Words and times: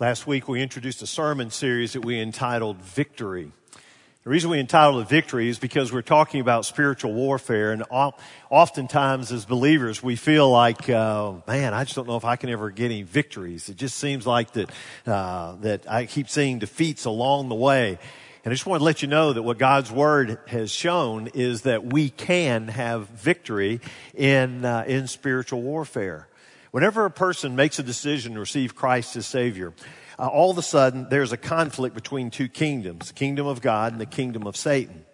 Last 0.00 0.26
week 0.26 0.48
we 0.48 0.60
introduced 0.60 1.02
a 1.02 1.06
sermon 1.06 1.52
series 1.52 1.92
that 1.92 2.04
we 2.04 2.20
entitled 2.20 2.78
Victory. 2.78 3.52
The 4.24 4.30
reason 4.30 4.50
we 4.50 4.58
entitled 4.58 5.00
it 5.02 5.08
Victory 5.08 5.48
is 5.48 5.60
because 5.60 5.92
we're 5.92 6.02
talking 6.02 6.40
about 6.40 6.64
spiritual 6.66 7.14
warfare 7.14 7.70
and 7.70 7.84
oftentimes 8.50 9.30
as 9.30 9.44
believers 9.44 10.02
we 10.02 10.16
feel 10.16 10.50
like, 10.50 10.90
uh, 10.90 11.34
man, 11.46 11.74
I 11.74 11.84
just 11.84 11.94
don't 11.94 12.08
know 12.08 12.16
if 12.16 12.24
I 12.24 12.34
can 12.34 12.50
ever 12.50 12.72
get 12.72 12.86
any 12.86 13.02
victories. 13.02 13.68
It 13.68 13.76
just 13.76 13.96
seems 13.96 14.26
like 14.26 14.50
that, 14.54 14.70
uh, 15.06 15.54
that 15.60 15.88
I 15.88 16.06
keep 16.06 16.28
seeing 16.28 16.58
defeats 16.58 17.04
along 17.04 17.48
the 17.48 17.54
way. 17.54 17.96
And 18.44 18.50
I 18.50 18.54
just 18.54 18.66
want 18.66 18.80
to 18.80 18.84
let 18.84 19.00
you 19.00 19.06
know 19.06 19.32
that 19.32 19.42
what 19.42 19.58
God's 19.58 19.92
Word 19.92 20.40
has 20.48 20.72
shown 20.72 21.28
is 21.28 21.62
that 21.62 21.86
we 21.86 22.10
can 22.10 22.66
have 22.66 23.06
victory 23.10 23.80
in, 24.12 24.64
uh, 24.64 24.82
in 24.88 25.06
spiritual 25.06 25.62
warfare. 25.62 26.26
Whenever 26.74 27.04
a 27.04 27.10
person 27.10 27.54
makes 27.54 27.78
a 27.78 27.84
decision 27.84 28.34
to 28.34 28.40
receive 28.40 28.74
Christ 28.74 29.14
as 29.14 29.28
Savior, 29.28 29.72
uh, 30.18 30.26
all 30.26 30.50
of 30.50 30.58
a 30.58 30.62
sudden 30.62 31.06
there's 31.08 31.30
a 31.30 31.36
conflict 31.36 31.94
between 31.94 32.32
two 32.32 32.48
kingdoms, 32.48 33.06
the 33.06 33.14
kingdom 33.14 33.46
of 33.46 33.60
God 33.60 33.92
and 33.92 34.00
the 34.00 34.06
kingdom 34.06 34.44
of 34.44 34.56
Satan. 34.56 35.04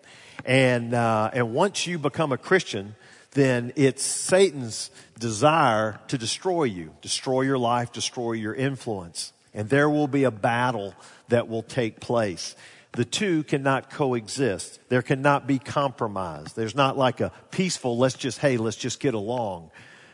And, 0.46 0.94
uh, 0.94 1.28
and 1.34 1.52
once 1.52 1.86
you 1.86 1.98
become 1.98 2.32
a 2.32 2.38
Christian, 2.38 2.94
then 3.32 3.74
it's 3.76 4.02
Satan's 4.02 4.90
desire 5.18 6.00
to 6.08 6.16
destroy 6.16 6.64
you, 6.64 6.94
destroy 7.02 7.42
your 7.42 7.58
life, 7.58 7.92
destroy 7.92 8.32
your 8.32 8.54
influence. 8.54 9.34
And 9.52 9.68
there 9.68 9.90
will 9.90 10.08
be 10.08 10.24
a 10.24 10.30
battle 10.30 10.94
that 11.28 11.46
will 11.46 11.62
take 11.62 12.00
place. 12.00 12.56
The 12.92 13.04
two 13.04 13.42
cannot 13.42 13.90
coexist. 13.90 14.80
There 14.88 15.02
cannot 15.02 15.46
be 15.46 15.58
compromise. 15.58 16.54
There's 16.54 16.74
not 16.74 16.96
like 16.96 17.20
a 17.20 17.32
peaceful, 17.50 17.98
let's 17.98 18.16
just, 18.16 18.38
hey, 18.38 18.56
let's 18.56 18.78
just 18.78 18.98
get 18.98 19.12
along 19.12 19.70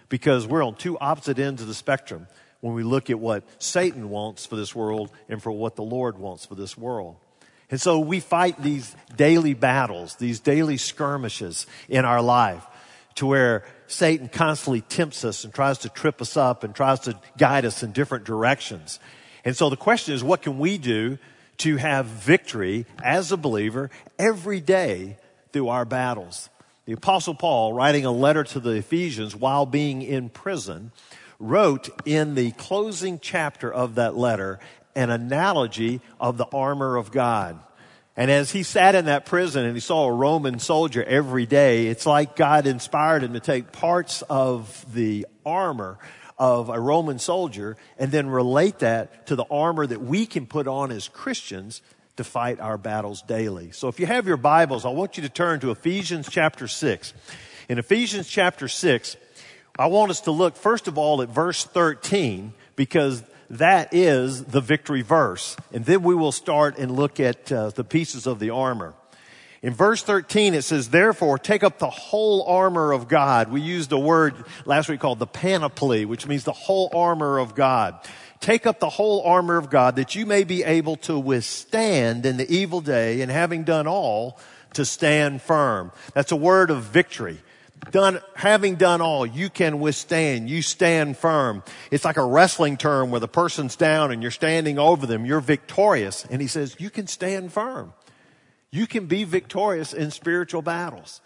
because 0.09 0.47
we're 0.47 0.65
on 0.65 0.75
two 0.75 0.99
opposite 0.99 1.39
ends 1.39 1.63
of 1.63 1.69
the 1.69 1.75
spectrum 1.75 2.27
when 2.61 2.75
we 2.75 2.83
look 2.83 3.11
at 3.11 3.19
what 3.19 3.45
Satan 3.59 4.11
wants 4.11 4.47
for 4.47 4.57
this 4.57 4.75
world 4.75 5.11
and 5.29 5.43
for 5.43 5.53
what 5.53 5.77
the 5.77 5.83
Lord 5.83 6.19
wants 6.19 6.47
for 6.47 6.55
this 6.55 6.77
world. 6.77 7.17
And 7.71 7.81
so 7.81 7.99
we 7.99 8.21
fight 8.21 8.63
these 8.63 8.95
daily 9.17 9.55
battles, 9.55 10.17
these 10.17 10.41
daily 10.41 10.77
skirmishes 10.77 11.67
in 11.89 12.05
our 12.05 12.23
life 12.23 12.65
to 13.17 13.27
where 13.27 13.65
Satan 13.89 14.29
constantly 14.29 14.83
tempts 14.83 15.25
us 15.25 15.45
and 15.45 15.53
tries 15.53 15.79
to 15.79 15.89
trip 15.89 16.21
us 16.21 16.37
up 16.37 16.65
and 16.65 16.75
tries 16.75 17.01
to 17.01 17.19
guide 17.37 17.65
us 17.65 17.83
in 17.83 17.93
different 17.93 18.25
directions. 18.25 19.01
And 19.45 19.57
so 19.57 19.71
the 19.71 19.77
question 19.77 20.15
is, 20.15 20.23
what 20.23 20.43
can 20.43 20.59
we 20.59 20.79
do 20.79 21.19
to 21.59 21.77
have 21.77 22.07
victory 22.07 22.85
as 23.03 23.33
a 23.33 23.37
believer 23.37 23.91
every 24.19 24.61
day 24.61 25.17
through 25.53 25.69
our 25.69 25.85
battles? 25.85 26.51
The 26.87 26.93
apostle 26.93 27.35
Paul, 27.35 27.73
writing 27.73 28.05
a 28.05 28.13
letter 28.13 28.45
to 28.45 28.61
the 28.61 28.71
Ephesians 28.71 29.35
while 29.35 29.67
being 29.67 30.03
in 30.03 30.29
prison, 30.29 30.93
wrote 31.41 31.89
in 32.07 32.37
the 32.37 32.53
closing 32.53 33.19
chapter 33.19 33.73
of 33.73 33.97
that 33.97 34.17
letter 34.17 34.61
an 34.95 35.11
analogy 35.11 36.01
of 36.21 36.39
the 36.39 36.47
armor 36.47 36.95
of 36.95 37.11
God. 37.11 37.59
And 38.17 38.31
as 38.31 38.53
he 38.53 38.63
sat 38.63 38.95
in 38.95 39.07
that 39.07 39.27
prison 39.27 39.65
and 39.65 39.75
he 39.75 39.81
saw 39.81 40.07
a 40.07 40.13
Roman 40.13 40.61
soldier 40.61 41.03
every 41.03 41.45
day, 41.45 41.89
it's 41.89 42.07
like 42.07 42.37
God 42.37 42.69
inspired 42.69 43.25
him 43.25 43.33
to 43.33 43.41
take 43.41 43.73
parts 43.73 44.23
of 44.23 44.87
the 44.95 45.27
armor 45.45 45.99
of 46.39 46.69
a 46.69 46.79
Roman 46.79 47.19
soldier 47.19 47.77
and 47.99 48.13
then 48.13 48.29
relate 48.29 48.79
that 48.79 49.27
to 49.27 49.35
the 49.35 49.45
armor 49.51 49.87
that 49.87 50.03
we 50.03 50.25
can 50.25 50.47
put 50.47 50.69
on 50.69 50.93
as 50.93 51.09
Christians 51.09 51.83
to 52.17 52.25
fight 52.25 52.61
our 52.61 52.79
battles 52.79 53.23
daily. 53.23 53.71
So 53.73 53.89
if 53.89 54.01
you 54.01 54.07
have 54.07 54.27
your 54.27 54.37
Bibles, 54.37 54.85
I 54.85 54.89
want 54.89 55.17
you 55.17 55.23
to 55.23 55.29
turn 55.29 55.61
to 55.61 55.71
Ephesians 55.71 56.29
chapter 56.31 56.67
6. 56.67 57.13
In 57.69 57.79
Ephesians 57.79 58.29
chapter 58.29 58.69
6, 58.69 59.17
I 59.79 59.87
want 59.87 60.11
us 60.11 60.23
to 60.23 60.31
look 60.31 60.57
first 60.57 60.89
of 60.89 60.97
all 60.97 61.21
at 61.21 61.29
verse 61.29 61.65
13 61.65 62.55
because 62.75 63.23
that 63.51 63.93
is 63.93 64.45
the 64.45 64.61
victory 64.61 65.03
verse. 65.03 65.57
And 65.73 65.85
then 65.85 66.03
we 66.03 66.15
will 66.15 66.33
start 66.33 66.79
and 66.79 66.91
look 66.91 67.21
at 67.21 67.53
uh, 67.53 67.71
the 67.71 67.85
pieces 67.85 68.27
of 68.27 68.39
the 68.39 68.51
armor. 68.51 68.95
In 69.63 69.75
verse 69.75 70.03
13 70.03 70.55
it 70.55 70.63
says, 70.63 70.89
therefore 70.89 71.39
take 71.39 71.63
up 71.63 71.79
the 71.79 71.91
whole 71.91 72.45
armor 72.45 72.93
of 72.93 73.09
God. 73.09 73.51
We 73.51 73.61
used 73.61 73.93
a 73.93 73.99
word 73.99 74.35
last 74.65 74.89
week 74.89 75.01
called 75.01 75.19
the 75.19 75.27
panoply, 75.27 76.07
which 76.07 76.27
means 76.27 76.45
the 76.45 76.53
whole 76.53 76.91
armor 76.95 77.39
of 77.39 77.55
God. 77.55 77.99
Take 78.41 78.67
up 78.67 78.81
the 78.81 78.91
whole 78.91 79.23
armor 79.23 79.57
of 79.57 79.71
God 79.71 79.97
that 79.97 80.15
you 80.15 80.27
may 80.27 80.45
be 80.45 80.63
able 80.63 80.97
to 80.97 81.19
withstand 81.19 82.27
in 82.27 82.37
the 82.37 82.49
evil 82.51 82.81
day 82.81 83.21
and 83.21 83.31
having 83.31 83.65
done 83.65 83.87
all 83.87 84.39
to 84.75 84.85
stand 84.85 85.43
firm. 85.43 85.93
That's 86.15 86.33
a 86.33 86.37
word 86.37 86.71
of 86.71 86.83
victory. 86.83 87.41
Done, 87.91 88.21
having 88.35 88.77
done 88.77 89.01
all, 89.01 89.25
you 89.25 89.49
can 89.49 89.81
withstand. 89.81 90.51
You 90.51 90.61
stand 90.63 91.17
firm. 91.17 91.63
It's 91.91 92.05
like 92.05 92.17
a 92.17 92.25
wrestling 92.25 92.77
term 92.77 93.11
where 93.11 93.21
the 93.21 93.29
person's 93.29 93.77
down 93.77 94.11
and 94.13 94.23
you're 94.23 94.31
standing 94.31 94.79
over 94.79 95.07
them. 95.07 95.25
You're 95.25 95.41
victorious. 95.41 96.27
And 96.29 96.41
he 96.41 96.49
says, 96.49 96.77
you 96.79 96.91
can 96.91 97.07
stand 97.07 97.53
firm. 97.53 97.93
You 98.71 98.87
can 98.87 99.07
be 99.07 99.25
victorious 99.25 99.95
in 99.95 100.11
spiritual 100.11 100.63
battles. 100.63 101.21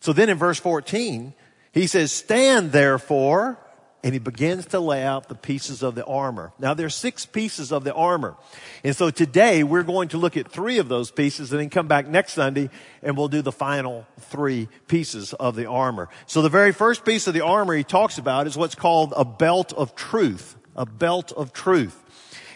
So 0.00 0.12
then 0.12 0.28
in 0.28 0.36
verse 0.36 0.58
14, 0.60 1.34
he 1.72 1.86
says, 1.86 2.12
stand 2.12 2.72
therefore 2.72 3.58
and 4.06 4.14
he 4.14 4.20
begins 4.20 4.66
to 4.66 4.78
lay 4.78 5.02
out 5.02 5.28
the 5.28 5.34
pieces 5.34 5.82
of 5.82 5.96
the 5.96 6.04
armor. 6.04 6.52
Now 6.60 6.74
there's 6.74 6.94
six 6.94 7.26
pieces 7.26 7.72
of 7.72 7.82
the 7.82 7.92
armor. 7.92 8.36
And 8.84 8.94
so 8.94 9.10
today 9.10 9.64
we're 9.64 9.82
going 9.82 10.10
to 10.10 10.16
look 10.16 10.36
at 10.36 10.48
three 10.48 10.78
of 10.78 10.86
those 10.86 11.10
pieces 11.10 11.50
and 11.50 11.60
then 11.60 11.70
come 11.70 11.88
back 11.88 12.06
next 12.06 12.34
Sunday 12.34 12.70
and 13.02 13.16
we'll 13.16 13.26
do 13.26 13.42
the 13.42 13.50
final 13.50 14.06
three 14.20 14.68
pieces 14.86 15.32
of 15.32 15.56
the 15.56 15.66
armor. 15.66 16.08
So 16.26 16.40
the 16.40 16.48
very 16.48 16.70
first 16.70 17.04
piece 17.04 17.26
of 17.26 17.34
the 17.34 17.40
armor 17.40 17.74
he 17.74 17.82
talks 17.82 18.16
about 18.16 18.46
is 18.46 18.56
what's 18.56 18.76
called 18.76 19.12
a 19.16 19.24
belt 19.24 19.72
of 19.72 19.96
truth. 19.96 20.54
A 20.76 20.86
belt 20.86 21.32
of 21.32 21.52
truth. 21.52 22.00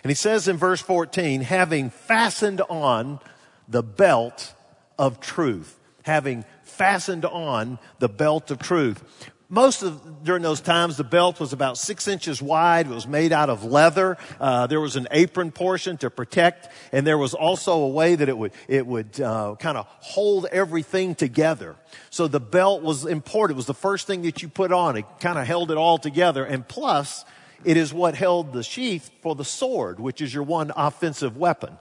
And 0.05 0.11
he 0.13 0.15
says 0.15 0.47
in 0.47 0.57
verse 0.57 0.81
14, 0.81 1.41
having 1.41 1.91
fastened 1.91 2.61
on 2.71 3.19
the 3.67 3.83
belt 3.83 4.55
of 5.01 5.19
truth. 5.19 5.81
Having 6.05 6.45
fastened 6.63 7.25
on 7.25 7.81
the 7.99 8.09
belt 8.09 8.53
of 8.53 8.61
truth 8.61 9.03
most 9.51 9.83
of 9.83 10.23
during 10.23 10.43
those 10.43 10.61
times 10.61 10.97
the 10.97 11.05
belt 11.05 11.41
was 11.41 11.53
about 11.53 11.77
six 11.77 12.07
inches 12.07 12.41
wide. 12.41 12.87
It 12.87 12.95
was 12.95 13.07
made 13.07 13.33
out 13.33 13.51
of 13.51 13.65
leather. 13.65 14.17
Uh, 14.39 14.69
there 14.69 14.81
was 14.81 14.95
an 14.95 15.09
apron 15.11 15.51
portion 15.51 15.97
to 15.99 16.09
protect 16.09 16.69
and 16.93 17.05
there 17.05 17.19
was 17.19 17.35
also 17.35 17.81
a 17.83 17.89
way 17.89 18.15
that 18.15 18.29
it 18.29 18.39
would 18.39 18.53
it 18.69 18.87
would 18.87 19.21
uh, 19.21 19.57
kind 19.59 19.77
of 19.77 19.87
hold 19.99 20.47
everything 20.47 21.17
together. 21.17 21.75
So 22.11 22.29
the 22.29 22.41
belt 22.41 22.83
was 22.83 23.05
important 23.05 23.57
it 23.57 23.59
was 23.59 23.67
the 23.67 23.75
first 23.75 24.07
thing 24.07 24.23
that 24.23 24.41
you 24.41 24.49
put 24.49 24.71
on. 24.71 24.97
It 24.97 25.05
kind 25.19 25.39
of 25.39 25.47
held 25.47 25.73
it 25.73 25.77
all 25.77 25.99
together 25.99 26.45
and 26.45 26.67
plus 26.67 27.25
it 27.65 27.77
is 27.77 27.93
what 27.93 28.15
held 28.15 28.53
the 28.53 28.63
sheath 28.63 29.11
for 29.21 29.35
the 29.35 29.45
sword 29.45 29.99
which 29.99 30.23
is 30.23 30.33
your 30.33 30.45
one 30.45 30.71
offensive 30.77 31.37
weapon. 31.37 31.77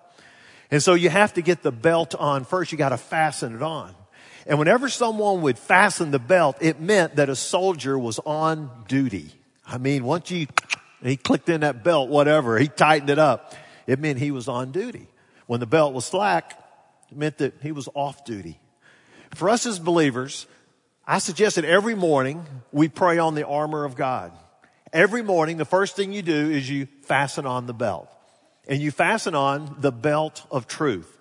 And 0.72 0.82
so 0.82 0.96
you 0.96 1.10
have 1.10 1.36
to 1.36 1.44
get 1.44 1.62
the 1.62 1.72
belt 1.72 2.16
on 2.16 2.46
first. 2.46 2.72
You 2.72 2.80
got 2.80 2.90
to 2.90 2.98
fasten 2.98 3.56
it 3.56 3.62
on 3.62 3.94
and 4.50 4.58
whenever 4.58 4.90
someone 4.90 5.44
would 5.44 5.60
fasten 5.60 6.10
the 6.10 6.18
belt, 6.18 6.58
it 6.60 6.82
meant 6.82 7.18
that 7.18 7.30
a 7.30 7.36
soldier 7.36 7.98
was 7.98 8.18
on 8.26 8.72
duty. 8.88 9.32
I 9.66 9.78
mean, 9.78 10.04
once 10.04 10.32
you, 10.32 10.48
he 11.04 11.18
clicked 11.18 11.50
in 11.50 11.62
that 11.62 11.84
belt, 11.84 12.10
whatever, 12.10 12.58
he 12.58 12.68
tightened 12.68 13.12
it 13.12 13.20
up, 13.20 13.54
it 13.86 14.00
meant 14.00 14.18
he 14.18 14.32
was 14.32 14.48
on 14.48 14.72
duty. 14.72 15.08
When 15.46 15.60
the 15.60 15.68
belt 15.68 15.94
was 15.94 16.06
slack, 16.06 16.60
it 17.12 17.18
meant 17.18 17.38
that 17.38 17.54
he 17.62 17.72
was 17.72 17.88
off 17.94 18.26
duty. 18.26 18.60
For 19.36 19.50
us 19.50 19.68
as 19.68 19.78
believers, 19.78 20.48
I 21.06 21.20
suggest 21.20 21.58
that 21.58 21.66
every 21.66 21.94
morning 21.94 22.44
we 22.72 22.90
pray 22.90 23.20
on 23.20 23.36
the 23.36 23.46
armor 23.46 23.86
of 23.86 23.96
God. 23.96 24.32
Every 24.92 25.22
morning, 25.22 25.58
the 25.58 25.66
first 25.66 25.96
thing 25.96 26.12
you 26.12 26.24
do 26.24 26.50
is 26.50 26.68
you 26.68 26.88
fasten 27.04 27.46
on 27.46 27.68
the 27.68 27.74
belt. 27.76 28.10
And 28.68 28.82
you 28.82 28.90
fasten 28.90 29.36
on 29.36 29.76
the 29.78 29.92
belt 29.92 30.44
of 30.50 30.68
truth. 30.68 31.19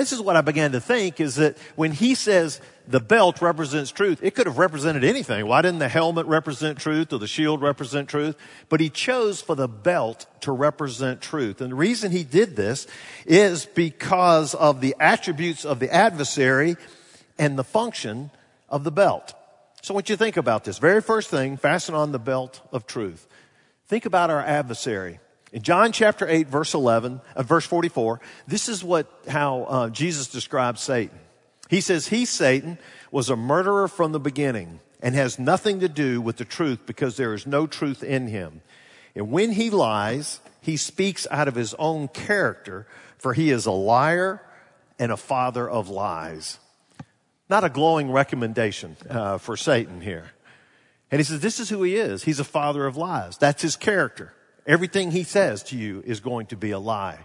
This 0.00 0.12
is 0.12 0.20
what 0.20 0.36
I 0.36 0.40
began 0.40 0.72
to 0.72 0.80
think 0.80 1.20
is 1.20 1.36
that 1.36 1.56
when 1.74 1.92
he 1.92 2.14
says 2.14 2.60
the 2.88 3.00
belt 3.00 3.40
represents 3.40 3.90
truth, 3.90 4.20
it 4.22 4.34
could 4.34 4.46
have 4.46 4.58
represented 4.58 5.04
anything. 5.04 5.46
Why 5.46 5.62
didn't 5.62 5.80
the 5.80 5.88
helmet 5.88 6.26
represent 6.26 6.78
truth 6.78 7.12
or 7.12 7.18
the 7.18 7.26
shield 7.26 7.62
represent 7.62 8.08
truth? 8.08 8.36
But 8.68 8.80
he 8.80 8.90
chose 8.90 9.40
for 9.40 9.54
the 9.54 9.68
belt 9.68 10.26
to 10.42 10.52
represent 10.52 11.20
truth. 11.20 11.60
And 11.60 11.72
the 11.72 11.76
reason 11.76 12.12
he 12.12 12.24
did 12.24 12.56
this 12.56 12.86
is 13.26 13.66
because 13.66 14.54
of 14.54 14.80
the 14.80 14.94
attributes 15.00 15.64
of 15.64 15.80
the 15.80 15.92
adversary 15.92 16.76
and 17.38 17.58
the 17.58 17.64
function 17.64 18.30
of 18.68 18.84
the 18.84 18.92
belt. 18.92 19.34
So 19.82 19.94
what 19.94 20.08
you 20.08 20.16
think 20.16 20.36
about 20.36 20.64
this, 20.64 20.78
very 20.78 21.00
first 21.00 21.30
thing, 21.30 21.56
fasten 21.56 21.94
on 21.94 22.12
the 22.12 22.18
belt 22.18 22.60
of 22.72 22.86
truth. 22.86 23.26
Think 23.86 24.04
about 24.04 24.30
our 24.30 24.40
adversary. 24.40 25.20
In 25.52 25.62
John 25.62 25.92
chapter 25.92 26.28
8 26.28 26.48
verse 26.48 26.74
11, 26.74 27.20
uh, 27.34 27.42
verse 27.42 27.64
44, 27.66 28.20
this 28.46 28.68
is 28.68 28.82
what, 28.82 29.06
how 29.28 29.62
uh, 29.62 29.88
Jesus 29.90 30.28
describes 30.28 30.82
Satan. 30.82 31.18
He 31.68 31.80
says, 31.80 32.08
he, 32.08 32.24
Satan, 32.24 32.78
was 33.10 33.30
a 33.30 33.36
murderer 33.36 33.88
from 33.88 34.12
the 34.12 34.20
beginning 34.20 34.80
and 35.00 35.14
has 35.14 35.38
nothing 35.38 35.80
to 35.80 35.88
do 35.88 36.20
with 36.20 36.36
the 36.36 36.44
truth 36.44 36.80
because 36.86 37.16
there 37.16 37.34
is 37.34 37.46
no 37.46 37.66
truth 37.66 38.02
in 38.02 38.28
him. 38.28 38.62
And 39.14 39.30
when 39.30 39.52
he 39.52 39.70
lies, 39.70 40.40
he 40.60 40.76
speaks 40.76 41.26
out 41.30 41.48
of 41.48 41.54
his 41.54 41.74
own 41.74 42.08
character, 42.08 42.86
for 43.18 43.32
he 43.32 43.50
is 43.50 43.66
a 43.66 43.72
liar 43.72 44.42
and 44.98 45.10
a 45.10 45.16
father 45.16 45.68
of 45.68 45.88
lies. 45.88 46.58
Not 47.48 47.64
a 47.64 47.68
glowing 47.68 48.10
recommendation 48.10 48.96
uh, 49.08 49.38
for 49.38 49.56
Satan 49.56 50.00
here. 50.00 50.32
And 51.10 51.20
he 51.20 51.24
says, 51.24 51.40
this 51.40 51.60
is 51.60 51.68
who 51.68 51.82
he 51.84 51.96
is. 51.96 52.24
He's 52.24 52.40
a 52.40 52.44
father 52.44 52.86
of 52.86 52.96
lies. 52.96 53.38
That's 53.38 53.62
his 53.62 53.76
character. 53.76 54.32
Everything 54.66 55.10
he 55.10 55.22
says 55.22 55.62
to 55.64 55.76
you 55.76 56.02
is 56.04 56.20
going 56.20 56.46
to 56.46 56.56
be 56.56 56.72
a 56.72 56.78
lie. 56.78 57.18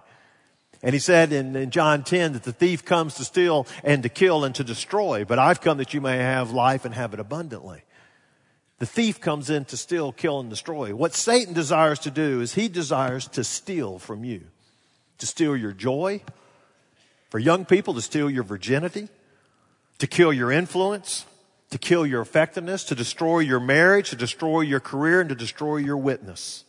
And 0.83 0.93
he 0.93 0.99
said 0.99 1.31
in, 1.31 1.55
in, 1.55 1.69
John 1.69 2.03
10 2.03 2.33
that 2.33 2.43
the 2.43 2.53
thief 2.53 2.83
comes 2.83 3.15
to 3.15 3.23
steal 3.23 3.67
and 3.83 4.03
to 4.03 4.09
kill 4.09 4.43
and 4.43 4.53
to 4.55 4.63
destroy, 4.63 5.25
but 5.25 5.39
I've 5.39 5.61
come 5.61 5.77
that 5.77 5.93
you 5.93 6.01
may 6.01 6.17
have 6.17 6.51
life 6.51 6.85
and 6.85 6.93
have 6.95 7.13
it 7.13 7.19
abundantly. 7.19 7.83
The 8.79 8.87
thief 8.87 9.21
comes 9.21 9.51
in 9.51 9.65
to 9.65 9.77
steal, 9.77 10.11
kill, 10.11 10.39
and 10.39 10.49
destroy. 10.49 10.95
What 10.95 11.13
Satan 11.13 11.53
desires 11.53 11.99
to 11.99 12.09
do 12.09 12.41
is 12.41 12.55
he 12.55 12.67
desires 12.67 13.27
to 13.29 13.43
steal 13.43 13.99
from 13.99 14.23
you, 14.23 14.47
to 15.19 15.27
steal 15.27 15.55
your 15.55 15.71
joy, 15.71 16.23
for 17.29 17.37
young 17.37 17.63
people 17.65 17.93
to 17.93 18.01
steal 18.01 18.27
your 18.27 18.43
virginity, 18.43 19.07
to 19.99 20.07
kill 20.07 20.33
your 20.33 20.51
influence, 20.51 21.25
to 21.69 21.77
kill 21.77 22.07
your 22.07 22.21
effectiveness, 22.21 22.83
to 22.85 22.95
destroy 22.95 23.39
your 23.39 23.59
marriage, 23.59 24.09
to 24.09 24.15
destroy 24.15 24.61
your 24.61 24.79
career, 24.79 25.21
and 25.21 25.29
to 25.29 25.35
destroy 25.35 25.77
your 25.77 25.97
witness. 25.97 26.65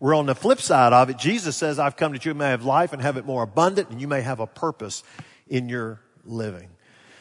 We're 0.00 0.14
on 0.14 0.26
the 0.26 0.34
flip 0.34 0.60
side 0.60 0.92
of 0.92 1.10
it. 1.10 1.18
Jesus 1.18 1.56
says, 1.56 1.78
I've 1.78 1.96
come 1.96 2.12
that 2.12 2.24
you 2.24 2.34
may 2.34 2.50
have 2.50 2.64
life 2.64 2.92
and 2.92 3.00
have 3.00 3.16
it 3.16 3.24
more 3.24 3.42
abundant, 3.42 3.90
and 3.90 4.00
you 4.00 4.08
may 4.08 4.22
have 4.22 4.40
a 4.40 4.46
purpose 4.46 5.02
in 5.48 5.68
your 5.68 6.00
living. 6.24 6.68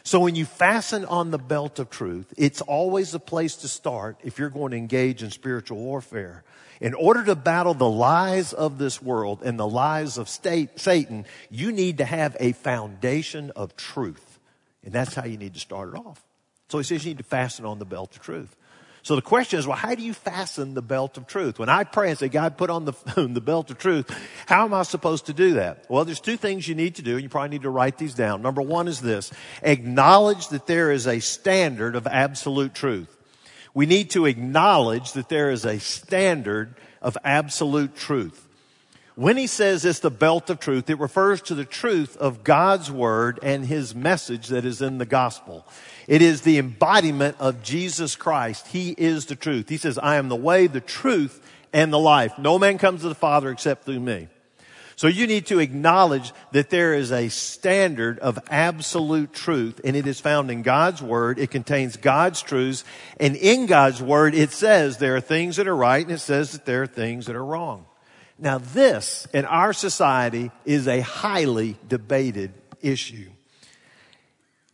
So 0.06 0.20
when 0.20 0.36
you 0.36 0.46
fasten 0.46 1.06
on 1.06 1.32
the 1.32 1.38
belt 1.38 1.80
of 1.80 1.90
truth, 1.90 2.34
it's 2.38 2.60
always 2.62 3.14
a 3.14 3.20
place 3.20 3.56
to 3.58 3.70
start 3.70 4.20
if 4.24 4.38
you're 4.38 4.50
going 4.50 4.72
to 4.72 4.78
engage 4.78 5.24
in 5.24 5.32
spiritual 5.32 5.78
warfare. 5.78 6.44
In 6.82 6.94
order 6.94 7.24
to 7.24 7.36
battle 7.36 7.74
the 7.74 7.90
lies 7.90 8.52
of 8.52 8.78
this 8.78 9.02
world 9.02 9.42
and 9.44 9.58
the 9.58 9.68
lies 9.68 10.18
of 10.18 10.28
state, 10.28 10.78
Satan, 10.78 11.26
you 11.50 11.72
need 11.72 12.00
to 12.00 12.06
have 12.06 12.36
a 12.42 12.52
foundation 12.52 13.52
of 13.52 13.78
truth. 13.78 14.40
And 14.84 14.92
that's 14.92 15.16
how 15.16 15.24
you 15.24 15.38
need 15.38 15.54
to 15.54 15.62
start 15.62 15.94
it 15.94 15.96
off. 15.96 16.22
So 16.68 16.80
he 16.80 16.84
says 16.84 17.06
you 17.06 17.12
need 17.12 17.20
to 17.20 17.24
fasten 17.24 17.64
on 17.64 17.80
the 17.80 17.86
belt 17.86 18.14
of 18.18 18.22
truth. 18.22 18.58
So 19.04 19.18
the 19.18 19.22
question 19.22 19.60
is, 19.60 19.68
well, 19.68 19.76
how 19.76 19.96
do 19.96 20.02
you 20.02 20.14
fasten 20.14 20.76
the 20.76 20.82
belt 20.82 21.18
of 21.18 21.28
truth? 21.28 21.60
When 21.60 21.68
I 21.68 21.84
pray 21.84 22.10
and 22.10 22.18
say, 22.18 22.30
God, 22.30 22.58
put 22.58 22.70
on 22.70 22.86
the, 22.86 22.94
the 23.18 23.42
belt 23.42 23.70
of 23.70 23.78
truth, 23.78 24.10
how 24.46 24.64
am 24.64 24.74
I 24.74 24.84
supposed 24.84 25.26
to 25.26 25.34
do 25.34 25.56
that? 25.56 25.86
Well, 25.90 26.06
there's 26.06 26.22
two 26.22 26.38
things 26.38 26.70
you 26.70 26.74
need 26.74 26.96
to 26.96 27.02
do, 27.02 27.16
and 27.16 27.22
you 27.22 27.28
probably 27.28 27.50
need 27.50 27.64
to 27.64 27.70
write 27.70 27.98
these 27.98 28.14
down. 28.14 28.42
Number 28.42 28.62
one 28.62 28.88
is 28.88 29.02
this. 29.02 29.30
Acknowledge 29.62 30.48
that 30.50 30.68
there 30.68 30.90
is 30.90 31.06
a 31.06 31.20
standard 31.20 31.98
of 31.98 32.08
absolute 32.08 32.74
truth. 32.74 33.14
We 33.74 33.86
need 33.88 34.12
to 34.12 34.26
acknowledge 34.26 35.12
that 35.14 35.28
there 35.28 35.52
is 35.52 35.66
a 35.66 35.80
standard 35.80 36.76
of 37.02 37.18
absolute 37.26 37.98
truth. 37.98 38.48
When 39.16 39.38
he 39.38 39.46
says 39.46 39.86
it's 39.86 40.00
the 40.00 40.10
belt 40.10 40.50
of 40.50 40.60
truth, 40.60 40.90
it 40.90 40.98
refers 40.98 41.42
to 41.44 41.56
the 41.56 41.66
truth 41.66 42.18
of 42.18 42.44
God's 42.44 42.90
word 42.90 43.40
and 43.44 43.66
his 43.66 43.94
message 43.94 44.48
that 44.48 44.66
is 44.66 44.82
in 44.82 44.98
the 44.98 45.06
gospel. 45.06 45.68
It 46.08 46.24
is 46.24 46.42
the 46.42 46.58
embodiment 46.58 47.38
of 47.40 47.62
Jesus 47.62 48.16
Christ. 48.16 48.68
He 48.68 48.96
is 48.98 49.28
the 49.28 49.36
truth. 49.36 49.70
He 49.70 49.78
says, 49.78 50.00
I 50.00 50.16
am 50.16 50.30
the 50.30 50.36
way, 50.36 50.66
the 50.66 50.82
truth, 50.82 51.48
and 51.72 51.94
the 51.94 52.00
life. 52.00 52.40
No 52.40 52.58
man 52.58 52.80
comes 52.80 53.02
to 53.02 53.10
the 53.10 53.16
Father 53.16 53.52
except 53.52 53.86
through 53.86 54.00
me. 54.00 54.30
So 54.96 55.08
you 55.08 55.28
need 55.28 55.48
to 55.48 55.60
acknowledge 55.60 56.32
that 56.52 56.70
there 56.70 56.94
is 56.94 57.12
a 57.12 57.30
standard 57.30 58.20
of 58.20 58.40
absolute 58.50 59.34
truth 59.34 59.82
and 59.84 59.96
it 59.96 60.08
is 60.08 60.20
found 60.20 60.50
in 60.50 60.62
God's 60.62 61.02
Word. 61.02 61.40
It 61.40 61.52
contains 61.52 61.98
God's 61.98 62.42
truths 62.42 62.84
and 63.20 63.36
in 63.36 63.66
God's 63.66 64.02
Word 64.02 64.36
it 64.36 64.52
says 64.52 64.98
there 64.98 65.16
are 65.16 65.22
things 65.22 65.56
that 65.56 65.68
are 65.68 65.76
right 65.76 66.06
and 66.06 66.16
it 66.16 66.20
says 66.20 66.52
that 66.52 66.66
there 66.66 66.84
are 66.84 66.88
things 66.88 67.26
that 67.26 67.36
are 67.36 67.46
wrong. 67.46 67.86
Now 68.44 68.58
this 68.58 69.26
in 69.32 69.46
our 69.46 69.72
society 69.72 70.52
is 70.66 70.86
a 70.90 71.00
highly 71.00 71.78
debated 71.88 72.54
issue. 72.82 73.30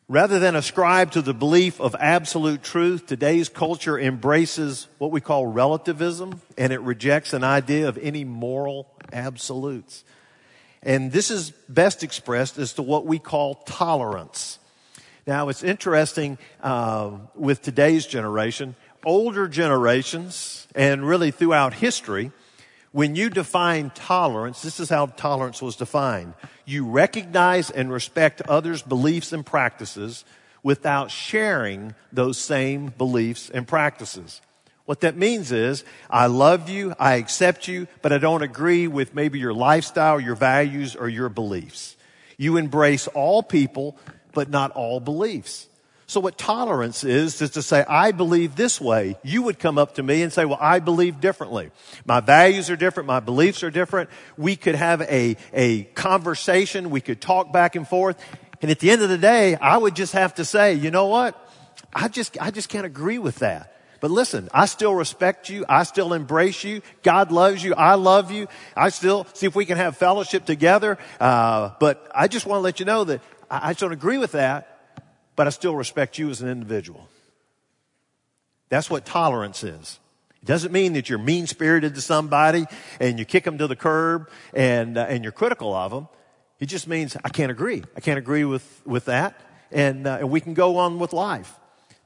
Rather 0.08 0.40
than 0.40 0.56
ascribe 0.56 1.12
to 1.12 1.22
the 1.22 1.36
belief 1.36 1.80
of 1.80 1.96
absolute 2.00 2.64
truth, 2.64 3.06
today's 3.06 3.48
culture 3.48 4.00
embraces 4.00 4.88
what 4.98 5.12
we 5.12 5.22
call 5.22 5.46
relativism 5.46 6.42
and 6.58 6.74
it 6.74 6.82
rejects 6.82 7.32
an 7.34 7.44
idea 7.44 7.88
of 7.88 8.00
any 8.00 8.24
moral 8.24 8.88
absolutes. 9.14 10.04
And 10.82 11.12
this 11.12 11.30
is 11.30 11.52
best 11.70 12.02
expressed 12.04 12.58
as 12.58 12.74
to 12.74 12.82
what 12.82 13.06
we 13.06 13.20
call 13.20 13.54
tolerance. 13.68 14.58
Now, 15.28 15.50
it's 15.50 15.62
interesting 15.62 16.40
uh, 16.64 17.12
with 17.36 17.62
today's 17.62 18.08
generation, 18.08 18.76
older 19.06 19.48
generations, 19.48 20.66
and 20.74 21.08
really 21.08 21.30
throughout 21.30 21.76
history, 21.76 22.32
when 22.92 23.16
you 23.16 23.30
define 23.30 23.92
tolerance, 23.92 24.62
this 24.62 24.80
is 24.80 24.90
how 24.90 25.08
tolerance 25.08 25.62
was 25.62 25.76
defined. 25.76 26.34
You 26.66 26.86
recognize 26.86 27.70
and 27.70 27.92
respect 27.92 28.42
others' 28.42 28.82
beliefs 28.82 29.32
and 29.32 29.46
practices 29.46 30.26
without 30.64 31.12
sharing 31.12 31.94
those 32.12 32.38
same 32.38 32.88
beliefs 32.98 33.50
and 33.50 33.68
practices. 33.68 34.42
What 34.86 35.02
that 35.02 35.16
means 35.16 35.52
is, 35.52 35.84
I 36.10 36.26
love 36.26 36.68
you, 36.68 36.96
I 37.00 37.16
accept 37.16 37.68
you, 37.68 37.88
but 38.02 38.12
I 38.12 38.18
don't 38.18 38.42
agree 38.42 38.88
with 38.88 39.14
maybe 39.14 39.38
your 39.38 39.54
lifestyle, 39.54 40.20
your 40.20 40.36
values, 40.36 40.96
or 40.96 41.08
your 41.08 41.30
beliefs. 41.30 41.96
You 42.38 42.58
embrace 42.58 43.08
all 43.08 43.44
people, 43.44 43.98
but 44.34 44.50
not 44.50 44.72
all 44.72 45.00
beliefs. 45.00 45.68
So 46.10 46.20
what 46.20 46.40
tolerance 46.40 47.04
is, 47.04 47.40
is 47.40 47.52
to 47.52 47.62
say, 47.62 47.86
I 47.88 48.14
believe 48.14 48.56
this 48.56 48.82
way. 48.82 49.16
You 49.22 49.44
would 49.44 49.60
come 49.60 49.78
up 49.78 49.94
to 49.94 50.04
me 50.04 50.24
and 50.24 50.34
say, 50.34 50.44
well, 50.44 50.58
I 50.60 50.80
believe 50.80 51.22
differently. 51.22 51.70
My 52.04 52.20
values 52.20 52.72
are 52.72 52.76
different. 52.76 53.06
My 53.06 53.20
beliefs 53.20 53.62
are 53.62 53.70
different. 53.70 54.10
We 54.36 54.56
could 54.56 54.74
have 54.74 55.02
a, 55.02 55.38
a 55.54 55.84
conversation. 55.84 56.90
We 56.90 57.00
could 57.00 57.22
talk 57.22 57.54
back 57.54 57.76
and 57.76 57.88
forth. 57.88 58.20
And 58.60 58.72
at 58.72 58.80
the 58.80 58.90
end 58.90 59.04
of 59.04 59.10
the 59.10 59.20
day, 59.20 59.54
I 59.58 59.78
would 59.78 59.96
just 59.96 60.14
have 60.14 60.34
to 60.36 60.46
say, 60.46 60.74
you 60.74 60.90
know 60.90 61.06
what? 61.06 61.40
I 61.94 62.08
just, 62.08 62.42
I 62.42 62.50
just 62.50 62.70
can't 62.70 62.88
agree 62.88 63.20
with 63.20 63.36
that. 63.36 63.80
But 64.00 64.10
listen, 64.10 64.50
I 64.52 64.66
still 64.66 64.96
respect 64.96 65.48
you. 65.48 65.64
I 65.70 65.84
still 65.84 66.14
embrace 66.14 66.64
you. 66.64 66.82
God 67.04 67.32
loves 67.32 67.64
you. 67.64 67.76
I 67.76 67.94
love 67.94 68.32
you. 68.32 68.48
I 68.76 68.90
still 68.90 69.28
see 69.34 69.46
if 69.46 69.56
we 69.56 69.66
can 69.66 69.78
have 69.78 69.96
fellowship 69.96 70.46
together. 70.46 70.98
Uh, 71.20 71.70
but 71.80 72.12
I 72.16 72.28
just 72.28 72.48
want 72.48 72.58
to 72.58 72.64
let 72.64 72.80
you 72.80 72.88
know 72.88 73.04
that 73.04 73.22
I, 73.52 73.70
I 73.70 73.70
just 73.74 73.82
don't 73.82 73.92
agree 73.92 74.18
with 74.18 74.32
that 74.32 74.69
but 75.40 75.48
I 75.48 75.52
still 75.52 75.74
respect 75.74 76.18
you 76.18 76.30
as 76.30 76.42
an 76.42 76.50
individual. 76.50 77.08
That's 78.68 78.90
what 78.90 79.06
tolerance 79.06 79.64
is. 79.64 79.98
It 80.44 80.46
doesn't 80.46 80.74
mean 80.74 80.92
that 80.94 81.08
you're 81.08 81.18
mean 81.18 81.48
spirited 81.48 81.96
to 81.96 82.02
somebody 82.02 82.66
and 83.00 83.18
you 83.18 83.24
kick 83.24 83.46
them 83.46 83.58
to 83.60 83.66
the 83.66 83.76
curb 83.78 84.30
and, 84.54 84.98
uh, 84.98 85.06
and 85.08 85.24
you're 85.24 85.32
critical 85.32 85.74
of 85.74 85.92
them. 85.92 86.10
It 86.60 86.66
just 86.66 86.90
means 86.90 87.16
I 87.24 87.30
can't 87.30 87.52
agree. 87.52 87.84
I 87.96 88.02
can't 88.02 88.20
agree 88.20 88.44
with, 88.44 88.82
with 88.86 89.06
that. 89.06 89.40
And, 89.72 90.08
uh, 90.08 90.18
and 90.20 90.30
we 90.30 90.42
can 90.42 90.56
go 90.56 90.76
on 90.76 91.00
with 91.00 91.14
life. 91.14 91.56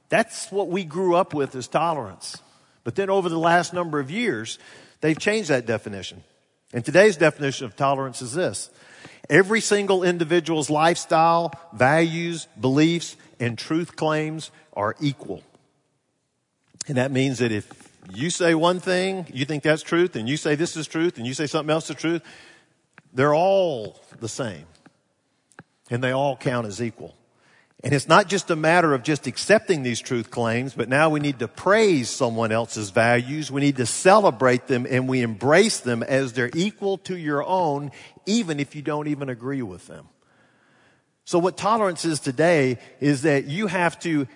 That's 0.10 0.52
what 0.52 0.68
we 0.68 0.84
grew 0.84 1.16
up 1.16 1.34
with 1.34 1.56
as 1.56 1.68
tolerance. 1.68 2.38
But 2.84 2.94
then 2.94 3.10
over 3.10 3.30
the 3.30 3.40
last 3.40 3.74
number 3.74 4.00
of 4.00 4.12
years, 4.12 4.60
they've 5.02 5.18
changed 5.18 5.50
that 5.50 5.66
definition. 5.66 6.24
And 6.72 6.86
today's 6.86 7.18
definition 7.18 7.66
of 7.66 7.76
tolerance 7.76 8.22
is 8.22 8.34
this. 8.34 8.70
Every 9.30 9.62
single 9.62 10.04
individual's 10.04 10.70
lifestyle, 10.70 11.54
values, 11.74 12.48
beliefs, 12.60 13.16
and 13.44 13.58
truth 13.58 13.98
claims 13.98 14.52
are 14.74 14.96
equal. 15.02 15.44
And 16.88 16.98
that 16.98 17.12
means 17.12 17.40
that 17.40 17.52
if 17.52 17.70
you 18.14 18.30
say 18.30 18.56
one 18.56 18.80
thing, 18.80 19.28
you 19.34 19.44
think 19.44 19.64
that's 19.64 19.84
truth, 19.84 20.16
and 20.16 20.30
you 20.30 20.38
say 20.38 20.56
this 20.56 20.78
is 20.78 20.88
truth, 20.88 21.18
and 21.18 21.28
you 21.28 21.34
say 21.34 21.46
something 21.46 21.72
else 21.72 21.90
is 21.90 21.98
truth, 21.98 22.22
they're 23.14 23.36
all 23.36 24.00
the 24.22 24.30
same. 24.30 24.66
And 25.90 26.02
they 26.02 26.12
all 26.12 26.38
count 26.38 26.68
as 26.68 26.82
equal. 26.82 27.16
And 27.84 27.94
it's 27.94 28.08
not 28.08 28.30
just 28.30 28.50
a 28.50 28.56
matter 28.56 28.94
of 28.94 29.04
just 29.04 29.28
accepting 29.28 29.84
these 29.84 30.00
truth 30.00 30.32
claims, 30.32 30.74
but 30.74 30.88
now 30.88 31.10
we 31.10 31.20
need 31.20 31.40
to 31.40 31.50
praise 31.50 32.10
someone 32.10 32.54
else's 32.54 32.92
values. 32.92 33.52
We 33.52 33.60
need 33.60 33.76
to 33.76 33.86
celebrate 33.86 34.68
them 34.68 34.88
and 34.90 35.10
we 35.10 35.22
embrace 35.22 35.82
them 35.82 36.02
as 36.02 36.32
they're 36.32 36.50
equal 36.56 36.98
to 37.00 37.18
your 37.18 37.44
own, 37.44 37.92
even 38.26 38.62
if 38.62 38.74
you 38.74 38.82
don't 38.82 39.08
even 39.08 39.28
agree 39.28 39.62
with 39.62 39.88
them. 39.88 40.08
So 41.26 41.40
what 41.40 41.58
tolerance 41.58 42.06
is 42.06 42.20
today 42.20 42.80
is 43.00 43.22
that 43.22 43.46
you 43.46 43.68
have 43.68 44.00
to, 44.02 44.28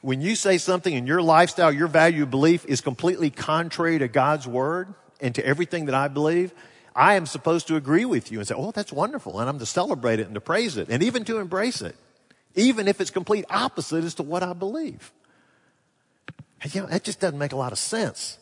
when 0.00 0.20
you 0.20 0.34
say 0.34 0.58
something 0.58 0.92
in 0.92 1.06
your 1.06 1.22
lifestyle, 1.22 1.72
your 1.72 1.88
value 1.88 2.26
belief 2.26 2.64
is 2.66 2.80
completely 2.80 3.30
contrary 3.30 3.98
to 3.98 4.08
God's 4.08 4.46
word 4.46 4.92
and 5.20 5.34
to 5.36 5.46
everything 5.46 5.86
that 5.86 5.94
I 5.94 6.08
believe, 6.08 6.52
I 6.94 7.14
am 7.14 7.26
supposed 7.26 7.68
to 7.68 7.76
agree 7.76 8.04
with 8.04 8.32
you 8.32 8.38
and 8.38 8.46
say, 8.46 8.54
oh, 8.56 8.72
that's 8.72 8.92
wonderful. 8.92 9.38
And 9.38 9.48
I'm 9.48 9.58
to 9.60 9.66
celebrate 9.66 10.18
it 10.18 10.26
and 10.26 10.34
to 10.34 10.40
praise 10.40 10.76
it 10.76 10.88
and 10.88 11.02
even 11.02 11.24
to 11.24 11.38
embrace 11.38 11.80
it 11.80 11.96
even 12.54 12.88
if 12.88 13.00
it's 13.00 13.10
complete 13.10 13.44
opposite 13.50 14.04
as 14.04 14.14
to 14.14 14.22
what 14.22 14.42
I 14.42 14.52
believe. 14.52 15.12
You 16.70 16.82
know, 16.82 16.86
that 16.88 17.02
just 17.02 17.20
doesn't 17.20 17.38
make 17.38 17.52
a 17.52 17.56
lot 17.56 17.72
of 17.72 17.78
sense. 17.78 18.38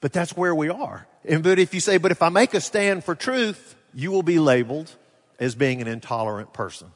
But 0.00 0.12
that's 0.12 0.36
where 0.36 0.54
we 0.54 0.68
are. 0.68 1.06
And, 1.24 1.42
but 1.42 1.58
if 1.58 1.74
you 1.74 1.80
say, 1.80 1.98
but 1.98 2.10
if 2.10 2.22
I 2.22 2.28
make 2.28 2.54
a 2.54 2.60
stand 2.60 3.04
for 3.04 3.14
truth, 3.14 3.76
you 3.94 4.10
will 4.10 4.22
be 4.22 4.38
labeled 4.38 4.90
as 5.38 5.54
being 5.54 5.80
an 5.80 5.86
intolerant 5.86 6.52
person 6.52 6.90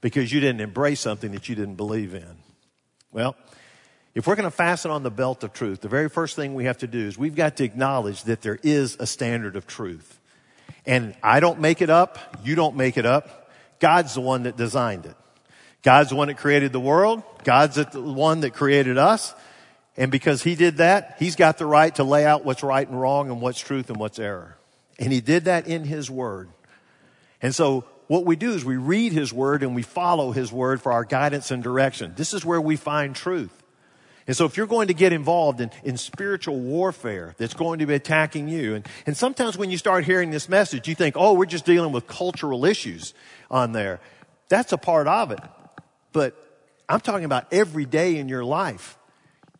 because 0.00 0.32
you 0.32 0.40
didn't 0.40 0.60
embrace 0.60 1.00
something 1.00 1.32
that 1.32 1.48
you 1.48 1.54
didn't 1.54 1.76
believe 1.76 2.14
in. 2.14 2.36
Well, 3.12 3.36
if 4.14 4.26
we're 4.26 4.36
going 4.36 4.50
to 4.50 4.50
fasten 4.50 4.90
on 4.90 5.02
the 5.02 5.10
belt 5.10 5.44
of 5.44 5.52
truth, 5.52 5.80
the 5.80 5.88
very 5.88 6.08
first 6.08 6.36
thing 6.36 6.54
we 6.54 6.64
have 6.64 6.78
to 6.78 6.86
do 6.86 7.06
is 7.06 7.16
we've 7.16 7.34
got 7.34 7.56
to 7.56 7.64
acknowledge 7.64 8.24
that 8.24 8.40
there 8.40 8.58
is 8.62 8.96
a 8.98 9.06
standard 9.06 9.56
of 9.56 9.66
truth. 9.66 10.18
And 10.86 11.14
I 11.22 11.40
don't 11.40 11.60
make 11.60 11.82
it 11.82 11.90
up. 11.90 12.38
You 12.44 12.54
don't 12.54 12.76
make 12.76 12.96
it 12.96 13.06
up. 13.06 13.50
God's 13.78 14.14
the 14.14 14.20
one 14.20 14.44
that 14.44 14.56
designed 14.56 15.06
it. 15.06 15.16
God's 15.82 16.10
the 16.10 16.16
one 16.16 16.28
that 16.28 16.38
created 16.38 16.72
the 16.72 16.80
world. 16.80 17.22
God's 17.44 17.76
the 17.76 18.00
one 18.00 18.40
that 18.40 18.52
created 18.52 18.98
us. 18.98 19.34
And 19.96 20.10
because 20.10 20.42
he 20.42 20.54
did 20.54 20.78
that, 20.78 21.16
he's 21.18 21.36
got 21.36 21.58
the 21.58 21.66
right 21.66 21.94
to 21.96 22.04
lay 22.04 22.24
out 22.24 22.44
what's 22.44 22.62
right 22.62 22.86
and 22.86 23.00
wrong 23.00 23.30
and 23.30 23.40
what's 23.40 23.60
truth 23.60 23.90
and 23.90 23.98
what's 23.98 24.18
error. 24.18 24.56
And 24.98 25.12
he 25.12 25.20
did 25.20 25.44
that 25.44 25.66
in 25.66 25.84
his 25.84 26.10
word. 26.10 26.50
And 27.42 27.54
so 27.54 27.84
what 28.10 28.26
we 28.26 28.34
do 28.34 28.50
is 28.54 28.64
we 28.64 28.76
read 28.76 29.12
his 29.12 29.32
word 29.32 29.62
and 29.62 29.72
we 29.72 29.82
follow 29.82 30.32
his 30.32 30.50
word 30.50 30.82
for 30.82 30.90
our 30.90 31.04
guidance 31.04 31.52
and 31.52 31.62
direction. 31.62 32.12
This 32.16 32.34
is 32.34 32.44
where 32.44 32.60
we 32.60 32.74
find 32.74 33.14
truth. 33.14 33.62
And 34.26 34.36
so 34.36 34.46
if 34.46 34.56
you're 34.56 34.66
going 34.66 34.88
to 34.88 34.94
get 34.94 35.12
involved 35.12 35.60
in, 35.60 35.70
in 35.84 35.96
spiritual 35.96 36.58
warfare 36.58 37.36
that's 37.38 37.54
going 37.54 37.78
to 37.78 37.86
be 37.86 37.94
attacking 37.94 38.48
you, 38.48 38.74
and, 38.74 38.88
and 39.06 39.16
sometimes 39.16 39.56
when 39.56 39.70
you 39.70 39.78
start 39.78 40.02
hearing 40.02 40.32
this 40.32 40.48
message, 40.48 40.88
you 40.88 40.96
think, 40.96 41.14
oh, 41.16 41.34
we're 41.34 41.46
just 41.46 41.64
dealing 41.64 41.92
with 41.92 42.08
cultural 42.08 42.64
issues 42.64 43.14
on 43.48 43.70
there. 43.70 44.00
That's 44.48 44.72
a 44.72 44.78
part 44.78 45.06
of 45.06 45.30
it. 45.30 45.38
But 46.12 46.34
I'm 46.88 46.98
talking 46.98 47.26
about 47.26 47.46
every 47.52 47.84
day 47.84 48.16
in 48.16 48.28
your 48.28 48.44
life 48.44 48.98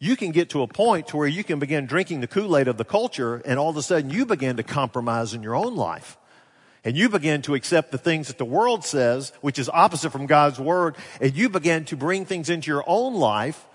you 0.00 0.16
can 0.16 0.33
get 0.33 0.50
to 0.50 0.62
a 0.62 0.66
point 0.66 1.07
to 1.09 1.16
where 1.16 1.28
you 1.28 1.45
can 1.45 1.61
begin 1.61 1.87
drinking 1.87 2.21
the 2.21 2.26
Kool-Aid 2.26 2.66
of 2.66 2.78
the 2.78 2.85
culture 2.85 3.37
and 3.45 3.61
all 3.61 3.71
of 3.71 3.76
a 3.76 3.83
sudden 3.83 4.11
you 4.11 4.26
begin 4.26 4.57
to 4.57 4.64
compromise 4.64 5.35
in 5.35 5.45
your 5.45 5.54
own 5.54 5.76
life. 5.76 6.16
And 6.84 6.96
you 6.96 7.08
begin 7.08 7.42
to 7.42 7.54
accept 7.54 7.92
the 7.92 7.99
things 7.99 8.28
that 8.28 8.38
the 8.38 8.44
world 8.44 8.84
says, 8.84 9.32
which 9.40 9.58
is 9.58 9.68
opposite 9.68 10.10
from 10.10 10.26
God's 10.26 10.58
word, 10.58 10.96
and 11.20 11.34
you 11.34 11.49
begin 11.49 11.84
to 11.87 11.96
bring 11.96 12.25
things 12.25 12.49
into 12.49 12.70
your 12.70 12.84
own 12.87 13.14
life 13.14 13.66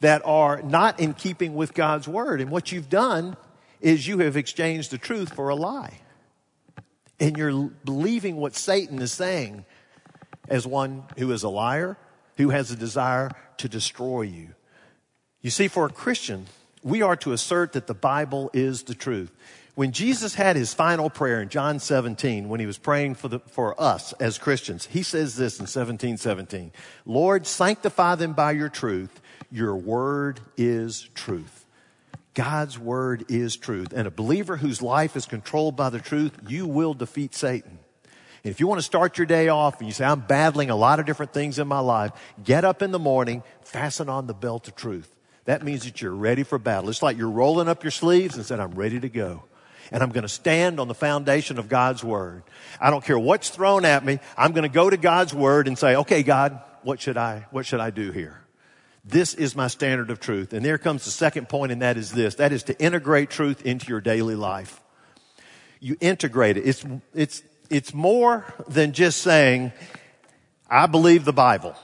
that 0.00 0.22
are 0.24 0.62
not 0.62 1.00
in 1.00 1.14
keeping 1.14 1.54
with 1.54 1.74
God's 1.74 2.06
word. 2.06 2.40
And 2.40 2.50
what 2.50 2.70
you've 2.70 2.88
done 2.88 3.36
is 3.80 4.06
you 4.06 4.18
have 4.20 4.36
exchanged 4.36 4.90
the 4.90 4.98
truth 4.98 5.34
for 5.34 5.48
a 5.48 5.56
lie. 5.56 6.00
And 7.18 7.36
you're 7.36 7.70
believing 7.84 8.36
what 8.36 8.54
Satan 8.54 9.00
is 9.00 9.12
saying 9.12 9.64
as 10.48 10.66
one 10.66 11.04
who 11.18 11.30
is 11.32 11.42
a 11.42 11.48
liar, 11.48 11.96
who 12.36 12.50
has 12.50 12.70
a 12.70 12.76
desire 12.76 13.30
to 13.58 13.68
destroy 13.68 14.22
you. 14.22 14.50
You 15.40 15.50
see, 15.50 15.68
for 15.68 15.86
a 15.86 15.90
Christian, 15.90 16.46
we 16.82 17.02
are 17.02 17.16
to 17.16 17.32
assert 17.32 17.72
that 17.72 17.86
the 17.86 17.94
Bible 17.94 18.50
is 18.52 18.84
the 18.84 18.94
truth. 18.94 19.32
When 19.74 19.92
Jesus 19.92 20.34
had 20.34 20.56
his 20.56 20.74
final 20.74 21.08
prayer 21.08 21.40
in 21.40 21.48
John 21.48 21.78
17, 21.78 22.50
when 22.50 22.60
he 22.60 22.66
was 22.66 22.76
praying 22.76 23.14
for, 23.14 23.28
the, 23.28 23.38
for 23.38 23.80
us 23.80 24.12
as 24.14 24.36
Christians, 24.36 24.86
he 24.86 25.02
says 25.02 25.36
this 25.36 25.60
in 25.60 25.66
17, 25.66 26.18
17, 26.18 26.72
Lord, 27.06 27.46
sanctify 27.46 28.16
them 28.16 28.34
by 28.34 28.52
your 28.52 28.68
truth. 28.68 29.22
Your 29.50 29.74
word 29.74 30.40
is 30.58 31.08
truth. 31.14 31.64
God's 32.34 32.78
word 32.78 33.24
is 33.28 33.56
truth. 33.56 33.94
And 33.94 34.06
a 34.06 34.10
believer 34.10 34.58
whose 34.58 34.82
life 34.82 35.16
is 35.16 35.24
controlled 35.24 35.74
by 35.74 35.88
the 35.88 36.00
truth, 36.00 36.32
you 36.48 36.66
will 36.66 36.92
defeat 36.92 37.34
Satan. 37.34 37.78
And 38.44 38.50
if 38.50 38.60
you 38.60 38.66
want 38.66 38.78
to 38.78 38.84
start 38.84 39.16
your 39.16 39.26
day 39.26 39.48
off 39.48 39.78
and 39.78 39.88
you 39.88 39.94
say, 39.94 40.04
I'm 40.04 40.20
battling 40.20 40.68
a 40.68 40.76
lot 40.76 41.00
of 41.00 41.06
different 41.06 41.32
things 41.32 41.58
in 41.58 41.66
my 41.66 41.78
life, 41.78 42.12
get 42.44 42.64
up 42.64 42.82
in 42.82 42.90
the 42.90 42.98
morning, 42.98 43.42
fasten 43.62 44.10
on 44.10 44.26
the 44.26 44.34
belt 44.34 44.68
of 44.68 44.74
truth. 44.74 45.14
That 45.46 45.62
means 45.62 45.84
that 45.84 46.02
you're 46.02 46.14
ready 46.14 46.42
for 46.42 46.58
battle. 46.58 46.90
It's 46.90 47.02
like 47.02 47.16
you're 47.16 47.30
rolling 47.30 47.68
up 47.68 47.84
your 47.84 47.90
sleeves 47.90 48.36
and 48.36 48.44
said, 48.44 48.60
I'm 48.60 48.72
ready 48.72 49.00
to 49.00 49.08
go. 49.08 49.44
And 49.92 50.02
I'm 50.02 50.10
going 50.10 50.22
to 50.22 50.28
stand 50.28 50.80
on 50.80 50.88
the 50.88 50.94
foundation 50.94 51.58
of 51.58 51.68
God's 51.68 52.02
word. 52.02 52.42
I 52.80 52.90
don't 52.90 53.04
care 53.04 53.18
what's 53.18 53.50
thrown 53.50 53.84
at 53.84 54.04
me. 54.04 54.18
I'm 54.36 54.52
going 54.52 54.62
to 54.62 54.74
go 54.74 54.88
to 54.88 54.96
God's 54.96 55.34
word 55.34 55.68
and 55.68 55.78
say, 55.78 55.96
okay, 55.96 56.22
God, 56.22 56.60
what 56.82 57.00
should 57.00 57.16
I, 57.18 57.46
what 57.50 57.66
should 57.66 57.80
I 57.80 57.90
do 57.90 58.10
here? 58.10 58.42
This 59.04 59.34
is 59.34 59.54
my 59.54 59.66
standard 59.66 60.10
of 60.10 60.18
truth. 60.18 60.52
And 60.52 60.64
there 60.64 60.78
comes 60.78 61.04
the 61.04 61.10
second 61.10 61.48
point, 61.48 61.72
and 61.72 61.82
that 61.82 61.96
is 61.96 62.12
this. 62.12 62.36
That 62.36 62.52
is 62.52 62.62
to 62.64 62.80
integrate 62.80 63.30
truth 63.30 63.66
into 63.66 63.88
your 63.88 64.00
daily 64.00 64.34
life. 64.36 64.80
You 65.80 65.96
integrate 66.00 66.56
it. 66.56 66.66
It's, 66.66 66.84
it's, 67.12 67.42
it's 67.68 67.92
more 67.92 68.46
than 68.68 68.92
just 68.92 69.20
saying, 69.20 69.72
I 70.70 70.86
believe 70.86 71.24
the 71.24 71.32
Bible. 71.32 71.76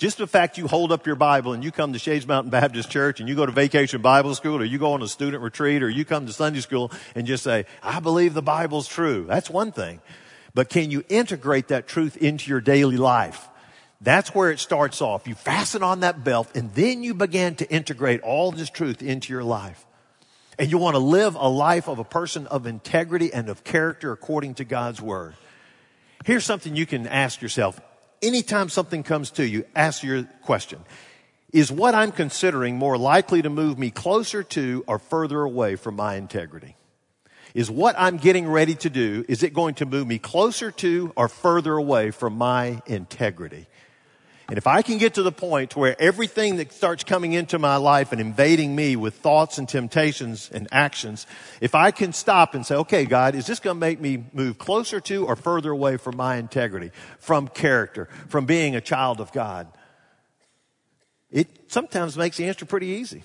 Just 0.00 0.16
the 0.16 0.26
fact 0.26 0.56
you 0.56 0.66
hold 0.66 0.92
up 0.92 1.06
your 1.06 1.14
Bible 1.14 1.52
and 1.52 1.62
you 1.62 1.70
come 1.70 1.92
to 1.92 1.98
Shades 1.98 2.26
Mountain 2.26 2.50
Baptist 2.50 2.88
Church 2.90 3.20
and 3.20 3.28
you 3.28 3.34
go 3.34 3.44
to 3.44 3.52
vacation 3.52 4.00
Bible 4.00 4.34
school 4.34 4.56
or 4.56 4.64
you 4.64 4.78
go 4.78 4.94
on 4.94 5.02
a 5.02 5.06
student 5.06 5.42
retreat 5.42 5.82
or 5.82 5.90
you 5.90 6.06
come 6.06 6.24
to 6.24 6.32
Sunday 6.32 6.60
school 6.60 6.90
and 7.14 7.26
just 7.26 7.44
say, 7.44 7.66
I 7.82 8.00
believe 8.00 8.32
the 8.32 8.40
Bible's 8.40 8.88
true. 8.88 9.26
That's 9.28 9.50
one 9.50 9.72
thing. 9.72 10.00
But 10.54 10.70
can 10.70 10.90
you 10.90 11.04
integrate 11.10 11.68
that 11.68 11.86
truth 11.86 12.16
into 12.16 12.48
your 12.48 12.62
daily 12.62 12.96
life? 12.96 13.46
That's 14.00 14.34
where 14.34 14.50
it 14.50 14.58
starts 14.58 15.02
off. 15.02 15.28
You 15.28 15.34
fasten 15.34 15.82
on 15.82 16.00
that 16.00 16.24
belt 16.24 16.48
and 16.54 16.72
then 16.72 17.02
you 17.02 17.12
begin 17.12 17.56
to 17.56 17.70
integrate 17.70 18.22
all 18.22 18.52
this 18.52 18.70
truth 18.70 19.02
into 19.02 19.34
your 19.34 19.44
life. 19.44 19.84
And 20.58 20.70
you 20.70 20.78
want 20.78 20.94
to 20.94 21.00
live 21.00 21.34
a 21.34 21.46
life 21.46 21.90
of 21.90 21.98
a 21.98 22.04
person 22.04 22.46
of 22.46 22.66
integrity 22.66 23.34
and 23.34 23.50
of 23.50 23.64
character 23.64 24.12
according 24.12 24.54
to 24.54 24.64
God's 24.64 25.02
word. 25.02 25.34
Here's 26.24 26.46
something 26.46 26.74
you 26.74 26.86
can 26.86 27.06
ask 27.06 27.42
yourself 27.42 27.78
anytime 28.22 28.68
something 28.68 29.02
comes 29.02 29.30
to 29.32 29.46
you, 29.46 29.64
ask 29.74 30.02
your 30.02 30.24
question. 30.42 30.80
Is 31.52 31.72
what 31.72 31.94
I'm 31.94 32.12
considering 32.12 32.76
more 32.76 32.96
likely 32.96 33.42
to 33.42 33.50
move 33.50 33.78
me 33.78 33.90
closer 33.90 34.42
to 34.44 34.84
or 34.86 34.98
further 34.98 35.42
away 35.42 35.76
from 35.76 35.96
my 35.96 36.14
integrity? 36.14 36.76
Is 37.54 37.68
what 37.68 37.96
I'm 37.98 38.16
getting 38.16 38.48
ready 38.48 38.76
to 38.76 38.90
do, 38.90 39.24
is 39.28 39.42
it 39.42 39.52
going 39.52 39.74
to 39.76 39.86
move 39.86 40.06
me 40.06 40.18
closer 40.18 40.70
to 40.70 41.12
or 41.16 41.28
further 41.28 41.74
away 41.74 42.12
from 42.12 42.38
my 42.38 42.80
integrity? 42.86 43.66
And 44.50 44.58
if 44.58 44.66
I 44.66 44.82
can 44.82 44.98
get 44.98 45.14
to 45.14 45.22
the 45.22 45.30
point 45.30 45.76
where 45.76 45.94
everything 46.02 46.56
that 46.56 46.72
starts 46.72 47.04
coming 47.04 47.34
into 47.34 47.56
my 47.56 47.76
life 47.76 48.10
and 48.10 48.20
invading 48.20 48.74
me 48.74 48.96
with 48.96 49.14
thoughts 49.14 49.58
and 49.58 49.68
temptations 49.68 50.50
and 50.52 50.66
actions, 50.72 51.24
if 51.60 51.76
I 51.76 51.92
can 51.92 52.12
stop 52.12 52.56
and 52.56 52.66
say, 52.66 52.74
okay, 52.74 53.04
God, 53.04 53.36
is 53.36 53.46
this 53.46 53.60
going 53.60 53.76
to 53.76 53.80
make 53.80 54.00
me 54.00 54.24
move 54.32 54.58
closer 54.58 54.98
to 55.02 55.24
or 55.24 55.36
further 55.36 55.70
away 55.70 55.98
from 55.98 56.16
my 56.16 56.34
integrity, 56.34 56.90
from 57.20 57.46
character, 57.46 58.08
from 58.26 58.44
being 58.44 58.74
a 58.74 58.80
child 58.80 59.20
of 59.20 59.30
God? 59.30 59.68
It 61.30 61.70
sometimes 61.70 62.16
makes 62.16 62.36
the 62.36 62.46
answer 62.46 62.66
pretty 62.66 62.88
easy 62.88 63.22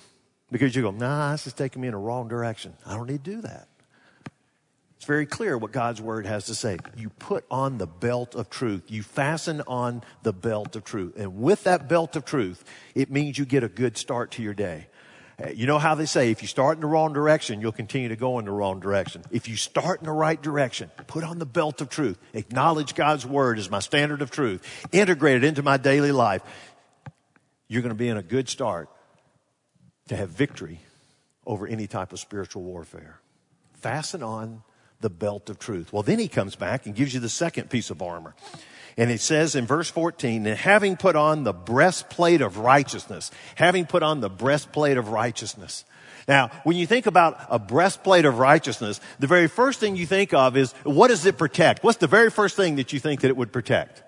because 0.52 0.76
you 0.76 0.82
go, 0.82 0.92
nah, 0.92 1.32
this 1.32 1.48
is 1.48 1.54
taking 1.54 1.82
me 1.82 1.88
in 1.88 1.94
a 1.94 1.98
wrong 1.98 2.28
direction. 2.28 2.72
I 2.86 2.94
don't 2.94 3.10
need 3.10 3.24
to 3.24 3.30
do 3.32 3.40
that. 3.40 3.66
Very 5.06 5.24
clear 5.24 5.56
what 5.56 5.70
God's 5.70 6.02
word 6.02 6.26
has 6.26 6.46
to 6.46 6.54
say. 6.54 6.78
You 6.96 7.10
put 7.10 7.44
on 7.48 7.78
the 7.78 7.86
belt 7.86 8.34
of 8.34 8.50
truth. 8.50 8.90
You 8.90 9.04
fasten 9.04 9.62
on 9.68 10.02
the 10.24 10.32
belt 10.32 10.74
of 10.74 10.82
truth. 10.82 11.14
And 11.16 11.40
with 11.40 11.62
that 11.64 11.88
belt 11.88 12.16
of 12.16 12.24
truth, 12.24 12.64
it 12.96 13.08
means 13.08 13.38
you 13.38 13.44
get 13.44 13.62
a 13.62 13.68
good 13.68 13.96
start 13.96 14.32
to 14.32 14.42
your 14.42 14.52
day. 14.52 14.88
Uh, 15.42 15.50
you 15.50 15.66
know 15.66 15.78
how 15.78 15.94
they 15.94 16.06
say, 16.06 16.32
if 16.32 16.42
you 16.42 16.48
start 16.48 16.76
in 16.76 16.80
the 16.80 16.86
wrong 16.88 17.12
direction, 17.12 17.60
you'll 17.60 17.70
continue 17.70 18.08
to 18.08 18.16
go 18.16 18.40
in 18.40 18.46
the 18.46 18.50
wrong 18.50 18.80
direction. 18.80 19.22
If 19.30 19.48
you 19.48 19.56
start 19.56 20.00
in 20.00 20.06
the 20.06 20.12
right 20.12 20.42
direction, 20.42 20.90
put 21.06 21.22
on 21.22 21.38
the 21.38 21.46
belt 21.46 21.80
of 21.80 21.88
truth, 21.88 22.18
acknowledge 22.32 22.94
God's 22.94 23.24
word 23.24 23.58
as 23.58 23.70
my 23.70 23.80
standard 23.80 24.22
of 24.22 24.30
truth, 24.30 24.88
integrate 24.90 25.36
it 25.36 25.44
into 25.44 25.62
my 25.62 25.76
daily 25.76 26.10
life, 26.10 26.42
you're 27.68 27.82
going 27.82 27.94
to 27.94 27.98
be 27.98 28.08
in 28.08 28.16
a 28.16 28.22
good 28.22 28.48
start 28.48 28.88
to 30.08 30.16
have 30.16 30.30
victory 30.30 30.80
over 31.46 31.66
any 31.66 31.86
type 31.86 32.12
of 32.12 32.18
spiritual 32.18 32.62
warfare. 32.62 33.20
Fasten 33.74 34.22
on 34.22 34.62
the 35.00 35.10
belt 35.10 35.50
of 35.50 35.58
truth. 35.58 35.92
Well, 35.92 36.02
then 36.02 36.18
he 36.18 36.28
comes 36.28 36.56
back 36.56 36.86
and 36.86 36.94
gives 36.94 37.12
you 37.12 37.20
the 37.20 37.28
second 37.28 37.70
piece 37.70 37.90
of 37.90 38.02
armor. 38.02 38.34
And 38.96 39.10
it 39.10 39.20
says 39.20 39.54
in 39.54 39.66
verse 39.66 39.90
14, 39.90 40.46
and 40.46 40.56
having 40.56 40.96
put 40.96 41.16
on 41.16 41.44
the 41.44 41.52
breastplate 41.52 42.40
of 42.40 42.56
righteousness, 42.56 43.30
having 43.54 43.84
put 43.84 44.02
on 44.02 44.20
the 44.20 44.30
breastplate 44.30 44.96
of 44.96 45.08
righteousness. 45.08 45.84
Now, 46.26 46.50
when 46.64 46.76
you 46.76 46.86
think 46.86 47.06
about 47.06 47.38
a 47.50 47.58
breastplate 47.58 48.24
of 48.24 48.38
righteousness, 48.38 49.00
the 49.18 49.26
very 49.26 49.48
first 49.48 49.80
thing 49.80 49.96
you 49.96 50.06
think 50.06 50.32
of 50.32 50.56
is, 50.56 50.72
what 50.82 51.08
does 51.08 51.26
it 51.26 51.36
protect? 51.36 51.84
What's 51.84 51.98
the 51.98 52.06
very 52.06 52.30
first 52.30 52.56
thing 52.56 52.76
that 52.76 52.92
you 52.92 52.98
think 52.98 53.20
that 53.20 53.28
it 53.28 53.36
would 53.36 53.52
protect? 53.52 54.02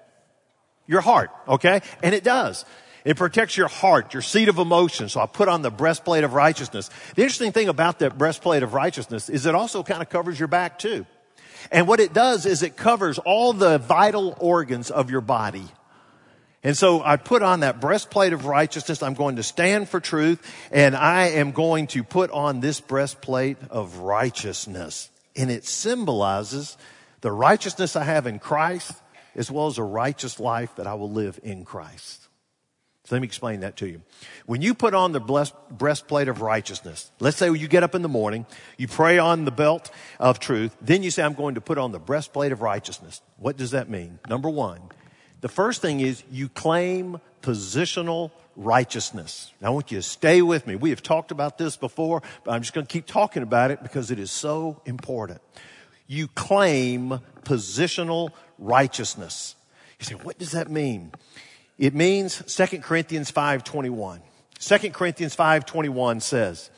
Your 0.87 1.02
heart, 1.02 1.30
okay? 1.47 1.83
And 2.02 2.14
it 2.14 2.25
does. 2.25 2.64
It 3.09 3.17
protects 3.17 3.57
your 3.57 3.69
heart, 3.69 4.12
your 4.12 4.21
seat 4.21 4.50
of 4.50 4.59
emotion. 4.59 5.09
So 5.09 5.19
I 5.19 5.25
put 5.25 5.49
on 5.49 5.62
the 5.62 5.71
breastplate 5.71 6.25
of 6.25 6.35
righteousness. 6.35 6.91
The 7.15 7.23
interesting 7.23 7.53
thing 7.53 7.71
about 7.71 8.00
that 8.00 8.19
breastplate 8.19 8.62
of 8.62 8.75
righteousness 8.75 9.31
is 9.31 9.47
it 9.47 9.55
also 9.55 9.83
kind 9.83 10.03
of 10.03 10.11
covers 10.11 10.38
your 10.38 10.47
back 10.47 10.79
too. 10.79 11.07
And 11.73 11.88
what 11.88 12.00
it 12.00 12.12
does 12.12 12.45
is 12.45 12.62
it 12.62 12.77
covers 12.77 13.19
all 13.19 13.55
the 13.55 13.79
vital 13.79 14.37
organs 14.38 14.91
of 14.91 15.11
your 15.11 15.23
body. 15.23 15.65
And 16.62 16.77
so 16.77 17.03
I 17.03 17.17
put 17.17 17.41
on 17.41 17.61
that 17.61 17.81
breastplate 17.81 18.35
of 18.35 18.45
righteousness. 18.45 19.03
I'm 19.03 19.15
going 19.15 19.37
to 19.37 19.43
stand 19.43 19.88
for 19.88 20.00
truth 20.00 20.47
and 20.71 20.95
I 20.95 21.29
am 21.29 21.53
going 21.53 21.87
to 21.87 22.05
put 22.05 22.31
on 22.31 22.61
this 22.61 22.79
breastplate 22.79 23.57
of 23.71 24.00
righteousness. 24.00 25.09
And 25.35 25.50
it 25.50 25.65
symbolizes 25.65 26.77
the 27.23 27.33
righteousness 27.33 27.97
I 27.97 28.05
have 28.05 28.27
in 28.27 28.38
Christ 28.38 28.93
as 29.35 29.50
well 29.50 29.67
as 29.67 29.79
a 29.79 29.83
righteous 29.83 30.38
life 30.38 30.77
that 30.77 30.87
I 30.87 30.93
will 30.93 31.11
live 31.11 31.41
in 31.43 31.65
Christ. 31.65 32.28
So 33.09 33.17
let 33.17 33.23
me 33.23 33.27
explain 33.27 33.61
that 33.61 33.79
to 33.79 33.88
you. 33.88 34.03
When 34.45 34.61
you 34.61 34.75
put 34.75 34.93
on 34.93 35.12
the 35.12 35.50
breastplate 35.71 36.29
of 36.29 36.43
righteousness, 36.43 37.11
let's 37.21 37.38
say 37.38 37.50
you 37.50 37.67
get 37.67 37.83
up 37.83 37.95
in 37.95 38.03
the 38.03 38.09
morning, 38.09 38.45
you 38.77 38.87
pray 38.87 39.17
on 39.17 39.47
the 39.47 39.50
belt 39.50 39.91
of 40.21 40.38
truth, 40.38 40.77
then 40.83 41.03
you 41.03 41.11
say, 41.11 41.23
I'm 41.23 41.33
going 41.33 41.55
to 41.55 41.62
put 41.62 41.79
on 41.79 41.93
the 41.93 41.99
breastplate 41.99 42.53
of 42.53 42.61
righteousness. 42.61 43.23
What 43.38 43.57
does 43.57 43.71
that 43.71 43.88
mean? 43.88 44.19
Number 44.29 44.50
one, 44.50 44.83
the 45.41 45.49
first 45.49 45.81
thing 45.81 46.00
is 46.00 46.23
you 46.31 46.50
claim 46.50 47.19
positional 47.41 48.31
righteousness. 48.57 49.55
Now 49.62 49.69
I 49.69 49.71
want 49.71 49.91
you 49.91 49.97
to 49.97 50.03
stay 50.03 50.43
with 50.43 50.67
me. 50.67 50.77
We 50.77 50.91
have 50.91 51.03
talked 51.03 51.31
about 51.31 51.57
this 51.57 51.79
before, 51.79 52.23
but 52.45 52.53
I'm 52.53 52.61
just 52.61 52.75
going 52.75 52.87
to 52.87 52.93
keep 52.93 53.07
talking 53.07 53.43
about 53.43 53.71
it 53.71 53.83
because 53.83 54.11
it 54.11 54.19
is 54.19 54.31
so 54.31 54.83
important. 54.85 55.41
You 56.07 56.29
claim 56.29 57.21
positional 57.45 58.33
righteousness. 58.59 59.55
You 59.99 60.05
say, 60.05 60.15
what 60.17 60.38
does 60.38 60.50
that 60.50 60.71
mean? 60.71 61.12
It 61.79 61.95
means 61.95 62.43
2 62.47 62.83
Corinthians 62.83 63.31
5:21. 63.31 64.21
2 64.59 64.91
Corinthians 64.91 65.37
5:21 65.37 66.21
says, 66.21 66.71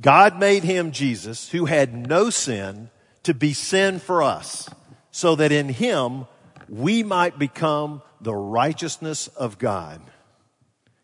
God 0.00 0.38
made 0.38 0.62
him 0.62 0.92
Jesus 0.92 1.48
who 1.48 1.64
had 1.64 2.06
no 2.06 2.30
sin 2.30 2.90
to 3.24 3.34
be 3.34 3.52
sin 3.52 3.98
for 3.98 4.22
us 4.22 4.68
so 5.10 5.34
that 5.34 5.50
in 5.50 5.68
him 5.70 6.26
we 6.68 7.02
might 7.02 7.38
become 7.38 8.02
the 8.20 8.34
righteousness 8.34 9.26
of 9.28 9.58
God. 9.58 10.00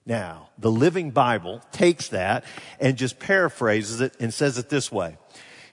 Now, 0.06 0.50
the 0.58 0.70
Living 0.70 1.10
Bible 1.10 1.62
takes 1.72 2.08
that 2.08 2.44
and 2.78 2.96
just 2.96 3.18
paraphrases 3.18 4.00
it 4.00 4.14
and 4.20 4.32
says 4.32 4.58
it 4.58 4.68
this 4.68 4.92
way. 4.92 5.16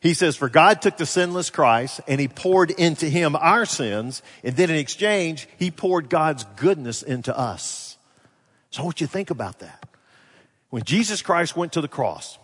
He 0.01 0.15
says, 0.15 0.36
for 0.36 0.50
God 0.50 0.81
took 0.81 0.98
the 0.98 1.05
sinless 1.05 1.51
Christ 1.51 2.01
and 2.08 2.20
he 2.20 2.27
poured 2.27 2.72
into 2.72 3.08
him 3.08 3.36
our 3.36 3.65
sins. 3.65 4.24
And 4.43 4.55
then 4.55 4.72
in 4.72 4.75
exchange, 4.77 5.48
he 5.60 5.70
poured 5.70 6.10
God's 6.10 6.43
goodness 6.55 7.03
into 7.03 7.38
us. 7.38 7.98
So 8.72 8.81
I 8.81 8.86
want 8.86 9.00
you 9.00 9.05
to 9.05 9.13
think 9.13 9.29
about 9.29 9.60
that. 9.60 9.86
When 10.72 10.84
Jesus 10.84 11.22
Christ 11.22 11.55
went 11.55 11.74
to 11.74 11.81
the 11.81 11.88
cross, 11.88 12.39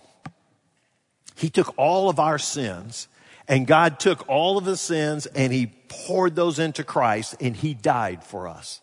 he 1.36 1.50
took 1.50 1.74
all 1.78 2.10
of 2.10 2.20
our 2.20 2.38
sins 2.38 3.08
and 3.48 3.66
God 3.66 4.00
took 4.00 4.30
all 4.30 4.60
of 4.60 4.66
the 4.66 4.78
sins 4.78 5.26
and 5.26 5.52
he 5.52 5.72
poured 5.88 6.36
those 6.36 6.60
into 6.60 6.84
Christ 6.84 7.38
and 7.42 7.56
he 7.56 7.74
died 7.74 8.24
for 8.24 8.48
us. 8.48 8.82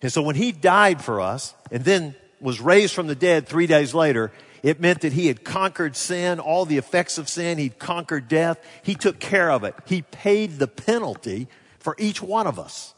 And 0.00 0.12
so 0.12 0.22
when 0.22 0.36
he 0.36 0.52
died 0.52 1.02
for 1.02 1.20
us 1.20 1.54
and 1.72 1.84
then 1.84 2.14
was 2.40 2.60
raised 2.60 2.94
from 2.94 3.08
the 3.08 3.16
dead 3.16 3.48
three 3.48 3.66
days 3.66 3.94
later, 3.94 4.30
it 4.62 4.80
meant 4.80 5.00
that 5.00 5.12
he 5.12 5.26
had 5.26 5.44
conquered 5.44 5.96
sin, 5.96 6.38
all 6.38 6.66
the 6.66 6.78
effects 6.78 7.18
of 7.18 7.28
sin. 7.28 7.58
He'd 7.58 7.78
conquered 7.78 8.28
death. 8.28 8.58
He 8.82 8.94
took 8.94 9.18
care 9.18 9.50
of 9.50 9.64
it. 9.64 9.74
He 9.86 10.02
paid 10.02 10.58
the 10.58 10.68
penalty 10.68 11.48
for 11.78 11.94
each 11.98 12.22
one 12.22 12.46
of 12.46 12.58
us. 12.58 12.94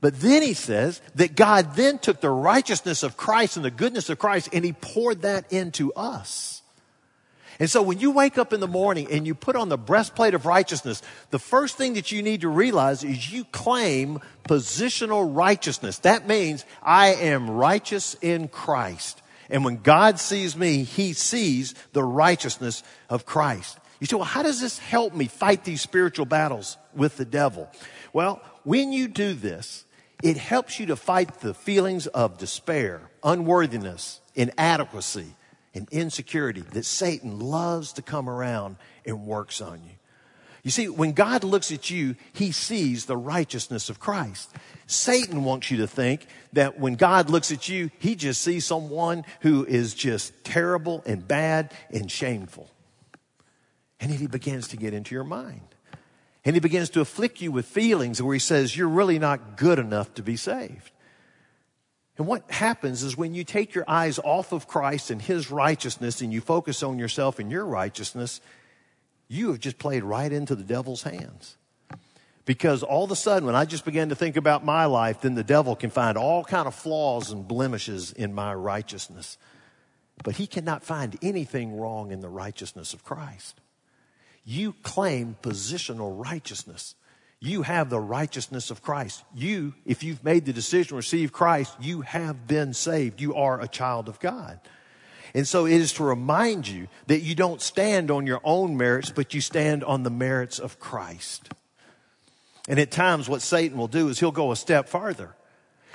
But 0.00 0.20
then 0.20 0.42
he 0.42 0.54
says 0.54 1.00
that 1.16 1.34
God 1.34 1.74
then 1.74 1.98
took 1.98 2.20
the 2.20 2.30
righteousness 2.30 3.02
of 3.02 3.16
Christ 3.16 3.56
and 3.56 3.64
the 3.64 3.70
goodness 3.70 4.08
of 4.08 4.18
Christ 4.18 4.48
and 4.52 4.64
he 4.64 4.72
poured 4.72 5.22
that 5.22 5.52
into 5.52 5.92
us. 5.94 6.62
And 7.60 7.68
so 7.68 7.82
when 7.82 7.98
you 7.98 8.12
wake 8.12 8.38
up 8.38 8.52
in 8.52 8.60
the 8.60 8.68
morning 8.68 9.08
and 9.10 9.26
you 9.26 9.34
put 9.34 9.56
on 9.56 9.68
the 9.68 9.76
breastplate 9.76 10.34
of 10.34 10.46
righteousness, 10.46 11.02
the 11.30 11.40
first 11.40 11.76
thing 11.76 11.94
that 11.94 12.12
you 12.12 12.22
need 12.22 12.42
to 12.42 12.48
realize 12.48 13.02
is 13.02 13.32
you 13.32 13.44
claim 13.46 14.20
positional 14.44 15.28
righteousness. 15.36 15.98
That 15.98 16.28
means 16.28 16.64
I 16.82 17.08
am 17.08 17.50
righteous 17.50 18.14
in 18.22 18.46
Christ. 18.46 19.22
And 19.50 19.64
when 19.64 19.78
God 19.78 20.18
sees 20.18 20.56
me, 20.56 20.84
he 20.84 21.12
sees 21.12 21.74
the 21.92 22.04
righteousness 22.04 22.82
of 23.08 23.24
Christ. 23.24 23.78
You 24.00 24.06
say, 24.06 24.16
well, 24.16 24.24
how 24.24 24.42
does 24.42 24.60
this 24.60 24.78
help 24.78 25.14
me 25.14 25.26
fight 25.26 25.64
these 25.64 25.80
spiritual 25.80 26.26
battles 26.26 26.76
with 26.94 27.16
the 27.16 27.24
devil? 27.24 27.68
Well, 28.12 28.42
when 28.64 28.92
you 28.92 29.08
do 29.08 29.34
this, 29.34 29.84
it 30.22 30.36
helps 30.36 30.78
you 30.78 30.86
to 30.86 30.96
fight 30.96 31.40
the 31.40 31.54
feelings 31.54 32.06
of 32.08 32.38
despair, 32.38 33.10
unworthiness, 33.22 34.20
inadequacy, 34.34 35.34
and 35.74 35.88
insecurity 35.90 36.62
that 36.72 36.84
Satan 36.84 37.38
loves 37.38 37.92
to 37.94 38.02
come 38.02 38.28
around 38.28 38.76
and 39.04 39.26
works 39.26 39.60
on 39.60 39.82
you. 39.84 39.97
You 40.62 40.70
see, 40.70 40.88
when 40.88 41.12
God 41.12 41.44
looks 41.44 41.70
at 41.72 41.90
you, 41.90 42.16
he 42.32 42.52
sees 42.52 43.06
the 43.06 43.16
righteousness 43.16 43.88
of 43.88 44.00
Christ. 44.00 44.50
Satan 44.86 45.44
wants 45.44 45.70
you 45.70 45.78
to 45.78 45.86
think 45.86 46.26
that 46.52 46.78
when 46.78 46.94
God 46.94 47.30
looks 47.30 47.52
at 47.52 47.68
you, 47.68 47.90
he 47.98 48.14
just 48.14 48.42
sees 48.42 48.66
someone 48.66 49.24
who 49.40 49.64
is 49.64 49.94
just 49.94 50.44
terrible 50.44 51.02
and 51.06 51.26
bad 51.26 51.72
and 51.90 52.10
shameful. 52.10 52.68
And 54.00 54.10
then 54.10 54.18
he 54.18 54.26
begins 54.26 54.68
to 54.68 54.76
get 54.76 54.94
into 54.94 55.14
your 55.14 55.24
mind. 55.24 55.60
And 56.44 56.54
he 56.54 56.60
begins 56.60 56.90
to 56.90 57.00
afflict 57.00 57.40
you 57.40 57.52
with 57.52 57.66
feelings 57.66 58.22
where 58.22 58.34
he 58.34 58.40
says, 58.40 58.76
You're 58.76 58.88
really 58.88 59.18
not 59.18 59.56
good 59.56 59.78
enough 59.78 60.14
to 60.14 60.22
be 60.22 60.36
saved. 60.36 60.90
And 62.18 62.26
what 62.26 62.50
happens 62.50 63.04
is 63.04 63.16
when 63.16 63.32
you 63.32 63.44
take 63.44 63.74
your 63.74 63.84
eyes 63.88 64.18
off 64.18 64.52
of 64.52 64.66
Christ 64.66 65.10
and 65.10 65.22
His 65.22 65.52
righteousness 65.52 66.20
and 66.20 66.32
you 66.32 66.40
focus 66.40 66.82
on 66.82 66.98
yourself 66.98 67.38
and 67.38 67.50
your 67.50 67.64
righteousness, 67.64 68.40
you 69.28 69.48
have 69.48 69.60
just 69.60 69.78
played 69.78 70.02
right 70.02 70.32
into 70.32 70.54
the 70.54 70.64
devil's 70.64 71.02
hands. 71.02 71.56
Because 72.44 72.82
all 72.82 73.04
of 73.04 73.10
a 73.10 73.16
sudden, 73.16 73.44
when 73.44 73.54
I 73.54 73.66
just 73.66 73.84
began 73.84 74.08
to 74.08 74.14
think 74.14 74.36
about 74.36 74.64
my 74.64 74.86
life, 74.86 75.20
then 75.20 75.34
the 75.34 75.44
devil 75.44 75.76
can 75.76 75.90
find 75.90 76.16
all 76.16 76.44
kind 76.44 76.66
of 76.66 76.74
flaws 76.74 77.30
and 77.30 77.46
blemishes 77.46 78.10
in 78.10 78.32
my 78.32 78.54
righteousness. 78.54 79.36
But 80.24 80.36
he 80.36 80.46
cannot 80.46 80.82
find 80.82 81.18
anything 81.20 81.78
wrong 81.78 82.10
in 82.10 82.20
the 82.20 82.28
righteousness 82.30 82.94
of 82.94 83.04
Christ. 83.04 83.60
You 84.44 84.72
claim 84.82 85.36
positional 85.42 86.24
righteousness. 86.24 86.94
You 87.38 87.62
have 87.62 87.90
the 87.90 88.00
righteousness 88.00 88.70
of 88.70 88.82
Christ. 88.82 89.22
You, 89.34 89.74
if 89.84 90.02
you've 90.02 90.24
made 90.24 90.46
the 90.46 90.54
decision 90.54 90.88
to 90.88 90.96
receive 90.96 91.32
Christ, 91.32 91.76
you 91.80 92.00
have 92.00 92.46
been 92.46 92.72
saved. 92.72 93.20
You 93.20 93.34
are 93.34 93.60
a 93.60 93.68
child 93.68 94.08
of 94.08 94.18
God. 94.20 94.58
And 95.34 95.46
so 95.46 95.66
it 95.66 95.74
is 95.74 95.92
to 95.94 96.04
remind 96.04 96.68
you 96.68 96.88
that 97.06 97.20
you 97.20 97.34
don't 97.34 97.60
stand 97.60 98.10
on 98.10 98.26
your 98.26 98.40
own 98.44 98.76
merits, 98.76 99.10
but 99.10 99.34
you 99.34 99.40
stand 99.40 99.84
on 99.84 100.02
the 100.02 100.10
merits 100.10 100.58
of 100.58 100.80
Christ. 100.80 101.50
And 102.68 102.78
at 102.78 102.90
times, 102.90 103.28
what 103.28 103.42
Satan 103.42 103.78
will 103.78 103.88
do 103.88 104.08
is 104.08 104.20
he'll 104.20 104.30
go 104.30 104.52
a 104.52 104.56
step 104.56 104.88
farther 104.88 105.34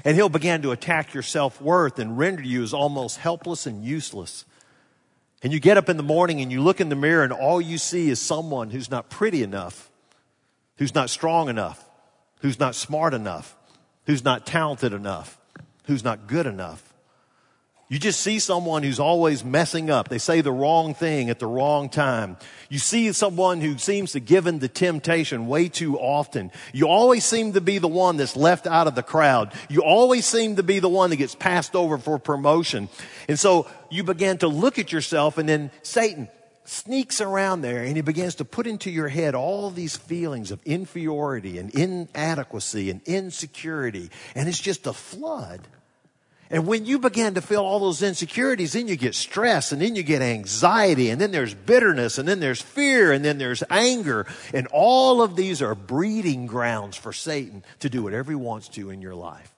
and 0.03 0.15
he'll 0.15 0.29
begin 0.29 0.61
to 0.63 0.71
attack 0.71 1.13
your 1.13 1.23
self 1.23 1.61
worth 1.61 1.99
and 1.99 2.17
render 2.17 2.43
you 2.43 2.63
as 2.63 2.73
almost 2.73 3.17
helpless 3.17 3.65
and 3.65 3.83
useless. 3.83 4.45
And 5.43 5.51
you 5.51 5.59
get 5.59 5.77
up 5.77 5.89
in 5.89 5.97
the 5.97 6.03
morning 6.03 6.41
and 6.41 6.51
you 6.51 6.61
look 6.61 6.81
in 6.81 6.89
the 6.89 6.95
mirror 6.95 7.23
and 7.23 7.33
all 7.33 7.61
you 7.61 7.77
see 7.77 8.09
is 8.09 8.19
someone 8.21 8.69
who's 8.69 8.89
not 8.89 9.09
pretty 9.09 9.43
enough 9.43 9.89
who's 10.77 10.95
not 10.95 11.09
strong 11.09 11.49
enough, 11.49 11.89
who's 12.41 12.59
not 12.59 12.75
smart 12.75 13.13
enough, 13.13 13.55
who's 14.05 14.23
not 14.23 14.45
talented 14.45 14.93
enough, 14.93 15.37
who's 15.85 16.03
not 16.03 16.27
good 16.27 16.45
enough. 16.45 16.92
You 17.89 17.99
just 17.99 18.21
see 18.21 18.39
someone 18.39 18.81
who's 18.81 18.99
always 18.99 19.43
messing 19.43 19.89
up. 19.89 20.07
They 20.07 20.17
say 20.17 20.41
the 20.41 20.51
wrong 20.51 20.93
thing 20.93 21.29
at 21.29 21.39
the 21.39 21.45
wrong 21.45 21.89
time. 21.89 22.37
You 22.69 22.79
see 22.79 23.11
someone 23.11 23.61
who 23.61 23.77
seems 23.77 24.13
to 24.13 24.19
give 24.19 24.47
in 24.47 24.59
to 24.61 24.67
temptation 24.67 25.47
way 25.47 25.67
too 25.67 25.99
often. 25.99 26.51
You 26.73 26.87
always 26.87 27.25
seem 27.25 27.53
to 27.53 27.61
be 27.61 27.77
the 27.77 27.87
one 27.87 28.17
that's 28.17 28.35
left 28.35 28.65
out 28.65 28.87
of 28.87 28.95
the 28.95 29.03
crowd. 29.03 29.53
You 29.69 29.83
always 29.83 30.25
seem 30.25 30.55
to 30.55 30.63
be 30.63 30.79
the 30.79 30.89
one 30.89 31.09
that 31.09 31.17
gets 31.17 31.35
passed 31.35 31.75
over 31.75 31.97
for 31.97 32.17
promotion. 32.17 32.89
And 33.27 33.37
so 33.37 33.67
you 33.91 34.03
begin 34.03 34.39
to 34.39 34.47
look 34.47 34.79
at 34.79 34.91
yourself 34.91 35.37
and 35.37 35.47
then 35.47 35.69
Satan, 35.83 36.29
sneaks 36.65 37.19
around 37.19 37.61
there 37.61 37.83
and 37.83 37.97
he 37.97 38.01
begins 38.01 38.35
to 38.35 38.45
put 38.45 38.65
into 38.65 38.89
your 38.89 39.09
head 39.09 39.35
all 39.35 39.69
these 39.69 39.97
feelings 39.97 40.49
of 40.49 40.61
inferiority 40.63 41.57
and 41.57 41.69
inadequacy 41.75 42.89
and 42.89 43.01
insecurity. 43.05 44.09
And 44.33 44.47
it's 44.47 44.59
just 44.59 44.87
a 44.87 44.93
flood. 44.93 45.67
And 46.53 46.67
when 46.67 46.85
you 46.85 46.99
begin 46.99 47.33
to 47.33 47.41
feel 47.41 47.63
all 47.63 47.79
those 47.79 48.03
insecurities, 48.03 48.73
then 48.73 48.87
you 48.87 48.95
get 48.95 49.15
stress 49.15 49.71
and 49.71 49.81
then 49.81 49.95
you 49.95 50.03
get 50.03 50.21
anxiety 50.21 51.09
and 51.09 51.19
then 51.19 51.31
there's 51.31 51.55
bitterness 51.55 52.19
and 52.19 52.27
then 52.27 52.39
there's 52.39 52.61
fear 52.61 53.11
and 53.11 53.25
then 53.25 53.39
there's 53.39 53.63
anger. 53.71 54.27
And 54.53 54.67
all 54.71 55.23
of 55.23 55.35
these 55.35 55.63
are 55.63 55.73
breeding 55.73 56.45
grounds 56.45 56.95
for 56.95 57.11
Satan 57.11 57.63
to 57.79 57.89
do 57.89 58.03
whatever 58.03 58.31
he 58.31 58.35
wants 58.35 58.67
to 58.69 58.91
in 58.91 59.01
your 59.01 59.15
life. 59.15 59.51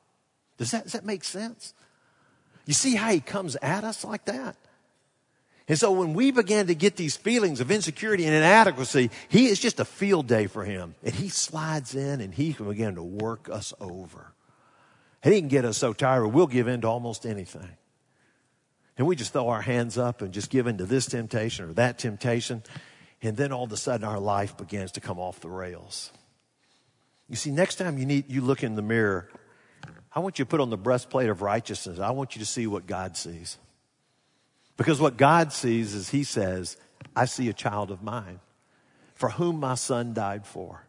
Does 0.58 0.72
that, 0.72 0.84
does 0.84 0.94
that 0.94 1.04
make 1.04 1.26
sense? 1.26 1.74
You 2.66 2.74
see 2.74 2.96
how 2.96 3.12
he 3.12 3.20
comes 3.20 3.58
at 3.58 3.84
us 3.84 4.06
like 4.06 4.24
that? 4.26 4.56
And 5.68 5.78
so 5.78 5.92
when 5.92 6.14
we 6.14 6.32
began 6.32 6.68
to 6.68 6.76
get 6.76 6.96
these 6.96 7.18
feelings 7.18 7.60
of 7.60 7.72
insecurity 7.72 8.24
and 8.24 8.34
inadequacy, 8.34 9.12
he 9.28 9.48
is 9.48 9.60
just 9.60 9.82
a 9.82 9.86
field 9.86 10.28
day 10.28 10.48
for 10.48 10.64
him. 10.64 10.96
And 11.04 11.14
he 11.14 11.28
slides 11.28 11.94
in 11.94 12.22
and 12.22 12.34
he 12.34 12.54
can 12.54 12.70
begin 12.70 12.96
to 12.96 13.04
work 13.04 13.50
us 13.50 13.74
over. 13.82 14.32
And 15.26 15.34
he 15.34 15.42
can 15.42 15.50
get 15.50 15.66
us 15.66 15.78
so 15.78 15.92
tired, 15.92 16.28
we'll 16.28 16.48
give 16.48 16.68
in 16.68 16.82
to 16.82 16.88
almost 16.88 17.26
anything. 17.26 17.72
And 18.98 19.08
we 19.08 19.16
just 19.16 19.34
throw 19.34 19.50
our 19.50 19.62
hands 19.62 19.98
up 19.98 20.22
and 20.22 20.32
just 20.32 20.50
give 20.50 20.68
in 20.68 20.78
to 20.78 20.86
this 20.86 21.08
temptation 21.08 21.66
or 21.66 21.74
that 21.74 21.98
temptation. 21.98 22.64
And 23.22 23.36
then 23.36 23.52
all 23.52 23.64
of 23.64 23.72
a 23.72 23.78
sudden 23.78 24.08
our 24.08 24.20
life 24.20 24.56
begins 24.56 24.94
to 24.94 25.02
come 25.02 25.20
off 25.20 25.42
the 25.42 25.50
rails. 25.50 26.12
You 27.28 27.36
see, 27.36 27.50
next 27.50 27.76
time 27.76 27.98
you 27.98 28.06
need, 28.06 28.32
you 28.32 28.42
look 28.42 28.64
in 28.64 28.76
the 28.76 28.84
mirror, 28.84 29.28
I 30.14 30.20
want 30.20 30.38
you 30.38 30.46
to 30.46 30.50
put 30.50 30.62
on 30.62 30.70
the 30.70 30.78
breastplate 30.78 31.30
of 31.30 31.42
righteousness. 31.42 32.00
I 32.00 32.12
want 32.12 32.36
you 32.36 32.40
to 32.40 32.46
see 32.46 32.68
what 32.68 32.86
God 32.86 33.18
sees. 33.18 33.58
Because 34.78 35.02
what 35.02 35.18
God 35.18 35.52
sees 35.52 35.96
is 35.96 36.10
He 36.10 36.24
says, 36.24 36.78
I 37.16 37.26
see 37.26 37.50
a 37.50 37.54
child 37.54 37.90
of 37.90 38.04
mine 38.04 38.40
for 39.16 39.30
whom 39.30 39.60
my 39.60 39.76
son 39.76 40.14
died 40.14 40.46
for. 40.46 40.86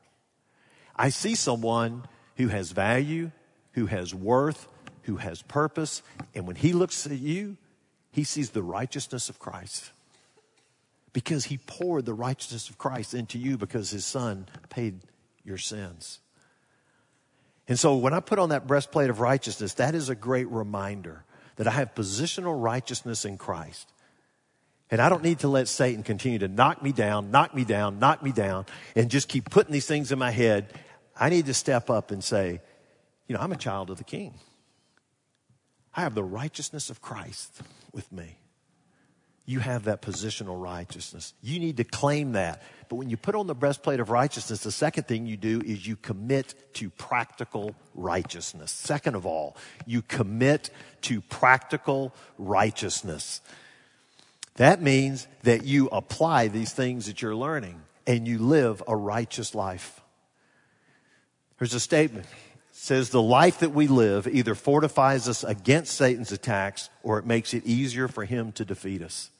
I 0.95 1.09
see 1.09 1.35
someone 1.35 2.07
who 2.37 2.49
has 2.49 2.73
value, 2.73 3.31
who 3.77 3.87
has 3.87 4.13
worth, 4.13 4.67
who 5.03 5.17
has 5.17 5.43
purpose. 5.43 6.03
And 6.35 6.47
when 6.47 6.57
He 6.57 6.73
looks 6.73 7.07
at 7.07 7.13
you, 7.13 7.57
He 8.11 8.25
sees 8.25 8.51
the 8.51 8.63
righteousness 8.63 9.29
of 9.29 9.39
Christ. 9.39 9.93
Because 11.13 11.45
He 11.45 11.59
poured 11.59 12.07
the 12.07 12.15
righteousness 12.15 12.69
of 12.69 12.79
Christ 12.79 13.15
into 13.15 13.39
you 13.39 13.57
because 13.57 13.91
His 13.91 14.05
Son 14.05 14.49
paid 14.71 15.01
your 15.45 15.59
sins. 15.59 16.19
And 17.69 17.79
so 17.79 17.97
when 17.97 18.15
I 18.15 18.21
put 18.21 18.39
on 18.39 18.49
that 18.49 18.67
breastplate 18.67 19.11
of 19.11 19.21
righteousness, 19.21 19.75
that 19.75 19.95
is 19.95 20.09
a 20.09 20.15
great 20.15 20.49
reminder 20.49 21.25
that 21.57 21.69
I 21.69 21.73
have 21.73 21.95
positional 21.95 22.61
righteousness 22.61 23.25
in 23.25 23.39
Christ. 23.39 23.93
And 24.91 25.01
I 25.01 25.09
don't 25.09 25.23
need 25.23 25.41
to 25.41 25.49
let 25.49 25.69
Satan 25.69 26.03
continue 26.03 26.39
to 26.39 26.49
knock 26.49 26.83
me 26.83 26.93
down, 26.93 27.31
knock 27.31 27.55
me 27.55 27.65
down, 27.65 27.99
knock 27.99 28.23
me 28.23 28.33
down, 28.33 28.67
and 28.95 29.11
just 29.11 29.29
keep 29.29 29.51
putting 29.51 29.73
these 29.73 29.87
things 29.87 30.13
in 30.13 30.19
my 30.19 30.31
head. 30.31 30.73
I 31.19 31.29
need 31.29 31.47
to 31.47 31.55
step 31.55 31.91
up 31.91 32.11
and 32.11 32.23
say, 32.23 32.61
you 33.29 33.35
know, 33.35 33.41
I'm 33.41 33.53
a 33.53 33.57
child 33.57 33.91
of 33.91 33.99
the 33.99 34.05
king. 34.05 34.35
I 35.95 36.03
have 36.03 36.15
the 36.15 36.25
righteousness 36.25 36.91
of 36.91 37.01
Christ 37.01 37.63
with 37.93 38.13
me. 38.13 38.39
You 39.49 39.61
have 39.61 39.85
that 39.85 40.03
positional 40.03 40.61
righteousness. 40.61 41.33
You 41.41 41.61
need 41.61 41.77
to 41.77 41.85
claim 41.85 42.33
that. 42.33 42.63
But 42.89 42.97
when 42.97 43.11
you 43.11 43.17
put 43.17 43.37
on 43.37 43.47
the 43.47 43.55
breastplate 43.55 44.01
of 44.01 44.11
righteousness, 44.11 44.61
the 44.61 44.73
second 44.73 45.07
thing 45.07 45.25
you 45.25 45.37
do 45.37 45.63
is 45.65 45.87
you 45.87 45.95
commit 45.95 46.55
to 46.75 46.91
practical 46.91 47.75
righteousness. 47.95 48.73
Second 48.73 49.15
of 49.15 49.25
all, 49.25 49.57
you 49.87 50.03
commit 50.03 50.71
to 51.03 51.21
practical 51.21 52.13
righteousness. 52.39 53.41
That 54.57 54.83
means 54.83 55.29
that 55.45 55.65
you 55.65 55.89
apply 55.93 56.49
these 56.49 56.73
things 56.73 57.07
that 57.07 57.23
you're 57.23 57.37
learning 57.37 57.81
and 58.05 58.27
you 58.27 58.39
live 58.39 58.83
a 58.89 58.97
righteous 58.97 59.55
life. 59.55 60.01
There's 61.59 61.75
a 61.75 61.81
statement 61.81 62.27
says 62.87 63.11
the 63.11 63.21
life 63.21 63.59
that 63.59 63.73
we 63.73 63.89
live 63.89 64.29
either 64.29 64.55
fortifies 64.55 65.29
us 65.29 65.43
against 65.43 65.97
Satan's 65.97 66.31
attacks 66.31 66.89
or 67.03 67.19
it 67.19 67.27
makes 67.27 67.53
it 67.53 67.67
easier 67.67 68.07
for 68.07 68.25
him 68.25 68.53
to 68.53 68.65
defeat 68.65 69.03
us. 69.03 69.31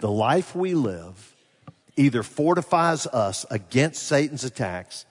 The 0.00 0.10
life 0.10 0.54
we 0.54 0.74
live 0.74 1.34
either 1.96 2.22
fortifies 2.22 3.06
us 3.06 3.46
against 3.50 4.02
Satan's 4.02 4.44
attacks 4.44 5.06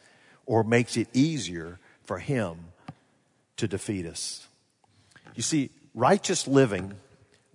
or 0.46 0.64
makes 0.64 0.98
it 0.98 1.08
easier 1.14 1.80
for 2.04 2.20
him 2.20 2.60
to 3.56 3.68
defeat 3.68 4.06
us. 4.06 4.48
You 5.34 5.42
see, 5.42 5.72
righteous 5.96 6.48
living 6.48 6.94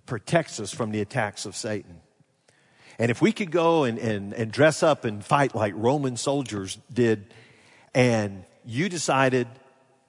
protects 0.05 0.59
us 0.59 0.73
from 0.73 0.91
the 0.91 0.99
attacks 0.99 1.45
of 1.45 1.55
Satan. 1.55 2.01
And 2.99 3.09
if 3.09 3.21
we 3.21 3.31
could 3.31 3.51
go 3.51 3.85
and, 3.85 3.97
and, 3.97 4.33
and 4.33 4.51
dress 4.51 4.83
up 4.83 5.05
and 5.05 5.23
fight 5.23 5.55
like 5.55 5.71
Roman 5.77 6.17
soldiers 6.17 6.77
did, 6.91 7.33
and 7.95 8.43
you 8.65 8.89
decided 8.89 9.47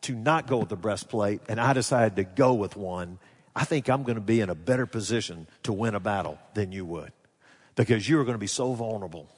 to 0.04 0.14
not 0.14 0.46
go 0.46 0.58
with 0.58 0.68
the 0.68 0.76
breastplate 0.76 1.40
and 1.48 1.60
I 1.60 1.72
decided 1.72 2.16
to 2.16 2.24
go 2.24 2.54
with 2.54 2.76
one, 2.76 3.18
I 3.56 3.64
think 3.64 3.88
I'm 3.88 4.02
going 4.02 4.16
to 4.16 4.20
be 4.20 4.40
in 4.40 4.50
a 4.50 4.54
better 4.54 4.86
position 4.86 5.46
to 5.62 5.72
win 5.72 5.94
a 5.94 6.00
battle 6.00 6.38
than 6.54 6.72
you 6.72 6.84
would 6.84 7.12
because 7.76 8.08
you 8.08 8.18
are 8.20 8.24
going 8.24 8.34
to 8.34 8.38
be 8.38 8.46
so 8.46 8.72
vulnerable. 8.74 9.28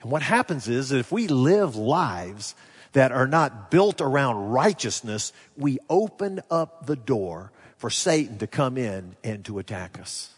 And 0.00 0.10
what 0.10 0.22
happens 0.22 0.68
is 0.68 0.88
that 0.88 0.98
if 0.98 1.12
we 1.12 1.28
live 1.28 1.76
lives 1.76 2.54
that 2.92 3.12
are 3.12 3.26
not 3.26 3.70
built 3.70 4.00
around 4.00 4.50
righteousness, 4.50 5.32
we 5.56 5.78
open 5.88 6.40
up 6.50 6.86
the 6.86 6.96
door 6.96 7.52
for 7.76 7.90
Satan 7.90 8.38
to 8.38 8.46
come 8.46 8.76
in 8.76 9.16
and 9.24 9.44
to 9.44 9.58
attack 9.58 9.98
us. 10.00 10.31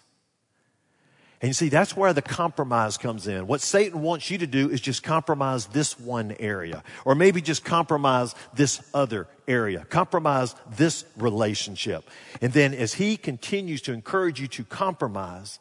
And 1.45 1.51
you 1.51 1.53
see, 1.53 1.69
that's 1.69 1.95
where 1.95 2.15
the 2.15 2.23
compromise 2.23 2.97
comes 2.97 3.27
in. 3.27 3.47
What 3.47 3.61
Satan 3.61 4.01
wants 4.01 4.31
you 4.31 4.39
to 4.39 4.47
do 4.47 4.71
is 4.71 4.81
just 4.81 5.03
compromise 5.03 5.67
this 5.67 6.01
one 6.01 6.35
area, 6.41 6.83
or 7.05 7.15
maybe 7.15 7.43
just 7.43 7.67
compromise 7.67 8.35
this 8.55 8.81
other 8.95 9.29
area, 9.47 9.85
compromise 9.91 10.55
this 10.79 11.05
relationship. 11.19 12.09
And 12.41 12.51
then 12.55 12.73
as 12.73 12.95
he 12.95 13.19
continues 13.19 13.83
to 13.83 13.93
encourage 13.93 14.41
you 14.41 14.47
to 14.47 14.65
compromise, 14.65 15.59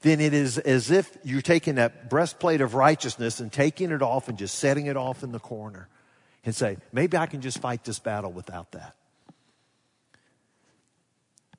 then 0.00 0.22
it 0.22 0.32
is 0.32 0.56
as 0.56 0.90
if 0.90 1.18
you're 1.22 1.42
taking 1.42 1.74
that 1.74 2.08
breastplate 2.08 2.62
of 2.62 2.72
righteousness 2.72 3.38
and 3.38 3.52
taking 3.52 3.90
it 3.90 4.00
off 4.00 4.30
and 4.30 4.38
just 4.38 4.54
setting 4.54 4.86
it 4.86 4.96
off 4.96 5.22
in 5.22 5.32
the 5.32 5.38
corner 5.38 5.90
and 6.46 6.54
say, 6.54 6.78
maybe 6.94 7.18
I 7.18 7.26
can 7.26 7.42
just 7.42 7.58
fight 7.58 7.84
this 7.84 7.98
battle 7.98 8.32
without 8.32 8.72
that. 8.72 8.94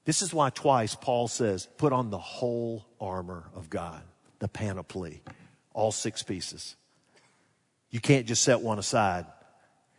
This 0.07 0.21
is 0.21 0.33
why 0.33 0.51
twice 0.51 0.95
Paul 0.95 1.27
says, 1.27 1.67
put 1.77 1.91
on 1.91 2.11
the 2.11 2.17
whole 2.17 2.85
armor 2.97 3.43
of 3.53 3.69
God, 3.69 4.01
the 4.39 4.47
panoply, 4.47 5.21
all 5.73 5.91
six 5.91 6.23
pieces. 6.23 6.77
You 7.89 7.99
can't 7.99 8.25
just 8.25 8.41
set 8.41 8.61
one 8.61 8.79
aside. 8.79 9.25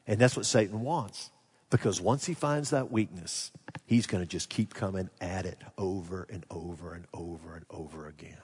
And 0.06 0.18
that's 0.18 0.34
what 0.34 0.46
Satan 0.46 0.80
wants. 0.80 1.28
Because 1.68 2.00
once 2.00 2.24
he 2.24 2.32
finds 2.32 2.70
that 2.70 2.90
weakness, 2.90 3.52
he's 3.84 4.06
going 4.06 4.24
to 4.24 4.26
just 4.26 4.48
keep 4.48 4.72
coming 4.72 5.10
at 5.20 5.44
it 5.44 5.58
over 5.76 6.26
and 6.30 6.46
over 6.50 6.94
and 6.94 7.04
over 7.12 7.56
and 7.56 7.66
over 7.68 8.08
again. 8.08 8.38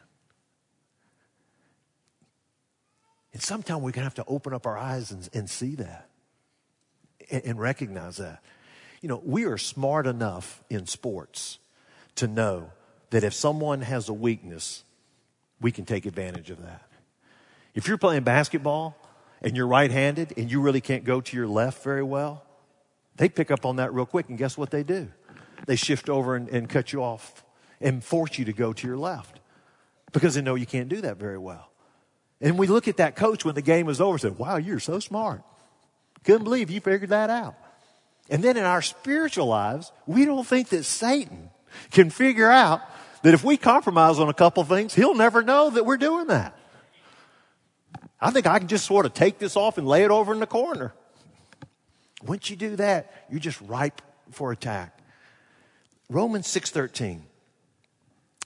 And 3.33 3.41
sometimes 3.41 3.79
we're 3.79 3.93
going 3.93 4.03
to 4.03 4.03
have 4.03 4.15
to 4.17 4.27
open 4.27 4.53
up 4.53 4.67
our 4.67 4.77
eyes 4.77 5.11
and, 5.13 5.27
and 5.33 5.49
see 5.49 5.77
that 5.77 6.11
and, 7.31 7.43
and 7.43 7.59
recognize 7.59 8.19
that. 8.19 8.43
You 9.05 9.09
know, 9.09 9.21
we 9.23 9.45
are 9.45 9.59
smart 9.59 10.07
enough 10.07 10.63
in 10.71 10.87
sports 10.87 11.59
to 12.15 12.27
know 12.27 12.71
that 13.11 13.23
if 13.23 13.35
someone 13.35 13.83
has 13.83 14.09
a 14.09 14.15
weakness, 14.15 14.83
we 15.61 15.73
can 15.73 15.85
take 15.85 16.07
advantage 16.07 16.49
of 16.49 16.63
that. 16.63 16.89
If 17.75 17.87
you're 17.87 17.99
playing 17.99 18.23
basketball 18.23 18.97
and 19.43 19.59
you're 19.59 19.67
right 19.67 19.91
handed 19.91 20.33
and 20.39 20.51
you 20.51 20.63
really 20.63 20.81
can't 20.81 21.05
go 21.05 21.21
to 21.21 21.37
your 21.37 21.47
left 21.47 21.85
very 21.85 22.03
well, 22.03 22.45
they 23.17 23.29
pick 23.29 23.51
up 23.51 23.67
on 23.67 23.77
that 23.77 23.93
real 23.93 24.07
quick, 24.07 24.31
and 24.31 24.39
guess 24.39 24.57
what 24.57 24.71
they 24.71 24.83
do? 24.83 25.09
They 25.67 25.77
shift 25.77 26.09
over 26.09 26.35
and, 26.35 26.49
and 26.49 26.67
cut 26.67 26.95
you 26.95 27.03
off 27.03 27.45
and 27.83 28.03
force 28.03 28.39
you 28.39 28.47
to 28.47 28.55
go 28.55 28.73
to 28.73 28.87
your 28.87 28.97
left 28.97 29.39
because 30.15 30.35
they 30.35 30.41
know 30.41 30.55
you 30.55 30.65
can't 30.65 30.89
do 30.89 31.03
that 31.03 31.19
very 31.19 31.37
well. 31.37 31.69
And 32.41 32.59
we 32.59 32.69
look 32.69 32.89
at 32.89 32.97
that 32.97 33.17
coach 33.17 33.45
when 33.45 33.55
the 33.55 33.61
game 33.61 33.91
is 33.91 34.01
over 34.01 34.15
and 34.15 34.23
say, 34.23 34.29
Wow, 34.31 34.57
you're 34.57 34.81
so 34.81 34.99
smart. 34.99 35.43
Couldn't 36.25 36.45
believe 36.45 36.71
you 36.71 36.81
figured 36.81 37.11
that 37.11 37.29
out. 37.29 37.57
And 38.31 38.43
then 38.43 38.57
in 38.57 38.65
our 38.65 38.83
spiritual 38.83 39.47
lives, 39.47 39.93
we 40.07 40.25
don't 40.25 40.47
think 40.47 40.71
that 40.71 40.85
Satan 40.85 41.51
can 41.91 42.11
figure 42.11 42.51
out 42.51 42.81
that 43.23 43.35
if 43.35 43.45
we 43.45 43.57
compromise 43.57 44.19
on 44.19 44.29
a 44.29 44.35
couple 44.35 44.65
things, 44.65 44.95
he'll 44.95 45.15
never 45.15 45.43
know 45.43 45.71
that 45.71 45.85
we're 45.85 45.97
doing 45.97 46.29
that. 46.29 46.57
I 48.21 48.31
think 48.31 48.47
I 48.47 48.59
can 48.59 48.69
just 48.69 48.87
sort 48.87 49.07
of 49.07 49.13
take 49.13 49.39
this 49.39 49.57
off 49.57 49.77
and 49.77 49.87
lay 49.87 50.05
it 50.05 50.11
over 50.11 50.33
in 50.33 50.41
the 50.41 50.47
corner. 50.47 50.95
Once 52.23 52.49
you 52.49 52.57
do 52.57 52.77
that, 52.77 53.27
you're 53.31 53.41
just 53.41 53.61
ripe 53.61 54.01
for 54.31 54.51
attack. 54.53 54.99
Romans 56.09 56.47
6:13. 56.47 57.27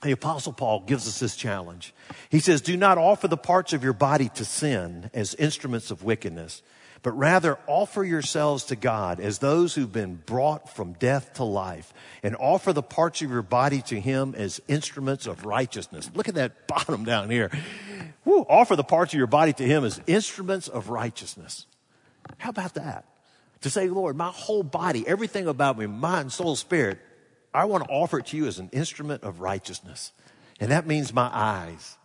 The 0.01 0.11
apostle 0.11 0.53
Paul 0.53 0.81
gives 0.81 1.07
us 1.07 1.19
this 1.19 1.35
challenge. 1.35 1.93
He 2.29 2.39
says, 2.39 2.61
"Do 2.61 2.77
not 2.77 2.97
offer 2.97 3.27
the 3.27 3.37
parts 3.37 3.73
of 3.73 3.83
your 3.83 3.93
body 3.93 4.29
to 4.29 4.45
sin 4.45 5.09
as 5.13 5.33
instruments 5.35 5.91
of 5.91 6.03
wickedness, 6.03 6.61
but 7.01 7.17
rather 7.17 7.57
offer 7.67 8.03
yourselves 8.03 8.65
to 8.65 8.75
God 8.75 9.19
as 9.19 9.39
those 9.39 9.75
who've 9.75 9.91
been 9.91 10.15
brought 10.15 10.75
from 10.75 10.93
death 10.93 11.33
to 11.33 11.43
life, 11.43 11.93
and 12.23 12.35
offer 12.35 12.73
the 12.73 12.83
parts 12.83 13.21
of 13.21 13.29
your 13.29 13.41
body 13.41 13.81
to 13.83 13.99
Him 13.99 14.35
as 14.35 14.61
instruments 14.67 15.27
of 15.27 15.45
righteousness. 15.45 16.09
Look 16.13 16.27
at 16.27 16.35
that 16.35 16.67
bottom 16.67 17.05
down 17.05 17.29
here. 17.29 17.51
Woo, 18.25 18.45
offer 18.49 18.75
the 18.75 18.83
parts 18.83 19.13
of 19.13 19.17
your 19.17 19.27
body 19.27 19.53
to 19.53 19.63
Him 19.63 19.83
as 19.83 20.01
instruments 20.07 20.67
of 20.67 20.89
righteousness. 20.89 21.65
How 22.37 22.49
about 22.49 22.75
that? 22.75 23.05
To 23.61 23.69
say, 23.69 23.89
Lord, 23.89 24.15
my 24.15 24.29
whole 24.29 24.63
body, 24.63 25.05
everything 25.07 25.47
about 25.47 25.77
me, 25.77 25.85
mind, 25.87 26.31
soul, 26.31 26.55
spirit, 26.55 26.99
I 27.53 27.65
want 27.65 27.83
to 27.85 27.89
offer 27.89 28.19
it 28.19 28.27
to 28.27 28.37
you 28.37 28.45
as 28.47 28.59
an 28.59 28.69
instrument 28.71 29.23
of 29.23 29.41
righteousness. 29.41 30.13
And 30.59 30.71
that 30.71 30.85
means 30.85 31.13
my 31.13 31.29
eyes, 31.33 31.97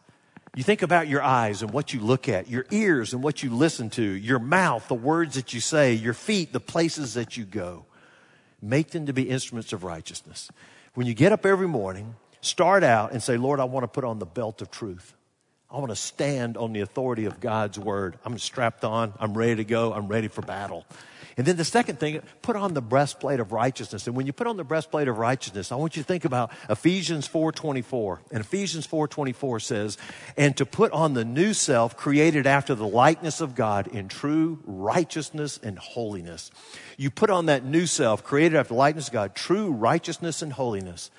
you 0.55 0.63
think 0.63 0.83
about 0.83 1.09
your 1.09 1.23
eyes 1.23 1.63
and 1.63 1.73
what 1.73 1.93
you 1.93 2.01
look 2.01 2.29
at, 2.29 2.49
your 2.49 2.67
ears 2.71 3.13
and 3.13 3.23
what 3.23 3.43
you 3.43 3.51
listen 3.51 3.91
to, 3.91 4.03
your 4.03 4.39
mouth, 4.39 4.87
the 4.89 4.95
words 4.95 5.35
that 5.35 5.53
you 5.53 5.61
say, 5.61 5.95
your 5.95 6.15
feet, 6.15 6.53
the 6.53 6.61
places 6.61 7.15
that 7.15 7.37
you 7.37 7.45
go. 7.45 7.87
Make 8.63 8.91
them 8.91 9.07
to 9.07 9.13
be 9.13 9.29
instruments 9.29 9.73
of 9.73 9.85
righteousness. 9.85 10.51
When 10.95 11.07
you 11.07 11.15
get 11.15 11.33
up 11.33 11.45
every 11.45 11.69
morning, 11.69 12.15
start 12.41 12.85
out 12.85 13.13
and 13.13 13.23
say, 13.23 13.37
Lord, 13.37 13.59
I 13.59 13.65
want 13.65 13.85
to 13.85 13.89
put 13.89 14.05
on 14.05 14.19
the 14.19 14.27
belt 14.27 14.63
of 14.63 14.71
truth. 14.71 15.15
I 15.71 15.79
want 15.79 15.91
to 15.91 15.97
stand 15.97 16.57
on 16.57 16.73
the 16.73 16.81
authority 16.81 17.25
of 17.25 17.41
God's 17.41 17.79
word. 17.79 18.17
I'm 18.25 18.39
strapped 18.39 18.85
on. 18.85 19.13
I'm 19.19 19.37
ready 19.37 19.57
to 19.57 19.65
go. 19.65 19.93
I'm 19.93 20.07
ready 20.07 20.29
for 20.29 20.43
battle. 20.43 20.87
And 21.37 21.47
then 21.47 21.57
the 21.57 21.65
second 21.65 21.99
thing, 21.99 22.21
put 22.43 22.57
on 22.57 22.75
the 22.75 22.81
breastplate 22.81 23.41
of 23.41 23.53
righteousness. 23.53 24.07
And 24.07 24.15
when 24.15 24.27
you 24.27 24.33
put 24.33 24.47
on 24.47 24.57
the 24.57 24.65
breastplate 24.65 25.09
of 25.09 25.19
righteousness, 25.19 25.73
I 25.73 25.77
want 25.77 25.97
you 25.97 26.03
to 26.03 26.07
think 26.07 26.25
about 26.25 26.53
Ephesians 26.71 27.27
4:24. 27.27 28.21
And 28.31 28.41
Ephesians 28.41 28.87
4:24 28.87 29.61
says, 29.61 29.99
"And 30.37 30.57
to 30.57 30.65
put 30.65 30.93
on 30.93 31.15
the 31.15 31.25
new 31.25 31.53
self 31.53 31.97
created 31.97 32.47
after 32.47 32.75
the 32.75 32.87
likeness 32.87 33.41
of 33.41 33.55
God 33.55 33.89
in 33.89 34.09
true 34.09 34.61
righteousness 34.65 35.59
and 35.63 35.79
holiness." 35.79 36.51
You 36.97 37.11
put 37.11 37.31
on 37.31 37.47
that 37.47 37.65
new 37.65 37.87
self 37.87 38.23
created 38.23 38.57
after 38.57 38.75
the 38.75 38.79
likeness 38.79 39.09
of 39.09 39.13
God, 39.13 39.35
true 39.35 39.71
righteousness 39.71 40.43
and 40.43 40.53
holiness. 40.53 41.11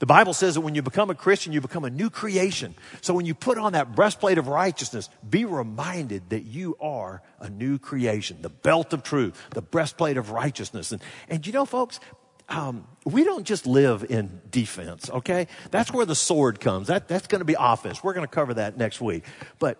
The 0.00 0.06
Bible 0.06 0.32
says 0.32 0.54
that 0.54 0.62
when 0.62 0.74
you 0.74 0.80
become 0.80 1.10
a 1.10 1.14
Christian, 1.14 1.52
you 1.52 1.60
become 1.60 1.84
a 1.84 1.90
new 1.90 2.08
creation. 2.08 2.74
So 3.02 3.12
when 3.12 3.26
you 3.26 3.34
put 3.34 3.58
on 3.58 3.74
that 3.74 3.94
breastplate 3.94 4.38
of 4.38 4.48
righteousness, 4.48 5.10
be 5.28 5.44
reminded 5.44 6.30
that 6.30 6.44
you 6.44 6.76
are 6.80 7.22
a 7.38 7.50
new 7.50 7.78
creation, 7.78 8.40
the 8.40 8.48
belt 8.48 8.94
of 8.94 9.02
truth, 9.02 9.38
the 9.50 9.60
breastplate 9.60 10.16
of 10.16 10.30
righteousness. 10.30 10.90
And, 10.90 11.02
and 11.28 11.46
you 11.46 11.52
know, 11.52 11.66
folks, 11.66 12.00
um, 12.48 12.86
we 13.04 13.24
don't 13.24 13.44
just 13.44 13.66
live 13.66 14.06
in 14.08 14.40
defense, 14.50 15.10
okay? 15.10 15.46
That's 15.70 15.92
where 15.92 16.06
the 16.06 16.14
sword 16.14 16.60
comes. 16.60 16.88
That, 16.88 17.06
that's 17.06 17.26
going 17.26 17.40
to 17.40 17.44
be 17.44 17.56
offense. 17.58 18.02
We're 18.02 18.14
going 18.14 18.26
to 18.26 18.32
cover 18.32 18.54
that 18.54 18.78
next 18.78 19.02
week. 19.02 19.24
But 19.58 19.76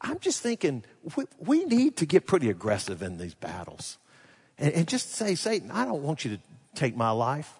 I'm 0.00 0.20
just 0.20 0.42
thinking 0.42 0.84
we, 1.16 1.24
we 1.38 1.64
need 1.64 1.96
to 1.96 2.06
get 2.06 2.24
pretty 2.24 2.50
aggressive 2.50 3.02
in 3.02 3.18
these 3.18 3.34
battles 3.34 3.98
and, 4.58 4.72
and 4.72 4.86
just 4.86 5.12
say, 5.12 5.34
Satan, 5.34 5.72
I 5.72 5.84
don't 5.84 6.04
want 6.04 6.24
you 6.24 6.36
to 6.36 6.42
take 6.76 6.96
my 6.96 7.10
life. 7.10 7.52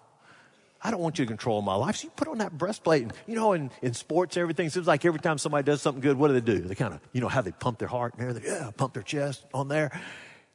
I 0.87 0.91
don't 0.91 1.01
want 1.01 1.19
you 1.19 1.25
to 1.25 1.27
control 1.27 1.61
my 1.61 1.75
life. 1.75 1.97
So 1.97 2.05
you 2.05 2.11
put 2.11 2.29
on 2.29 2.37
that 2.37 2.57
breastplate. 2.57 3.03
And, 3.03 3.13
you 3.27 3.35
know, 3.35 3.51
in, 3.51 3.71
in 3.81 3.93
sports, 3.93 4.37
everything 4.37 4.69
seems 4.69 4.87
like 4.87 5.03
every 5.03 5.19
time 5.19 5.37
somebody 5.37 5.65
does 5.65 5.81
something 5.81 6.01
good, 6.01 6.17
what 6.17 6.29
do 6.29 6.33
they 6.33 6.39
do? 6.39 6.59
They 6.59 6.75
kind 6.75 6.93
of, 6.93 7.01
you 7.11 7.19
know, 7.19 7.27
how 7.27 7.41
they 7.41 7.51
pump 7.51 7.77
their 7.77 7.89
heart 7.89 8.13
and 8.13 8.21
everything. 8.21 8.49
Yeah, 8.49 8.71
pump 8.71 8.93
their 8.93 9.03
chest 9.03 9.43
on 9.53 9.67
there. 9.67 9.99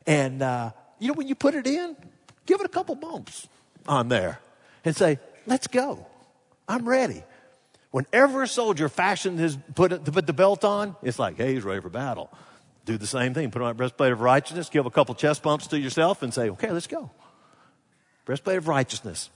And, 0.07 0.40
uh, 0.40 0.71
you 0.99 1.09
know, 1.09 1.12
when 1.12 1.29
you 1.29 1.35
put 1.35 1.55
it 1.55 1.66
in, 1.66 1.95
give 2.47 2.61
it 2.61 2.64
a 2.64 2.71
couple 2.71 2.95
bumps 2.95 3.47
on 3.87 4.09
there 4.09 4.40
and 4.87 4.97
say, 4.97 5.18
let's 5.47 5.66
go. 5.66 6.07
I'm 6.66 6.88
ready. 6.88 7.23
Whenever 7.90 8.42
a 8.42 8.49
soldier 8.49 8.88
fashioned 8.88 9.38
his 9.38 9.59
put 9.75 9.90
to 10.07 10.12
put 10.12 10.27
the 10.27 10.33
belt 10.33 10.64
on, 10.64 10.97
it's 11.03 11.18
like, 11.18 11.37
hey, 11.37 11.53
he's 11.53 11.62
ready 11.62 11.83
for 11.83 11.90
battle. 11.90 12.31
Do 12.87 12.97
the 12.97 13.07
same 13.07 13.35
thing. 13.35 13.51
Put 13.51 13.61
on 13.61 13.71
a 13.71 13.75
breastplate 13.75 14.12
of 14.12 14.23
righteousness, 14.23 14.71
give 14.71 14.87
a 14.87 14.90
couple 14.90 15.14
chest 15.14 15.42
bumps 15.42 15.66
to 15.66 15.79
yourself, 15.79 16.23
and 16.23 16.33
say, 16.33 16.49
okay, 16.49 16.71
let's 16.71 16.87
go. 16.87 17.11
Breastplate 18.25 18.57
of 18.57 18.66
righteousness. 18.66 19.29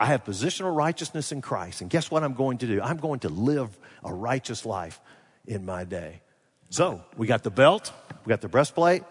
I 0.00 0.06
have 0.06 0.24
positional 0.24 0.74
righteousness 0.74 1.30
in 1.30 1.42
Christ. 1.42 1.82
And 1.82 1.90
guess 1.90 2.10
what 2.10 2.24
I'm 2.24 2.32
going 2.32 2.56
to 2.58 2.66
do? 2.66 2.80
I'm 2.80 2.96
going 2.96 3.20
to 3.20 3.28
live 3.28 3.78
a 4.02 4.12
righteous 4.12 4.64
life 4.64 4.98
in 5.46 5.66
my 5.66 5.84
day. 5.84 6.22
So 6.70 7.04
we 7.18 7.26
got 7.26 7.42
the 7.42 7.50
belt, 7.50 7.92
we 8.24 8.30
got 8.30 8.40
the 8.40 8.48
breastplate, 8.48 9.02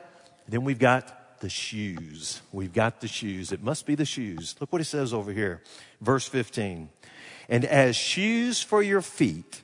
then 0.48 0.64
we've 0.64 0.80
got 0.80 1.40
the 1.42 1.50
shoes. 1.50 2.42
We've 2.52 2.74
got 2.74 3.02
the 3.02 3.08
shoes. 3.08 3.52
It 3.52 3.62
must 3.62 3.86
be 3.86 3.94
the 3.96 4.06
shoes. 4.06 4.56
Look 4.60 4.74
what 4.74 4.82
he 4.82 4.86
says 4.86 5.14
over 5.14 5.32
here. 5.32 5.62
Verse 6.02 6.28
15. 6.28 6.90
And 7.50 7.66
as 7.66 7.96
shoes 7.96 8.62
for 8.62 8.82
your 8.82 9.02
feet, 9.02 9.62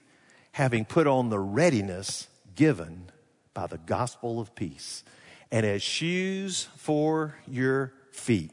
having 0.52 0.86
put 0.86 1.08
on 1.08 1.30
the 1.30 1.40
readiness 1.40 2.28
given 2.56 3.10
by 3.54 3.68
the 3.68 3.78
gospel 3.80 4.40
of 4.40 4.56
peace. 4.56 5.04
And 5.52 5.66
as 5.66 5.82
shoes 5.82 6.68
for 6.76 7.36
your 7.48 7.94
feet. 8.12 8.52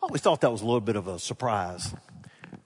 I 0.00 0.06
always 0.06 0.20
thought 0.20 0.42
that 0.42 0.52
was 0.52 0.62
a 0.62 0.64
little 0.64 0.80
bit 0.80 0.94
of 0.94 1.08
a 1.08 1.18
surprise. 1.18 1.92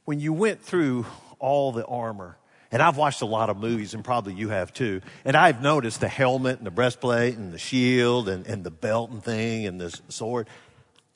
When 0.04 0.20
you 0.20 0.34
went 0.34 0.60
through 0.60 1.06
all 1.38 1.72
the 1.72 1.84
armor, 1.86 2.36
and 2.70 2.82
I've 2.82 2.98
watched 2.98 3.22
a 3.22 3.26
lot 3.26 3.48
of 3.48 3.56
movies, 3.56 3.94
and 3.94 4.04
probably 4.04 4.34
you 4.34 4.50
have 4.50 4.74
too, 4.74 5.00
and 5.24 5.34
I've 5.34 5.62
noticed 5.62 6.00
the 6.00 6.08
helmet 6.08 6.58
and 6.58 6.66
the 6.66 6.70
breastplate 6.70 7.38
and 7.38 7.50
the 7.50 7.58
shield 7.58 8.28
and, 8.28 8.46
and 8.46 8.62
the 8.64 8.70
belt 8.70 9.10
and 9.10 9.24
thing 9.24 9.66
and 9.66 9.80
the 9.80 9.98
sword. 10.10 10.46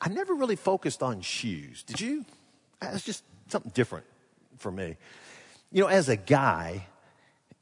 I 0.00 0.08
never 0.08 0.34
really 0.34 0.56
focused 0.56 1.02
on 1.02 1.20
shoes. 1.20 1.82
Did 1.82 2.00
you? 2.00 2.24
It's 2.80 3.04
just 3.04 3.22
something 3.48 3.72
different 3.74 4.06
for 4.56 4.72
me. 4.72 4.96
You 5.70 5.82
know, 5.82 5.88
as 5.88 6.08
a 6.08 6.16
guy, 6.16 6.86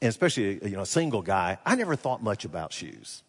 and 0.00 0.08
especially 0.10 0.60
you 0.64 0.76
know 0.76 0.82
a 0.82 0.86
single 0.86 1.22
guy, 1.22 1.58
I 1.66 1.74
never 1.74 1.96
thought 1.96 2.22
much 2.22 2.44
about 2.44 2.72
shoes. 2.72 3.24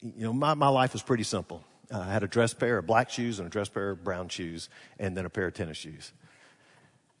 You 0.00 0.24
know, 0.24 0.32
my, 0.32 0.54
my 0.54 0.68
life 0.68 0.94
was 0.94 1.02
pretty 1.02 1.24
simple. 1.24 1.62
Uh, 1.92 1.98
I 2.00 2.12
had 2.12 2.22
a 2.22 2.28
dress 2.28 2.54
pair 2.54 2.78
of 2.78 2.86
black 2.86 3.10
shoes 3.10 3.38
and 3.38 3.46
a 3.46 3.50
dress 3.50 3.68
pair 3.68 3.90
of 3.90 4.04
brown 4.04 4.28
shoes, 4.28 4.68
and 4.98 5.16
then 5.16 5.26
a 5.26 5.30
pair 5.30 5.46
of 5.46 5.54
tennis 5.54 5.76
shoes. 5.76 6.12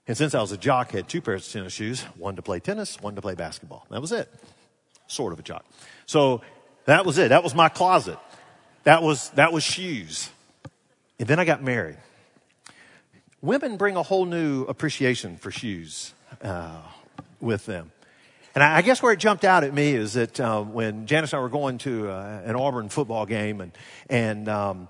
And 0.06 0.16
since 0.16 0.34
I 0.34 0.40
was 0.40 0.52
a 0.52 0.56
jock, 0.56 0.90
I 0.92 0.98
had 0.98 1.08
two 1.08 1.20
pairs 1.20 1.46
of 1.46 1.52
tennis 1.52 1.72
shoes, 1.72 2.02
one 2.16 2.36
to 2.36 2.42
play 2.42 2.60
tennis, 2.60 3.00
one 3.00 3.14
to 3.14 3.22
play 3.22 3.34
basketball. 3.34 3.86
That 3.90 4.00
was 4.00 4.12
it. 4.12 4.28
Sort 5.06 5.32
of 5.32 5.38
a 5.38 5.42
jock. 5.42 5.64
So 6.06 6.40
that 6.86 7.04
was 7.04 7.18
it. 7.18 7.28
That 7.28 7.44
was 7.44 7.54
my 7.54 7.68
closet. 7.68 8.18
That 8.84 9.02
was, 9.02 9.30
that 9.30 9.52
was 9.52 9.62
shoes. 9.62 10.30
And 11.18 11.28
then 11.28 11.38
I 11.38 11.44
got 11.44 11.62
married. 11.62 11.98
Women 13.42 13.76
bring 13.76 13.96
a 13.96 14.02
whole 14.02 14.24
new 14.24 14.64
appreciation 14.64 15.36
for 15.36 15.50
shoes 15.50 16.12
uh, 16.42 16.82
with 17.40 17.66
them. 17.66 17.92
And 18.54 18.64
I 18.64 18.82
guess 18.82 19.00
where 19.00 19.12
it 19.12 19.20
jumped 19.20 19.44
out 19.44 19.62
at 19.62 19.72
me 19.72 19.94
is 19.94 20.14
that 20.14 20.40
uh, 20.40 20.62
when 20.62 21.06
Janice 21.06 21.32
and 21.32 21.38
I 21.38 21.42
were 21.42 21.48
going 21.48 21.78
to 21.78 22.10
uh, 22.10 22.42
an 22.44 22.56
Auburn 22.56 22.88
football 22.88 23.24
game, 23.24 23.60
and 23.60 23.72
and 24.08 24.48
um, 24.48 24.88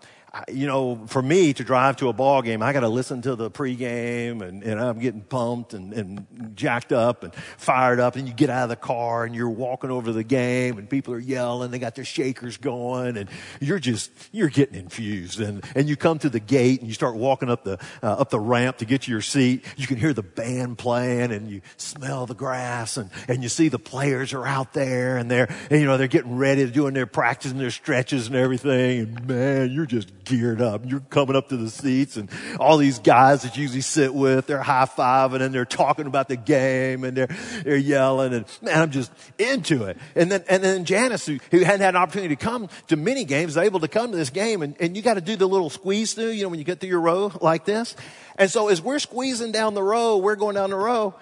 you 0.49 0.67
know, 0.67 1.07
for 1.07 1.21
me 1.21 1.53
to 1.53 1.65
drive 1.65 1.97
to 1.97 2.09
a 2.09 2.13
ball 2.13 2.43
game, 2.43 2.63
I 2.63 2.73
got 2.73 2.81
to 2.81 2.89
listen 2.89 3.23
to 3.23 3.35
the 3.35 3.51
pregame 3.51 4.43
and, 4.43 4.63
and 4.63 4.81
I'm 4.81 4.99
getting 5.01 5.23
pumped 5.23 5.75
and, 5.75 5.93
and 5.93 6.53
jacked 6.55 6.93
up 6.93 7.25
and 7.25 7.35
fired 7.35 7.99
up. 7.99 8.15
And 8.15 8.29
you 8.29 8.35
get 8.35 8.49
out 8.49 8.65
of 8.65 8.69
the 8.69 8.77
car 8.77 9.25
and 9.25 9.35
you're 9.35 9.51
walking 9.51 9.91
over 9.91 10.07
to 10.07 10.13
the 10.13 10.25
game 10.25 10.79
and 10.79 10.89
people 10.89 11.15
are 11.15 11.21
yelling. 11.21 11.73
They 11.73 11.81
got 11.81 11.97
their 11.97 12.05
shakers 12.05 12.59
going 12.59 13.17
and 13.17 13.29
you're 13.61 13.81
just, 13.81 14.13
you're 14.31 14.49
getting 14.49 14.77
infused. 14.77 15.41
And, 15.41 15.65
and 15.75 15.89
you 15.89 15.97
come 15.97 16.21
to 16.21 16.31
the 16.31 16.41
gate 16.41 16.81
and 16.81 16.89
you 16.89 16.95
start 16.95 17.17
walking 17.17 17.51
up 17.51 17.65
the, 17.65 17.79
uh, 18.03 18.13
up 18.13 18.31
the 18.31 18.41
ramp 18.41 18.79
to 18.79 18.85
get 18.85 19.03
to 19.03 19.11
your 19.11 19.23
seat. 19.23 19.65
You 19.77 19.89
can 19.89 19.97
hear 19.97 20.13
the 20.13 20.23
band 20.23 20.79
playing 20.79 21.33
and 21.33 21.51
you 21.51 21.61
smell 21.77 22.27
the 22.27 22.35
grass 22.35 22.97
and, 22.97 23.11
and 23.27 23.43
you 23.43 23.49
see 23.49 23.69
the 23.69 23.81
players 23.81 24.33
are 24.33 24.47
out 24.47 24.75
there 24.75 25.17
and 25.17 25.29
they're, 25.29 25.53
and, 25.71 25.81
you 25.81 25.87
know, 25.87 25.97
they're 25.97 26.07
getting 26.07 26.37
ready 26.37 26.65
to 26.65 26.71
doing 26.71 26.95
their 26.95 27.07
practice 27.07 27.51
and 27.51 27.61
their 27.61 27.73
stretches 27.73 28.29
and 28.29 28.37
everything. 28.37 29.01
And 29.01 29.27
man, 29.27 29.71
you're 29.73 29.87
just 29.87 30.20
geared 30.25 30.61
up. 30.61 30.83
You're 30.85 31.01
coming 31.01 31.37
up 31.37 31.49
to 31.49 31.57
the 31.57 31.71
seats 31.71 32.17
and 32.17 32.31
all 32.59 32.77
these 32.77 32.99
guys 32.99 33.43
that 33.43 33.57
you 33.57 33.63
usually 33.63 33.81
sit 33.81 34.15
with, 34.15 34.47
they're 34.47 34.63
high 34.63 34.87
fiving 34.87 35.41
and 35.41 35.55
they're 35.55 35.65
talking 35.65 36.07
about 36.07 36.29
the 36.29 36.37
game 36.37 37.05
and 37.05 37.17
they're, 37.17 37.29
they're 37.65 37.77
yelling 37.77 38.35
and 38.35 38.45
man, 38.63 38.83
I'm 38.83 38.91
just 38.91 39.13
into 39.39 39.85
it. 39.85 39.97
And 40.15 40.31
then, 40.31 40.45
and 40.49 40.63
then 40.63 40.85
Janice, 40.85 41.27
who, 41.27 41.39
who 41.51 41.61
hadn't 41.61 41.81
had 41.81 41.95
an 41.95 42.01
opportunity 42.01 42.35
to 42.35 42.43
come 42.43 42.69
to 42.89 42.97
many 42.97 43.25
games, 43.25 43.53
is 43.53 43.57
able 43.57 43.81
to 43.81 43.89
come 43.89 44.11
to 44.11 44.17
this 44.17 44.31
game 44.31 44.63
and, 44.63 44.77
and 44.81 44.97
you 44.97 45.03
got 45.03 45.15
to 45.15 45.21
do 45.21 45.37
the 45.37 45.47
little 45.47 45.71
squeeze 45.71 46.15
through, 46.15 46.31
you 46.31 46.43
know, 46.43 46.49
when 46.49 46.59
you 46.59 46.65
get 46.65 46.81
through 46.81 46.91
your 46.91 47.01
row 47.01 47.33
like 47.41 47.65
this. 47.65 47.97
And 48.37 48.51
so 48.51 48.69
as 48.69 48.81
we're 48.81 48.99
squeezing 48.99 49.53
down 49.53 49.75
the 49.75 49.83
row, 49.83 50.19
we're 50.19 50.37
going 50.37 50.55
down 50.55 50.71
the 50.71 50.77
row, 50.77 51.15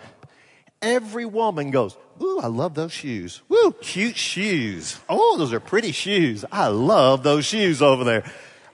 every 0.82 1.24
woman 1.24 1.70
goes, 1.70 1.96
Ooh, 2.20 2.40
I 2.40 2.48
love 2.48 2.74
those 2.74 2.92
shoes. 2.92 3.42
Woo, 3.48 3.72
cute 3.80 4.16
shoes. 4.16 4.98
Oh, 5.08 5.36
those 5.38 5.52
are 5.52 5.60
pretty 5.60 5.92
shoes. 5.92 6.44
I 6.50 6.68
love 6.68 7.22
those 7.22 7.44
shoes 7.44 7.80
over 7.80 8.04
there. 8.04 8.24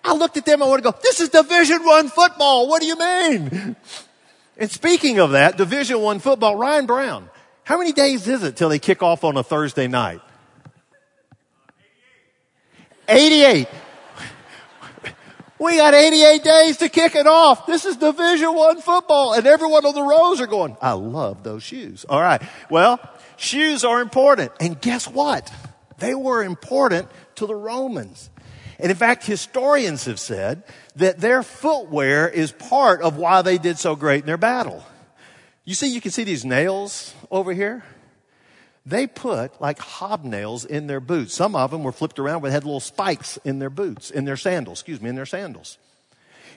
I 0.05 0.15
looked 0.15 0.37
at 0.37 0.45
them, 0.45 0.55
and 0.61 0.65
I 0.65 0.67
want 0.67 0.85
to 0.85 0.93
go, 0.93 0.99
this 1.03 1.21
is 1.21 1.31
Division 1.31 1.83
One 1.83 2.09
football. 2.09 2.69
What 2.69 2.81
do 2.81 2.87
you 2.87 2.99
mean? 2.99 3.77
And 4.59 4.71
speaking 4.71 5.19
of 5.19 5.31
that, 5.31 5.57
Division 5.57 6.01
One 6.01 6.19
football, 6.19 6.57
Ryan 6.57 6.87
Brown, 6.87 7.31
how 7.65 7.79
many 7.79 7.93
days 7.93 8.29
is 8.29 8.43
it 8.43 8.57
till 8.57 8.69
they 8.69 8.79
kick 8.79 9.03
off 9.03 9.25
on 9.25 9.37
a 9.37 9.43
Thursday 9.43 9.89
night? 9.89 10.21
88. 13.09 13.67
We 15.59 15.77
got 15.77 15.95
88 15.95 16.45
days 16.45 16.77
to 16.79 16.89
kick 16.89 17.15
it 17.15 17.27
off. 17.27 17.67
This 17.67 17.87
is 17.87 17.97
Division 17.97 18.55
One 18.55 18.83
football, 18.83 19.33
and 19.33 19.47
everyone 19.47 19.87
on 19.87 19.95
the 19.95 20.03
rows 20.03 20.41
are 20.41 20.47
going. 20.47 20.77
I 20.83 20.93
love 20.93 21.43
those 21.43 21.63
shoes. 21.63 22.05
All 22.07 22.21
right. 22.21 22.43
Well, 22.69 23.01
shoes 23.37 23.85
are 23.85 24.03
important, 24.03 24.53
and 24.61 24.79
guess 24.81 25.09
what? 25.09 25.51
They 25.99 26.15
were 26.15 26.45
important 26.45 27.09
to 27.37 27.47
the 27.47 27.55
Romans. 27.55 28.29
And 28.85 28.91
in 28.91 28.99
fact, 28.99 29.25
historians 29.25 30.05
have 30.05 30.21
said 30.21 30.63
that 30.97 31.19
their 31.19 31.43
footwear 31.43 32.29
is 32.29 32.53
part 32.53 33.01
of 33.01 33.17
why 33.17 33.41
they 33.41 33.57
did 33.57 33.79
so 33.79 33.97
great 33.97 34.21
in 34.21 34.27
their 34.27 34.37
battle. 34.37 34.85
You 35.65 35.73
see, 35.73 35.87
you 35.87 36.03
can 36.03 36.11
see 36.11 36.23
these 36.23 36.45
nails 36.45 37.15
over 37.31 37.55
here. 37.55 37.83
They 38.85 39.07
put 39.07 39.59
like 39.59 39.79
hobnails 39.79 40.67
in 40.67 40.87
their 40.87 41.01
boots. 41.01 41.33
Some 41.33 41.57
of 41.57 41.71
them 41.71 41.83
were 41.83 41.93
flipped 41.93 42.19
around, 42.19 42.43
but 42.43 42.51
had 42.51 42.65
little 42.65 42.79
spikes 42.79 43.39
in 43.39 43.59
their 43.59 43.71
boots, 43.71 44.11
in 44.11 44.27
their 44.27 44.37
sandals, 44.37 44.81
excuse 44.81 45.01
me, 45.01 45.09
in 45.09 45.17
their 45.17 45.25
sandals. 45.25 45.79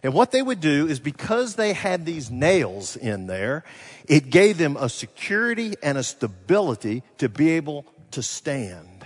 And 0.04 0.14
what 0.14 0.32
they 0.32 0.42
would 0.42 0.60
do 0.60 0.86
is 0.86 1.00
because 1.00 1.56
they 1.56 1.72
had 1.72 2.06
these 2.06 2.30
nails 2.30 2.98
in 2.98 3.28
there, 3.28 3.64
it 4.06 4.32
gave 4.32 4.58
them 4.58 4.76
a 4.76 4.90
security 4.90 5.76
and 5.82 5.98
a 5.98 6.04
stability 6.04 7.04
to 7.20 7.30
be 7.30 7.52
able 7.52 7.86
to 8.12 8.22
stand 8.22 8.97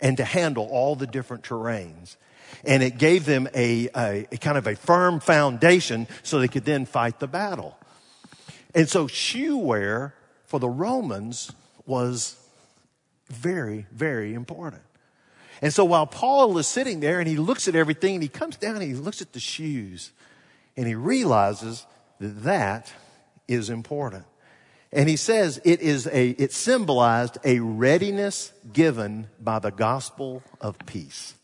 and 0.00 0.16
to 0.16 0.24
handle 0.24 0.66
all 0.70 0.96
the 0.96 1.06
different 1.06 1.44
terrains 1.44 2.16
and 2.64 2.82
it 2.82 2.98
gave 2.98 3.24
them 3.24 3.48
a, 3.54 3.88
a, 3.96 4.26
a 4.32 4.36
kind 4.36 4.58
of 4.58 4.66
a 4.66 4.76
firm 4.76 5.20
foundation 5.20 6.06
so 6.22 6.38
they 6.38 6.48
could 6.48 6.64
then 6.64 6.86
fight 6.86 7.18
the 7.18 7.26
battle. 7.26 7.78
And 8.74 8.88
so 8.88 9.06
shoe 9.06 9.56
wear 9.56 10.14
for 10.46 10.60
the 10.60 10.68
Romans 10.68 11.52
was 11.86 12.36
very, 13.28 13.86
very 13.92 14.34
important. 14.34 14.82
And 15.62 15.72
so 15.72 15.84
while 15.84 16.06
Paul 16.06 16.56
is 16.58 16.66
sitting 16.66 17.00
there 17.00 17.20
and 17.20 17.28
he 17.28 17.36
looks 17.36 17.68
at 17.68 17.74
everything 17.74 18.14
and 18.14 18.22
he 18.22 18.28
comes 18.28 18.56
down 18.56 18.76
and 18.76 18.82
he 18.82 18.94
looks 18.94 19.20
at 19.20 19.32
the 19.32 19.40
shoes 19.40 20.10
and 20.76 20.86
he 20.86 20.94
realizes 20.94 21.86
that 22.18 22.44
that 22.44 22.92
is 23.46 23.70
important. 23.70 24.24
And 24.92 25.08
he 25.08 25.16
says 25.16 25.60
it 25.64 25.80
is 25.80 26.06
a, 26.06 26.30
it 26.30 26.52
symbolized 26.52 27.38
a 27.44 27.60
readiness 27.60 28.52
given 28.72 29.28
by 29.40 29.58
the 29.58 29.70
gospel 29.70 30.42
of 30.60 30.78
peace 30.86 31.34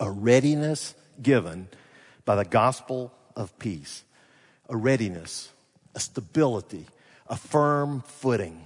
a 0.00 0.10
readiness 0.10 0.94
given 1.20 1.68
by 2.24 2.36
the 2.36 2.44
gospel 2.44 3.12
of 3.36 3.56
peace. 3.58 4.04
A 4.68 4.76
readiness, 4.76 5.50
a 5.94 6.00
stability, 6.00 6.86
a 7.26 7.36
firm 7.36 8.02
footing. 8.02 8.64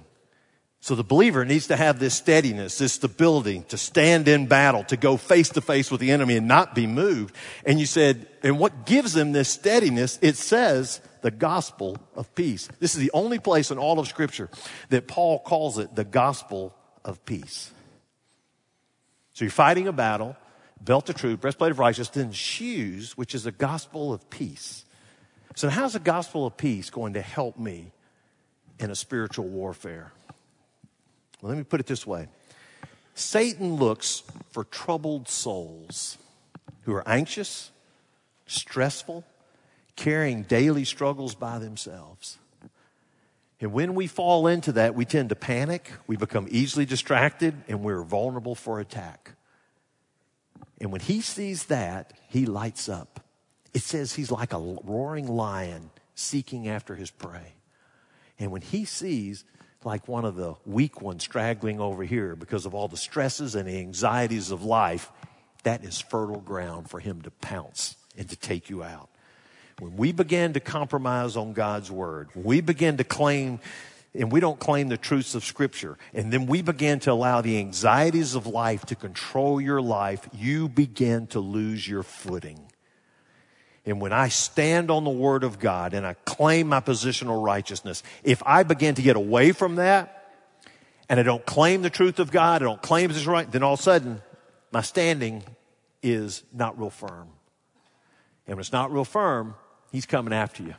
So 0.81 0.95
the 0.95 1.03
believer 1.03 1.45
needs 1.45 1.67
to 1.67 1.77
have 1.77 1.97
this 1.97 2.13
steadiness, 2.13 2.77
this 2.77 2.93
stability 2.93 3.63
to 3.69 3.77
stand 3.77 4.27
in 4.27 4.47
battle, 4.47 4.83
to 4.85 4.97
go 4.97 5.15
face 5.15 5.49
to 5.49 5.61
face 5.61 5.89
with 5.89 6.01
the 6.01 6.11
enemy 6.11 6.35
and 6.35 6.47
not 6.47 6.75
be 6.75 6.87
moved. 6.87 7.33
And 7.65 7.79
you 7.79 7.85
said, 7.85 8.27
and 8.43 8.59
what 8.59 8.85
gives 8.85 9.13
them 9.13 9.31
this 9.31 9.47
steadiness? 9.47 10.19
It 10.21 10.35
says 10.35 10.99
the 11.23 11.31
gospel 11.31 11.97
of 12.15 12.35
peace. 12.35 12.69
This 12.79 12.93
is 12.93 13.01
the 13.01 13.11
only 13.13 13.39
place 13.39 13.71
in 13.71 13.79
all 13.79 13.97
of 13.97 14.07
scripture 14.07 14.49
that 14.89 15.07
Paul 15.07 15.39
calls 15.39 15.79
it 15.79 15.95
the 15.95 16.03
gospel 16.03 16.75
of 17.03 17.25
peace. 17.25 17.71
So 19.33 19.45
you're 19.45 19.51
fighting 19.51 19.87
a 19.87 19.93
battle 19.93 20.37
belt 20.83 21.09
of 21.09 21.15
truth, 21.15 21.39
breastplate 21.41 21.71
of 21.71 21.79
righteousness, 21.79 22.09
then 22.09 22.31
shoes, 22.31 23.17
which 23.17 23.33
is 23.33 23.45
the 23.45 23.51
gospel 23.51 24.13
of 24.13 24.29
peace. 24.29 24.85
So, 25.55 25.69
how's 25.69 25.93
the 25.93 25.99
gospel 25.99 26.45
of 26.45 26.57
peace 26.57 26.89
going 26.89 27.13
to 27.13 27.21
help 27.21 27.57
me 27.57 27.91
in 28.79 28.91
a 28.91 28.95
spiritual 28.95 29.45
warfare? 29.45 30.11
Well, 31.41 31.49
let 31.49 31.57
me 31.57 31.63
put 31.63 31.79
it 31.79 31.85
this 31.85 32.05
way 32.05 32.27
Satan 33.15 33.75
looks 33.75 34.23
for 34.51 34.63
troubled 34.63 35.29
souls 35.29 36.17
who 36.81 36.93
are 36.93 37.07
anxious, 37.07 37.71
stressful, 38.45 39.23
carrying 40.03 40.43
daily 40.43 40.83
struggles 40.83 41.33
by 41.33 41.59
themselves. 41.59 42.37
And 43.61 43.71
when 43.71 43.95
we 43.95 44.07
fall 44.07 44.47
into 44.47 44.73
that, 44.73 44.95
we 44.95 45.05
tend 45.05 45.29
to 45.29 45.35
panic, 45.35 45.89
we 46.07 46.17
become 46.17 46.45
easily 46.51 46.85
distracted, 46.85 47.55
and 47.69 47.81
we're 47.81 48.03
vulnerable 48.03 48.53
for 48.53 48.81
attack. 48.81 49.31
And 50.81 50.91
when 50.91 50.99
he 50.99 51.21
sees 51.21 51.67
that, 51.67 52.11
he 52.27 52.45
lights 52.45 52.89
up. 52.89 53.21
It 53.73 53.81
says 53.81 54.11
he's 54.11 54.29
like 54.29 54.51
a 54.51 54.59
roaring 54.59 55.29
lion 55.29 55.89
seeking 56.15 56.67
after 56.67 56.95
his 56.95 57.09
prey. 57.09 57.53
And 58.37 58.51
when 58.51 58.61
he 58.61 58.83
sees 58.83 59.45
like 59.85 60.05
one 60.09 60.25
of 60.25 60.35
the 60.35 60.55
weak 60.65 61.01
ones 61.01 61.23
straggling 61.23 61.79
over 61.79 62.03
here 62.03 62.35
because 62.35 62.65
of 62.65 62.75
all 62.75 62.89
the 62.89 62.97
stresses 62.97 63.55
and 63.55 63.69
the 63.69 63.77
anxieties 63.77 64.51
of 64.51 64.65
life, 64.65 65.09
that 65.63 65.85
is 65.85 66.01
fertile 66.01 66.41
ground 66.41 66.89
for 66.89 66.99
him 66.99 67.21
to 67.21 67.31
pounce 67.31 67.95
and 68.17 68.29
to 68.29 68.35
take 68.35 68.69
you 68.69 68.83
out. 68.83 69.09
When 69.83 69.97
we 69.97 70.13
begin 70.13 70.53
to 70.53 70.61
compromise 70.61 71.35
on 71.35 71.51
God's 71.51 71.91
word, 71.91 72.29
we 72.35 72.61
begin 72.61 72.95
to 72.97 73.03
claim 73.03 73.59
and 74.15 74.31
we 74.31 74.39
don't 74.39 74.59
claim 74.59 74.87
the 74.87 74.97
truths 74.97 75.35
of 75.35 75.43
Scripture, 75.43 75.97
and 76.13 76.31
then 76.31 76.45
we 76.45 76.61
begin 76.61 76.99
to 77.01 77.11
allow 77.11 77.41
the 77.41 77.57
anxieties 77.57 78.35
of 78.35 78.45
life 78.45 78.85
to 78.85 78.95
control 78.95 79.59
your 79.59 79.81
life, 79.81 80.29
you 80.31 80.69
begin 80.69 81.25
to 81.27 81.39
lose 81.39 81.87
your 81.87 82.03
footing. 82.03 82.59
And 83.85 83.99
when 83.99 84.13
I 84.13 84.29
stand 84.29 84.89
on 84.91 85.03
the 85.03 85.09
Word 85.09 85.43
of 85.43 85.59
God 85.59 85.95
and 85.95 86.05
I 86.05 86.13
claim 86.13 86.67
my 86.67 86.79
positional 86.79 87.43
righteousness, 87.43 88.03
if 88.23 88.41
I 88.45 88.63
begin 88.63 88.95
to 88.95 89.01
get 89.01 89.15
away 89.15 89.51
from 89.51 89.75
that, 89.75 90.31
and 91.09 91.19
I 91.19 91.23
don't 91.23 91.45
claim 91.45 91.81
the 91.81 91.89
truth 91.89 92.19
of 92.19 92.31
God, 92.31 92.61
I 92.61 92.65
don't 92.65 92.81
claim 92.81 93.11
this 93.11 93.25
right, 93.25 93.51
then 93.51 93.63
all 93.63 93.73
of 93.73 93.79
a 93.79 93.83
sudden, 93.83 94.21
my 94.71 94.81
standing 94.81 95.43
is 96.03 96.43
not 96.53 96.79
real 96.79 96.91
firm. 96.91 97.29
And 98.45 98.55
when 98.55 98.59
it's 98.59 98.71
not 98.71 98.93
real 98.93 99.05
firm, 99.05 99.55
He's 99.93 100.07
coming 100.07 100.33
after 100.33 100.63
you. 100.63 100.73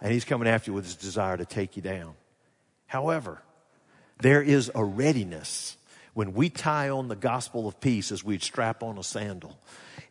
And 0.00 0.12
He's 0.12 0.24
coming 0.24 0.48
after 0.48 0.70
you 0.70 0.74
with 0.74 0.84
His 0.84 0.94
desire 0.94 1.36
to 1.36 1.44
take 1.44 1.76
you 1.76 1.82
down. 1.82 2.14
However, 2.86 3.42
there 4.20 4.40
is 4.40 4.70
a 4.74 4.84
readiness 4.84 5.76
when 6.14 6.32
we 6.32 6.48
tie 6.48 6.88
on 6.88 7.08
the 7.08 7.16
gospel 7.16 7.66
of 7.66 7.80
peace 7.80 8.12
as 8.12 8.22
we'd 8.22 8.42
strap 8.42 8.82
on 8.82 8.96
a 8.96 9.02
sandal 9.02 9.58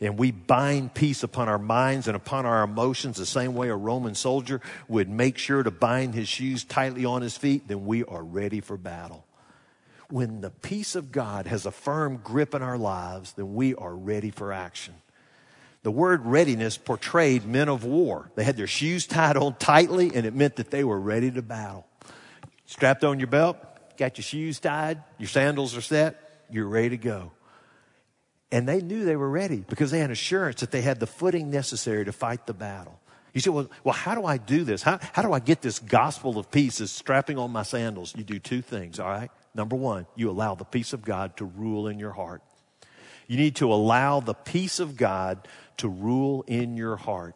and 0.02 0.18
we 0.18 0.32
bind 0.32 0.94
peace 0.94 1.24
upon 1.24 1.48
our 1.48 1.60
minds 1.60 2.08
and 2.08 2.18
upon 2.18 2.46
our 2.46 2.64
emotions 2.64 3.18
the 3.18 3.26
same 3.26 3.54
way 3.54 3.70
a 3.70 3.76
Roman 3.76 4.16
soldier 4.16 4.60
would 4.88 5.08
make 5.08 5.38
sure 5.38 5.62
to 5.62 5.72
bind 5.72 6.16
his 6.16 6.28
shoes 6.28 6.64
tightly 6.64 7.06
on 7.06 7.22
his 7.22 7.38
feet, 7.38 7.68
then 7.68 7.86
we 7.86 8.04
are 8.04 8.24
ready 8.24 8.60
for 8.60 8.78
battle. 8.78 9.26
When 10.10 10.42
the 10.42 10.50
peace 10.50 10.96
of 10.96 11.12
God 11.12 11.46
has 11.46 11.66
a 11.66 11.72
firm 11.72 12.18
grip 12.18 12.56
in 12.56 12.64
our 12.64 12.80
lives, 12.80 13.34
then 13.34 13.54
we 13.54 13.76
are 13.76 13.96
ready 13.96 14.32
for 14.32 14.52
action. 14.52 14.96
The 15.84 15.92
word 15.92 16.26
readiness 16.26 16.78
portrayed 16.78 17.46
men 17.46 17.68
of 17.68 17.84
war. 17.84 18.30
They 18.36 18.44
had 18.44 18.56
their 18.56 18.68
shoes 18.68 19.08
tied 19.08 19.36
on 19.36 19.56
tightly, 19.56 20.12
and 20.14 20.26
it 20.26 20.36
meant 20.36 20.58
that 20.58 20.70
they 20.70 20.84
were 20.84 21.00
ready 21.00 21.32
to 21.32 21.42
battle. 21.42 21.88
Strapped 22.66 23.04
on 23.04 23.20
your 23.20 23.28
belt, 23.28 23.58
got 23.98 24.18
your 24.18 24.24
shoes 24.24 24.60
tied, 24.60 25.04
your 25.18 25.28
sandals 25.28 25.76
are 25.76 25.82
set, 25.82 26.46
you're 26.50 26.68
ready 26.68 26.90
to 26.90 26.98
go. 26.98 27.32
And 28.52 28.68
they 28.68 28.82
knew 28.82 29.06
they 29.06 29.16
were 29.16 29.30
ready 29.30 29.64
because 29.68 29.92
they 29.92 30.00
had 30.00 30.12
assurance 30.12 30.60
that 30.60 30.72
they 30.72 30.82
had 30.82 31.00
the 31.00 31.08
footing 31.08 31.50
necessary 31.50 32.06
to 32.06 32.12
fight 32.12 32.46
the 32.46 32.54
battle. 32.54 33.00
You 33.34 33.40
say, 33.40 33.50
well, 33.50 33.70
well 33.84 33.94
how 33.94 34.14
do 34.14 34.26
I 34.26 34.38
do 34.38 34.64
this? 34.64 34.84
How, 34.84 35.00
how 35.14 35.22
do 35.22 35.32
I 35.32 35.40
get 35.40 35.62
this 35.62 35.80
gospel 35.80 36.38
of 36.38 36.52
peace 36.52 36.82
is 36.82 36.92
strapping 36.92 37.38
on 37.38 37.52
my 37.52 37.64
sandals? 37.64 38.14
You 38.16 38.24
do 38.24 38.40
two 38.40 38.62
things, 38.62 39.00
all 39.00 39.08
right? 39.08 39.32
Number 39.56 39.76
one, 39.76 40.06
you 40.16 40.30
allow 40.30 40.56
the 40.56 40.66
peace 40.66 40.94
of 40.94 41.02
God 41.02 41.38
to 41.38 41.46
rule 41.46 41.88
in 41.88 41.98
your 41.98 42.12
heart. 42.12 42.42
You 43.28 43.38
need 43.38 43.56
to 43.58 43.72
allow 43.72 44.20
the 44.20 44.34
peace 44.34 44.82
of 44.82 44.98
God 44.98 45.48
to 45.82 45.90
rule 45.90 46.44
in 46.48 46.78
your 46.78 46.96
heart. 46.96 47.36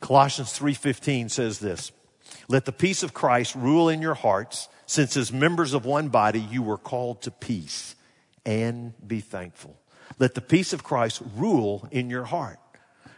Colossians 0.00 0.52
3:15 0.52 1.28
says 1.28 1.58
this, 1.58 1.90
"Let 2.48 2.64
the 2.64 2.72
peace 2.72 3.02
of 3.02 3.12
Christ 3.12 3.54
rule 3.54 3.88
in 3.88 4.00
your 4.00 4.14
hearts, 4.14 4.68
since 4.86 5.16
as 5.16 5.32
members 5.32 5.74
of 5.74 5.84
one 5.84 6.08
body 6.08 6.40
you 6.40 6.62
were 6.62 6.78
called 6.78 7.22
to 7.22 7.30
peace, 7.30 7.96
and 8.46 8.94
be 9.06 9.20
thankful." 9.20 9.76
Let 10.18 10.34
the 10.34 10.40
peace 10.40 10.72
of 10.72 10.84
Christ 10.84 11.22
rule 11.36 11.88
in 11.90 12.10
your 12.10 12.24
heart. 12.24 12.58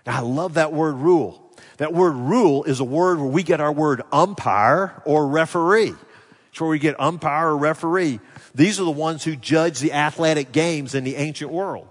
Now, 0.07 0.19
I 0.19 0.21
love 0.21 0.55
that 0.55 0.73
word 0.73 0.95
rule. 0.95 1.53
That 1.77 1.93
word 1.93 2.15
rule 2.15 2.65
is 2.65 2.81
a 2.81 2.85
word 2.85 3.19
where 3.19 3.31
we 3.31 3.43
get 3.43 3.61
our 3.61 3.73
word 3.73 4.03
umpire 4.13 5.03
or 5.05 5.27
referee. 5.27 5.95
It's 6.51 6.61
where 6.61 6.71
we 6.71 6.79
get 6.79 6.99
umpire 6.99 7.49
or 7.49 7.57
referee. 7.57 8.21
These 8.55 8.81
are 8.81 8.85
the 8.85 8.91
ones 8.91 9.25
who 9.25 9.37
judge 9.37 9.81
the 9.81 9.93
athletic 9.93 10.53
games 10.53 10.95
in 10.95 11.05
the 11.05 11.17
ancient 11.17 11.51
world. 11.51 11.89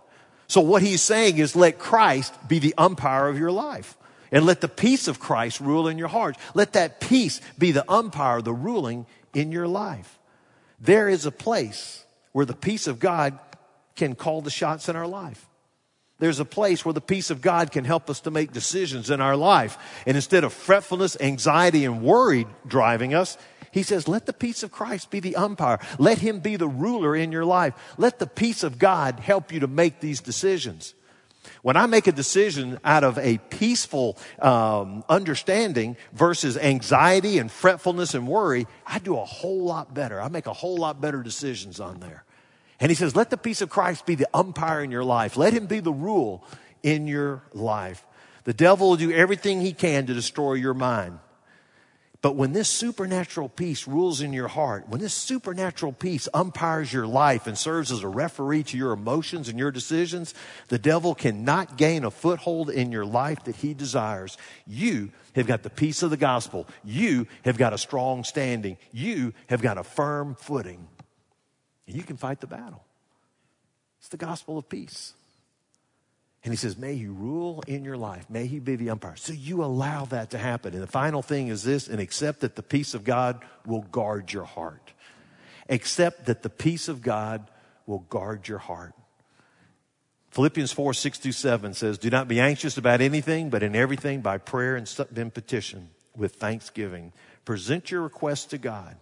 So 0.50 0.62
what 0.62 0.82
he's 0.82 1.02
saying 1.02 1.38
is 1.38 1.56
let 1.56 1.80
Christ 1.80 2.34
be 2.48 2.60
the 2.60 2.74
umpire 2.78 3.28
of 3.28 3.40
your 3.40 3.52
life. 3.52 3.96
And 4.32 4.46
let 4.46 4.62
the 4.62 4.68
peace 4.68 5.08
of 5.08 5.20
Christ 5.20 5.60
rule 5.60 5.88
in 5.88 5.98
your 5.98 6.08
heart. 6.08 6.38
Let 6.54 6.74
that 6.74 7.00
peace 7.00 7.40
be 7.58 7.72
the 7.72 7.90
umpire, 7.90 8.42
the 8.42 8.54
ruling 8.54 9.06
in 9.34 9.52
your 9.52 9.68
life. 9.68 10.20
There 10.80 11.08
is 11.08 11.26
a 11.26 11.32
place 11.32 12.04
where 12.32 12.46
the 12.46 12.56
peace 12.56 12.88
of 12.88 13.00
God 13.00 13.40
can 13.96 14.16
call 14.16 14.42
the 14.42 14.52
shots 14.52 14.90
in 14.90 14.96
our 14.96 15.08
life. 15.08 15.48
There's 16.20 16.40
a 16.40 16.46
place 16.46 16.84
where 16.84 16.94
the 16.94 17.02
peace 17.02 17.30
of 17.30 17.42
God 17.42 17.72
can 17.72 17.86
help 17.86 18.10
us 18.10 18.22
to 18.22 18.32
make 18.32 18.52
decisions 18.52 19.10
in 19.10 19.22
our 19.22 19.36
life. 19.36 19.78
And 20.06 20.18
instead 20.18 20.44
of 20.44 20.54
fretfulness, 20.54 21.18
anxiety, 21.20 21.86
and 21.86 22.02
worry 22.02 22.46
driving 22.68 23.14
us, 23.14 23.38
he 23.72 23.84
says, 23.84 24.08
let 24.08 24.26
the 24.26 24.34
peace 24.34 24.64
of 24.64 24.72
Christ 24.72 25.12
be 25.12 25.20
the 25.20 25.36
umpire. 25.36 25.80
Let 25.98 26.20
him 26.20 26.40
be 26.40 26.56
the 26.56 26.68
ruler 26.68 27.16
in 27.16 27.32
your 27.32 27.46
life. 27.46 27.74
Let 27.98 28.20
the 28.20 28.28
peace 28.28 28.64
of 28.64 28.80
God 28.80 29.20
help 29.20 29.52
you 29.52 29.62
to 29.62 29.68
make 29.68 30.00
these 30.00 30.22
decisions. 30.22 30.94
When 31.62 31.78
I 31.78 31.86
make 31.86 32.08
a 32.08 32.12
decision 32.12 32.80
out 32.84 33.04
of 33.04 33.18
a 33.18 33.38
peaceful 33.38 34.18
um, 34.40 35.04
understanding 35.10 35.98
versus 36.14 36.58
anxiety 36.58 37.38
and 37.38 37.52
fretfulness 37.52 38.14
and 38.14 38.28
worry, 38.28 38.68
I 38.86 39.00
do 39.00 39.18
a 39.18 39.26
whole 39.26 39.64
lot 39.64 39.94
better. 39.94 40.22
I 40.22 40.30
make 40.30 40.48
a 40.48 40.54
whole 40.54 40.78
lot 40.78 41.02
better 41.02 41.22
decisions 41.24 41.80
on 41.80 42.00
there. 42.00 42.24
And 42.80 42.90
he 42.90 42.96
says, 42.96 43.16
let 43.16 43.30
the 43.30 43.38
peace 43.38 43.62
of 43.62 43.70
Christ 43.70 44.06
be 44.06 44.16
the 44.16 44.28
umpire 44.34 44.82
in 44.84 44.92
your 44.92 45.04
life. 45.04 45.38
Let 45.38 45.54
him 45.54 45.66
be 45.66 45.80
the 45.80 45.92
rule 45.92 46.46
in 46.82 47.08
your 47.08 47.44
life. 47.54 48.06
The 48.46 48.54
devil 48.54 48.90
will 48.90 48.98
do 48.98 49.12
everything 49.12 49.60
he 49.60 49.74
can 49.74 50.06
to 50.06 50.14
destroy 50.14 50.54
your 50.54 50.74
mind. 50.74 51.20
But 52.22 52.36
when 52.36 52.52
this 52.52 52.68
supernatural 52.68 53.48
peace 53.48 53.88
rules 53.88 54.20
in 54.20 54.34
your 54.34 54.50
heart, 54.50 54.90
when 54.90 55.00
this 55.00 55.14
supernatural 55.14 55.94
peace 55.94 56.28
umpires 56.34 56.92
your 56.92 57.08
life 57.08 57.48
and 57.48 57.58
serves 57.58 57.94
as 57.94 58.04
a 58.04 58.10
referee 58.10 58.64
to 58.64 58.78
your 58.78 58.92
emotions 58.92 59.48
and 59.48 59.58
your 59.58 59.72
decisions, 59.72 60.34
the 60.68 60.78
devil 60.78 61.16
cannot 61.16 61.78
gain 61.78 62.04
a 62.04 62.12
foothold 62.12 62.70
in 62.70 62.92
your 62.92 63.06
life 63.06 63.46
that 63.46 63.56
he 63.56 63.74
desires. 63.74 64.38
You 64.68 65.12
have 65.34 65.48
got 65.48 65.64
the 65.64 65.70
peace 65.70 66.04
of 66.04 66.10
the 66.10 66.18
gospel. 66.18 66.68
You 66.84 67.26
have 67.46 67.58
got 67.58 67.72
a 67.72 67.78
strong 67.78 68.26
standing. 68.26 68.78
You 68.92 69.34
have 69.48 69.62
got 69.62 69.78
a 69.78 69.84
firm 69.84 70.36
footing. 70.36 70.90
And 71.88 71.96
you 71.96 72.04
can 72.04 72.18
fight 72.18 72.42
the 72.42 72.48
battle. 72.48 72.84
It's 74.00 74.10
the 74.10 74.18
gospel 74.18 74.58
of 74.58 74.68
peace. 74.68 75.14
And 76.44 76.54
he 76.54 76.58
says, 76.58 76.78
May 76.78 76.96
he 76.96 77.08
rule 77.08 77.64
in 77.68 77.84
your 77.84 77.98
life. 77.98 78.30
May 78.30 78.48
he 78.48 78.60
be 78.60 78.76
the 78.76 78.90
umpire. 78.92 79.16
So 79.16 79.34
you 79.34 79.64
allow 79.64 80.06
that 80.06 80.32
to 80.32 80.38
happen. 80.38 80.74
And 80.74 80.82
the 80.82 80.88
final 80.88 81.22
thing 81.22 81.50
is 81.50 81.64
this 81.64 81.88
and 81.88 82.00
accept 82.00 82.42
that 82.42 82.56
the 82.56 82.64
peace 82.64 82.94
of 82.94 83.04
God 83.04 83.44
will 83.66 83.82
guard 83.82 84.32
your 84.32 84.46
heart. 84.46 84.94
Accept 85.70 86.26
that 86.26 86.42
the 86.42 86.50
peace 86.50 86.88
of 86.88 87.02
God 87.02 87.50
will 87.86 88.00
guard 88.00 88.48
your 88.48 88.58
heart. 88.58 88.94
Philippians 90.32 90.72
4 90.72 90.94
6 90.94 91.20
through 91.20 91.32
7 91.32 91.74
says, 91.74 91.98
Do 91.98 92.10
not 92.10 92.28
be 92.28 92.40
anxious 92.40 92.78
about 92.78 93.02
anything, 93.02 93.50
but 93.50 93.64
in 93.64 93.76
everything 93.76 94.22
by 94.22 94.38
prayer 94.38 94.76
and 94.76 95.34
petition 95.34 95.90
with 96.16 96.36
thanksgiving. 96.36 97.14
Present 97.46 97.92
your 97.92 98.02
requests 98.02 98.46
to 98.46 98.58
God. 98.58 98.96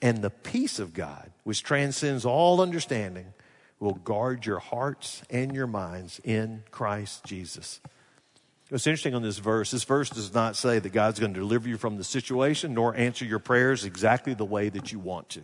And 0.00 0.22
the 0.22 0.30
peace 0.30 0.78
of 0.78 0.94
God, 0.94 1.30
which 1.44 1.62
transcends 1.62 2.24
all 2.24 2.60
understanding, 2.60 3.34
will 3.82 3.94
guard 3.94 4.46
your 4.46 4.60
hearts 4.60 5.22
and 5.28 5.52
your 5.52 5.66
minds 5.66 6.20
in 6.22 6.62
Christ 6.70 7.24
Jesus. 7.24 7.80
What's 8.68 8.86
interesting 8.86 9.14
on 9.14 9.22
this 9.22 9.38
verse, 9.38 9.72
this 9.72 9.82
verse 9.82 10.08
does 10.08 10.32
not 10.32 10.54
say 10.54 10.78
that 10.78 10.92
God's 10.92 11.18
going 11.18 11.34
to 11.34 11.40
deliver 11.40 11.68
you 11.68 11.76
from 11.76 11.96
the 11.96 12.04
situation 12.04 12.74
nor 12.74 12.94
answer 12.94 13.24
your 13.24 13.40
prayers 13.40 13.84
exactly 13.84 14.34
the 14.34 14.44
way 14.44 14.68
that 14.68 14.92
you 14.92 15.00
want 15.00 15.28
to. 15.30 15.42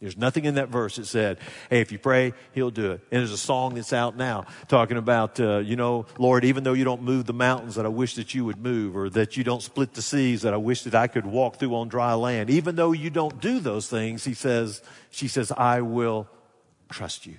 There's 0.00 0.16
nothing 0.16 0.44
in 0.44 0.54
that 0.54 0.68
verse 0.68 0.96
that 0.96 1.06
said, 1.06 1.38
hey, 1.68 1.80
if 1.80 1.92
you 1.92 1.98
pray, 1.98 2.32
he'll 2.52 2.70
do 2.70 2.92
it. 2.92 3.00
And 3.10 3.20
there's 3.20 3.32
a 3.32 3.38
song 3.38 3.74
that's 3.74 3.92
out 3.92 4.16
now 4.16 4.46
talking 4.68 4.96
about, 4.96 5.38
uh, 5.38 5.58
you 5.58 5.76
know, 5.76 6.06
Lord, 6.18 6.44
even 6.44 6.64
though 6.64 6.72
you 6.72 6.84
don't 6.84 7.02
move 7.02 7.26
the 7.26 7.32
mountains 7.32 7.74
that 7.74 7.84
I 7.84 7.88
wish 7.88 8.16
that 8.16 8.34
you 8.34 8.44
would 8.44 8.58
move, 8.58 8.96
or 8.96 9.10
that 9.10 9.36
you 9.36 9.44
don't 9.44 9.62
split 9.62 9.94
the 9.94 10.02
seas 10.02 10.42
that 10.42 10.54
I 10.54 10.56
wish 10.56 10.82
that 10.84 10.94
I 10.94 11.06
could 11.06 11.26
walk 11.26 11.56
through 11.56 11.74
on 11.74 11.88
dry 11.88 12.14
land, 12.14 12.50
even 12.50 12.76
though 12.76 12.92
you 12.92 13.10
don't 13.10 13.40
do 13.40 13.60
those 13.60 13.88
things, 13.88 14.24
he 14.24 14.34
says, 14.34 14.82
she 15.10 15.28
says, 15.28 15.52
I 15.52 15.82
will 15.82 16.28
trust 16.88 17.26
you. 17.26 17.38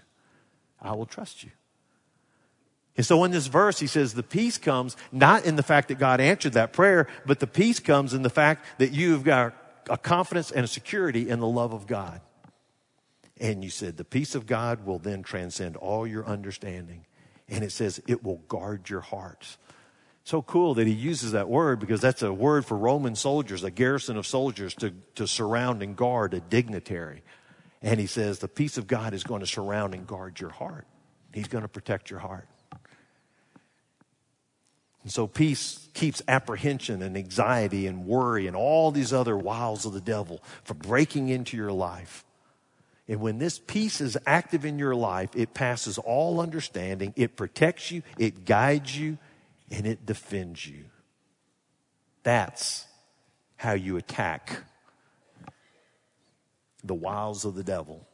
I 0.84 0.94
will 0.94 1.06
trust 1.06 1.44
you. 1.44 1.52
And 2.96 3.06
so 3.06 3.24
in 3.24 3.32
this 3.32 3.48
verse, 3.48 3.80
he 3.80 3.88
says 3.88 4.14
the 4.14 4.22
peace 4.22 4.58
comes 4.58 4.96
not 5.12 5.46
in 5.46 5.56
the 5.56 5.64
fact 5.64 5.88
that 5.88 5.98
God 5.98 6.22
answered 6.22 6.54
that 6.54 6.74
prayer, 6.74 7.08
but 7.26 7.40
the 7.40 7.48
peace 7.48 7.80
comes 7.80 8.14
in 8.14 8.22
the 8.22 8.30
fact 8.30 8.66
that 8.78 8.92
you've 8.92 9.24
got 9.24 9.56
a 9.90 9.98
confidence 9.98 10.52
and 10.52 10.64
a 10.64 10.68
security 10.68 11.28
in 11.30 11.40
the 11.40 11.48
love 11.48 11.74
of 11.74 11.88
God. 11.88 12.22
And 13.40 13.64
you 13.64 13.72
said 13.72 13.98
the 13.98 14.04
peace 14.04 14.36
of 14.36 14.46
God 14.46 14.86
will 14.86 15.00
then 15.00 15.24
transcend 15.24 15.76
all 15.76 16.06
your 16.06 16.26
understanding. 16.26 17.06
And 17.50 17.64
it 17.64 17.72
says 17.72 18.00
it 18.08 18.24
will 18.24 18.38
guard 18.48 18.90
your 18.90 19.02
hearts. 19.02 19.58
So 20.24 20.42
cool 20.42 20.76
that 20.76 20.88
he 20.88 20.94
uses 20.94 21.34
that 21.34 21.50
word 21.50 21.80
because 21.80 22.00
that's 22.00 22.22
a 22.22 22.32
word 22.32 22.66
for 22.66 22.78
Roman 22.78 23.16
soldiers, 23.16 23.64
a 23.64 23.72
garrison 23.72 24.16
of 24.16 24.26
soldiers 24.26 24.74
to, 24.76 24.94
to 25.16 25.28
surround 25.28 25.82
and 25.82 25.98
guard 25.98 26.34
a 26.34 26.40
dignitary. 26.40 27.24
And 27.84 28.00
he 28.00 28.08
says, 28.08 28.40
the 28.40 28.48
peace 28.48 28.78
of 28.78 28.88
God 28.88 29.14
is 29.14 29.24
going 29.24 29.42
to 29.42 29.48
surround 29.48 29.94
and 29.94 30.08
guard 30.08 30.40
your 30.40 30.50
heart. 30.50 30.88
He's 31.34 31.50
going 31.50 31.64
to 31.64 31.68
protect 31.68 32.10
your 32.10 32.20
heart. 32.20 32.48
And 35.04 35.12
so 35.12 35.28
peace 35.28 35.90
keeps 35.94 36.22
apprehension 36.30 37.02
and 37.02 37.18
anxiety 37.18 37.88
and 37.88 38.06
worry 38.06 38.48
and 38.48 38.56
all 38.56 38.90
these 38.92 39.12
other 39.12 39.36
wiles 39.36 39.86
of 39.86 39.92
the 39.92 40.00
devil 40.00 40.42
from 40.64 40.78
breaking 40.78 41.28
into 41.28 41.58
your 41.58 41.74
life. 41.74 42.24
And 43.10 43.20
when 43.20 43.38
this 43.38 43.60
peace 43.60 44.00
is 44.00 44.18
active 44.26 44.64
in 44.64 44.80
your 44.80 44.96
life, 44.96 45.32
it 45.36 45.54
passes 45.54 45.98
all 45.98 46.40
understanding. 46.40 47.14
It 47.18 47.36
protects 47.36 47.92
you, 47.92 48.02
it 48.18 48.46
guides 48.46 48.98
you, 48.98 49.18
and 49.70 49.86
it 49.86 50.06
defends 50.06 50.66
you. 50.66 50.86
That's 52.24 52.86
how 53.58 53.74
you 53.74 53.98
attack 53.98 54.64
the 56.84 56.94
wiles 56.94 57.46
of 57.46 57.56
the 57.56 57.64
devil 57.64 58.08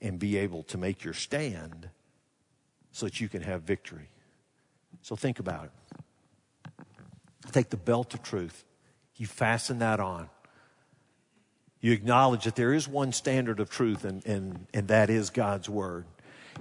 and 0.00 0.18
be 0.18 0.36
able 0.36 0.62
to 0.64 0.78
make 0.78 1.04
your 1.04 1.14
stand 1.14 1.88
so 2.92 3.06
that 3.06 3.20
you 3.20 3.28
can 3.28 3.42
have 3.42 3.62
victory. 3.62 4.08
So 5.02 5.16
think 5.16 5.38
about 5.38 5.66
it. 5.66 6.82
Take 7.52 7.70
the 7.70 7.76
belt 7.76 8.14
of 8.14 8.22
truth, 8.22 8.64
you 9.16 9.26
fasten 9.26 9.78
that 9.78 10.00
on. 10.00 10.28
You 11.80 11.92
acknowledge 11.92 12.44
that 12.44 12.56
there 12.56 12.74
is 12.74 12.88
one 12.88 13.12
standard 13.12 13.60
of 13.60 13.70
truth, 13.70 14.04
and, 14.04 14.24
and, 14.26 14.66
and 14.74 14.88
that 14.88 15.10
is 15.10 15.30
God's 15.30 15.68
Word. 15.68 16.06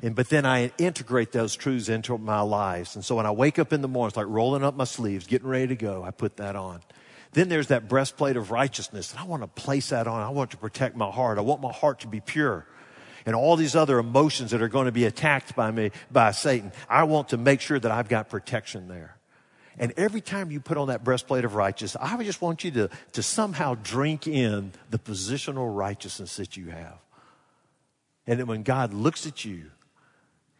And, 0.03 0.16
but 0.16 0.30
then 0.30 0.45
I 0.45 0.72
integrate 0.78 1.32
those 1.32 1.55
truths 1.55 1.89
into 1.89 2.16
my 2.20 2.41
lives. 2.41 2.95
And 2.95 3.03
so 3.03 3.16
when 3.16 3.26
I 3.26 3.32
wake 3.32 3.58
up 3.58 3.74
in 3.74 3.82
the 3.82 3.88
morning, 3.88 4.10
it's 4.10 4.18
like 4.18 4.28
rolling 4.28 4.64
up 4.64 4.76
my 4.76 4.84
sleeves, 4.84 5.26
getting 5.26 5.47
ready 5.47 5.68
to 5.68 5.76
go, 5.76 6.03
I 6.03 6.12
put 6.12 6.38
that 6.38 6.55
on. 6.55 6.82
Then 7.34 7.49
there's 7.49 7.67
that 7.67 7.88
breastplate 7.88 8.38
of 8.38 8.51
righteousness. 8.51 9.11
And 9.11 9.19
I 9.19 9.25
want 9.25 9.43
to 9.43 9.47
place 9.47 9.89
that 9.89 10.07
on. 10.07 10.21
I 10.21 10.30
want 10.30 10.51
to 10.51 10.57
protect 10.57 10.95
my 10.95 11.09
heart. 11.09 11.38
I 11.38 11.41
want 11.41 11.61
my 11.61 11.71
heart 11.71 12.01
to 12.01 12.07
be 12.07 12.19
pure. 12.19 12.65
And 13.25 13.36
all 13.36 13.57
these 13.57 13.75
other 13.75 13.99
emotions 13.99 14.51
that 14.51 14.61
are 14.61 14.69
going 14.69 14.86
to 14.86 14.91
be 14.91 15.05
attacked 15.05 15.55
by 15.55 15.69
me, 15.69 15.91
by 16.09 16.32
Satan, 16.32 16.71
I 16.89 17.03
want 17.03 17.30
to 17.30 17.38
make 17.38 17.59
sure 17.59 17.78
that 17.78 17.91
I've 17.91 18.07
got 18.07 18.30
protection 18.30 18.88
there. 18.88 19.17
And 19.78 19.93
every 19.97 20.21
time 20.21 20.49
you 20.49 20.59
put 20.59 20.78
on 20.78 20.88
that 20.88 21.03
breastplate 21.03 21.45
of 21.45 21.53
righteousness, 21.53 22.01
I 22.01 22.23
just 22.23 22.41
want 22.41 22.63
you 22.63 22.71
to, 22.71 22.89
to 23.13 23.21
somehow 23.21 23.75
drink 23.75 24.28
in 24.28 24.71
the 24.89 24.97
positional 24.97 25.75
righteousness 25.75 26.38
that 26.38 26.57
you 26.57 26.69
have. 26.69 26.97
And 28.25 28.39
that 28.39 28.45
when 28.45 28.63
God 28.63 28.93
looks 28.93 29.28
at 29.28 29.45
you, 29.45 29.71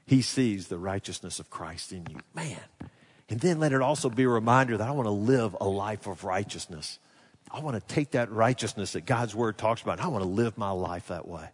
he 0.06 0.22
sees 0.22 0.68
the 0.68 0.78
righteousness 0.78 1.40
of 1.40 1.50
Christ 1.50 1.92
in 1.92 2.06
you. 2.10 2.20
Man. 2.34 2.60
And 3.30 3.40
then 3.40 3.60
let 3.60 3.74
it 3.74 3.82
also 3.82 4.10
be 4.10 4.24
a 4.24 4.30
reminder 4.30 4.78
that 4.78 4.88
I 4.88 4.92
want 4.92 5.08
to 5.08 5.12
live 5.12 5.56
a 5.60 5.68
life 5.68 6.08
of 6.08 6.24
righteousness. 6.24 7.00
I 7.52 7.60
want 7.60 7.76
to 7.76 7.94
take 7.94 8.12
that 8.12 8.32
righteousness 8.32 8.94
that 8.94 9.06
God's 9.06 9.36
word 9.36 9.58
talks 9.58 9.82
about. 9.82 10.00
I 10.00 10.08
want 10.08 10.24
to 10.24 10.30
live 10.30 10.58
my 10.58 10.72
life 10.72 11.08
that 11.08 11.28
way. 11.28 11.50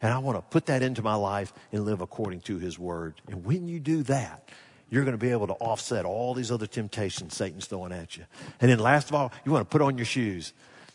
And 0.00 0.12
I 0.12 0.18
want 0.18 0.36
to 0.36 0.42
put 0.42 0.66
that 0.66 0.82
into 0.82 1.02
my 1.02 1.14
life 1.14 1.52
and 1.70 1.84
live 1.84 2.00
according 2.00 2.40
to 2.42 2.58
his 2.58 2.78
word. 2.78 3.14
And 3.28 3.44
when 3.44 3.68
you 3.68 3.78
do 3.78 4.02
that, 4.04 4.48
you're 4.90 5.04
going 5.04 5.16
to 5.16 5.18
be 5.18 5.30
able 5.30 5.46
to 5.46 5.54
offset 5.54 6.04
all 6.04 6.34
these 6.34 6.50
other 6.50 6.66
temptations 6.66 7.36
Satan's 7.36 7.66
throwing 7.66 7.92
at 7.92 8.16
you. 8.16 8.24
And 8.60 8.70
then 8.70 8.78
last 8.78 9.08
of 9.08 9.14
all, 9.14 9.32
you 9.44 9.52
want 9.52 9.68
to 9.68 9.72
put 9.72 9.80
on 9.80 9.96
your 9.96 10.04
shoes 10.04 10.52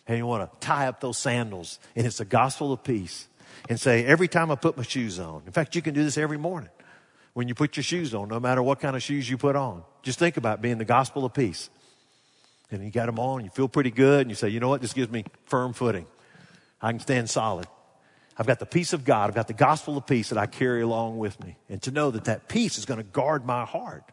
and 0.07 0.17
you 0.17 0.25
want 0.25 0.49
to 0.49 0.59
tie 0.59 0.87
up 0.87 0.99
those 0.99 1.17
sandals. 1.17 1.79
And 1.95 2.05
it's 2.05 2.17
the 2.17 2.25
gospel 2.25 2.71
of 2.71 2.83
peace. 2.83 3.27
And 3.69 3.79
say, 3.79 4.05
every 4.05 4.27
time 4.27 4.51
I 4.51 4.55
put 4.55 4.77
my 4.77 4.83
shoes 4.83 5.19
on, 5.19 5.41
in 5.45 5.51
fact, 5.51 5.75
you 5.75 5.81
can 5.81 5.93
do 5.93 6.03
this 6.03 6.17
every 6.17 6.37
morning 6.37 6.69
when 7.37 7.47
you 7.47 7.53
put 7.53 7.77
your 7.77 7.83
shoes 7.83 8.15
on, 8.15 8.27
no 8.29 8.39
matter 8.39 8.63
what 8.63 8.79
kind 8.79 8.95
of 8.95 9.03
shoes 9.03 9.29
you 9.29 9.37
put 9.37 9.55
on. 9.55 9.83
Just 10.01 10.17
think 10.17 10.37
about 10.37 10.59
being 10.59 10.79
the 10.79 10.85
gospel 10.85 11.23
of 11.23 11.35
peace. 11.35 11.69
And 12.71 12.83
you 12.83 12.89
got 12.89 13.05
them 13.05 13.19
on, 13.19 13.43
you 13.43 13.51
feel 13.51 13.67
pretty 13.67 13.91
good, 13.91 14.21
and 14.21 14.31
you 14.31 14.35
say, 14.35 14.49
you 14.49 14.59
know 14.59 14.69
what, 14.69 14.81
this 14.81 14.91
gives 14.91 15.11
me 15.11 15.23
firm 15.45 15.73
footing. 15.73 16.07
I 16.81 16.89
can 16.89 16.99
stand 16.99 17.29
solid. 17.29 17.67
I've 18.39 18.47
got 18.47 18.57
the 18.57 18.65
peace 18.65 18.91
of 18.91 19.05
God. 19.05 19.29
I've 19.29 19.35
got 19.35 19.45
the 19.45 19.53
gospel 19.53 19.97
of 19.97 20.07
peace 20.07 20.29
that 20.29 20.39
I 20.39 20.47
carry 20.47 20.81
along 20.81 21.19
with 21.19 21.39
me. 21.43 21.57
And 21.69 21.79
to 21.83 21.91
know 21.91 22.09
that 22.09 22.23
that 22.23 22.47
peace 22.47 22.79
is 22.79 22.85
going 22.85 22.97
to 22.97 23.03
guard 23.03 23.45
my 23.45 23.65
heart. 23.65 24.03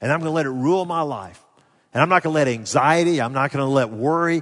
And 0.00 0.10
I'm 0.10 0.20
going 0.20 0.30
to 0.30 0.34
let 0.34 0.46
it 0.46 0.50
rule 0.50 0.86
my 0.86 1.02
life. 1.02 1.44
And 1.92 2.00
I'm 2.00 2.08
not 2.08 2.22
going 2.22 2.32
to 2.32 2.38
let 2.38 2.48
anxiety, 2.48 3.20
I'm 3.20 3.34
not 3.34 3.52
going 3.52 3.62
to 3.62 3.70
let 3.70 3.90
worry 3.90 4.40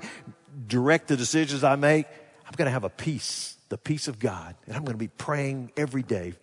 direct 0.69 1.09
the 1.09 1.17
decisions 1.17 1.65
I 1.65 1.75
make. 1.75 2.07
I'm 2.47 2.53
going 2.55 2.67
to 2.67 2.73
have 2.73 2.85
a 2.85 2.89
peace, 2.89 3.57
the 3.69 3.79
peace 3.79 4.07
of 4.07 4.21
God. 4.21 4.55
And 4.69 4.77
I'm 4.77 4.85
going 4.85 4.95
to 4.95 5.05
be 5.05 5.09
praying 5.09 5.73
every 5.77 6.05
day 6.05 6.35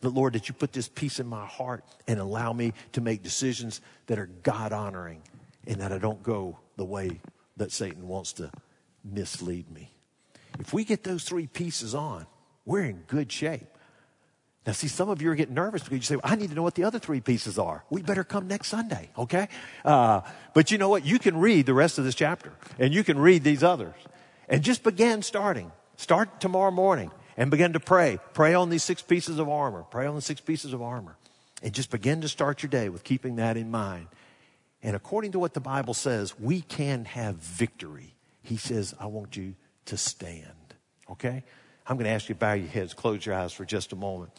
the 0.00 0.10
Lord, 0.10 0.34
that 0.34 0.48
you 0.48 0.54
put 0.54 0.72
this 0.72 0.88
peace 0.88 1.20
in 1.20 1.26
my 1.26 1.46
heart 1.46 1.84
and 2.06 2.20
allow 2.20 2.52
me 2.52 2.72
to 2.92 3.00
make 3.00 3.22
decisions 3.22 3.80
that 4.06 4.18
are 4.18 4.26
God 4.42 4.72
honoring 4.72 5.22
and 5.66 5.80
that 5.80 5.92
I 5.92 5.98
don't 5.98 6.22
go 6.22 6.58
the 6.76 6.84
way 6.84 7.20
that 7.56 7.72
Satan 7.72 8.06
wants 8.06 8.34
to 8.34 8.50
mislead 9.04 9.70
me. 9.70 9.92
If 10.58 10.72
we 10.72 10.84
get 10.84 11.04
those 11.04 11.24
three 11.24 11.46
pieces 11.46 11.94
on, 11.94 12.26
we're 12.64 12.84
in 12.84 13.04
good 13.06 13.30
shape. 13.32 13.66
Now, 14.66 14.72
see, 14.72 14.88
some 14.88 15.08
of 15.08 15.22
you 15.22 15.30
are 15.30 15.36
getting 15.36 15.54
nervous 15.54 15.84
because 15.84 15.98
you 15.98 16.02
say, 16.02 16.16
well, 16.16 16.24
I 16.24 16.34
need 16.34 16.48
to 16.48 16.56
know 16.56 16.62
what 16.62 16.74
the 16.74 16.84
other 16.84 16.98
three 16.98 17.20
pieces 17.20 17.56
are. 17.56 17.84
We 17.88 18.02
better 18.02 18.24
come 18.24 18.48
next 18.48 18.68
Sunday, 18.68 19.10
okay? 19.16 19.48
Uh, 19.84 20.22
but 20.54 20.72
you 20.72 20.78
know 20.78 20.88
what? 20.88 21.06
You 21.06 21.20
can 21.20 21.36
read 21.36 21.66
the 21.66 21.74
rest 21.74 21.98
of 21.98 22.04
this 22.04 22.16
chapter 22.16 22.52
and 22.78 22.92
you 22.92 23.04
can 23.04 23.16
read 23.18 23.44
these 23.44 23.62
others 23.62 23.94
and 24.48 24.62
just 24.62 24.82
begin 24.82 25.22
starting. 25.22 25.70
Start 25.96 26.40
tomorrow 26.40 26.72
morning 26.72 27.12
and 27.36 27.50
begin 27.50 27.72
to 27.74 27.80
pray. 27.80 28.18
Pray 28.32 28.54
on 28.54 28.70
these 28.70 28.82
six 28.82 29.02
pieces 29.02 29.38
of 29.38 29.48
armor. 29.48 29.84
Pray 29.90 30.06
on 30.06 30.14
the 30.14 30.22
six 30.22 30.40
pieces 30.40 30.72
of 30.72 30.82
armor. 30.82 31.16
And 31.62 31.72
just 31.72 31.90
begin 31.90 32.20
to 32.20 32.28
start 32.28 32.62
your 32.62 32.70
day 32.70 32.88
with 32.88 33.04
keeping 33.04 33.36
that 33.36 33.56
in 33.56 33.70
mind. 33.70 34.08
And 34.82 34.94
according 34.94 35.32
to 35.32 35.38
what 35.38 35.54
the 35.54 35.60
Bible 35.60 35.94
says, 35.94 36.38
we 36.38 36.60
can 36.60 37.04
have 37.06 37.36
victory. 37.36 38.14
He 38.42 38.56
says, 38.56 38.94
I 39.00 39.06
want 39.06 39.36
you 39.36 39.54
to 39.86 39.96
stand. 39.96 40.44
Okay? 41.10 41.42
I'm 41.86 41.96
going 41.96 42.04
to 42.04 42.10
ask 42.10 42.28
you 42.28 42.34
to 42.34 42.38
bow 42.38 42.52
your 42.52 42.68
heads, 42.68 42.94
close 42.94 43.24
your 43.24 43.34
eyes 43.34 43.52
for 43.52 43.64
just 43.64 43.92
a 43.92 43.96
moment. 43.96 44.32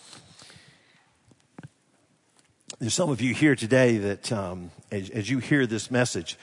There's 2.79 2.93
some 2.93 3.09
of 3.09 3.21
you 3.21 3.33
here 3.33 3.55
today 3.55 3.97
that, 3.97 4.31
um, 4.31 4.69
as, 4.91 5.09
as, 5.09 5.29
you 5.29 5.39
hear 5.39 5.65
this 5.65 5.89
message, 5.89 6.37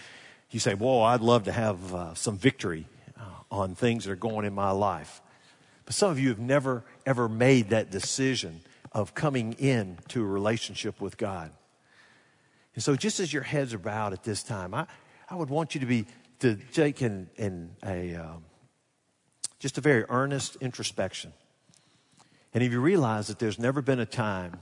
you 0.50 0.58
say, 0.58 0.74
Whoa, 0.74 1.02
I'd 1.02 1.20
love 1.20 1.44
to 1.44 1.52
have 1.52 1.94
uh, 1.94 2.14
some 2.14 2.38
victory 2.38 2.86
uh, 3.16 3.22
on 3.52 3.74
things 3.76 4.04
that 4.04 4.12
are 4.12 4.16
going 4.16 4.44
in 4.44 4.52
my 4.52 4.72
life. 4.72 5.20
But 5.84 5.94
some 5.94 6.10
of 6.10 6.18
you 6.18 6.28
have 6.30 6.38
never, 6.38 6.84
ever 7.04 7.28
made 7.28 7.70
that 7.70 7.90
decision 7.90 8.60
of 8.92 9.14
coming 9.14 9.54
in 9.54 9.98
to 10.08 10.22
a 10.22 10.26
relationship 10.26 11.00
with 11.00 11.16
God. 11.16 11.50
And 12.74 12.82
so, 12.82 12.96
just 12.96 13.20
as 13.20 13.32
your 13.32 13.42
heads 13.42 13.74
are 13.74 13.78
bowed 13.78 14.12
at 14.12 14.24
this 14.24 14.42
time, 14.42 14.74
I, 14.74 14.86
I 15.28 15.34
would 15.34 15.50
want 15.50 15.74
you 15.74 15.80
to 15.80 15.86
be 15.86 16.06
to 16.40 16.56
take 16.72 17.02
in, 17.02 17.28
in 17.36 17.70
a 17.84 18.16
um, 18.16 18.44
just 19.58 19.78
a 19.78 19.80
very 19.80 20.04
earnest 20.08 20.56
introspection. 20.60 21.32
And 22.52 22.62
if 22.62 22.70
you 22.70 22.80
realize 22.80 23.28
that 23.28 23.38
there's 23.38 23.58
never 23.58 23.82
been 23.82 24.00
a 24.00 24.06
time 24.06 24.60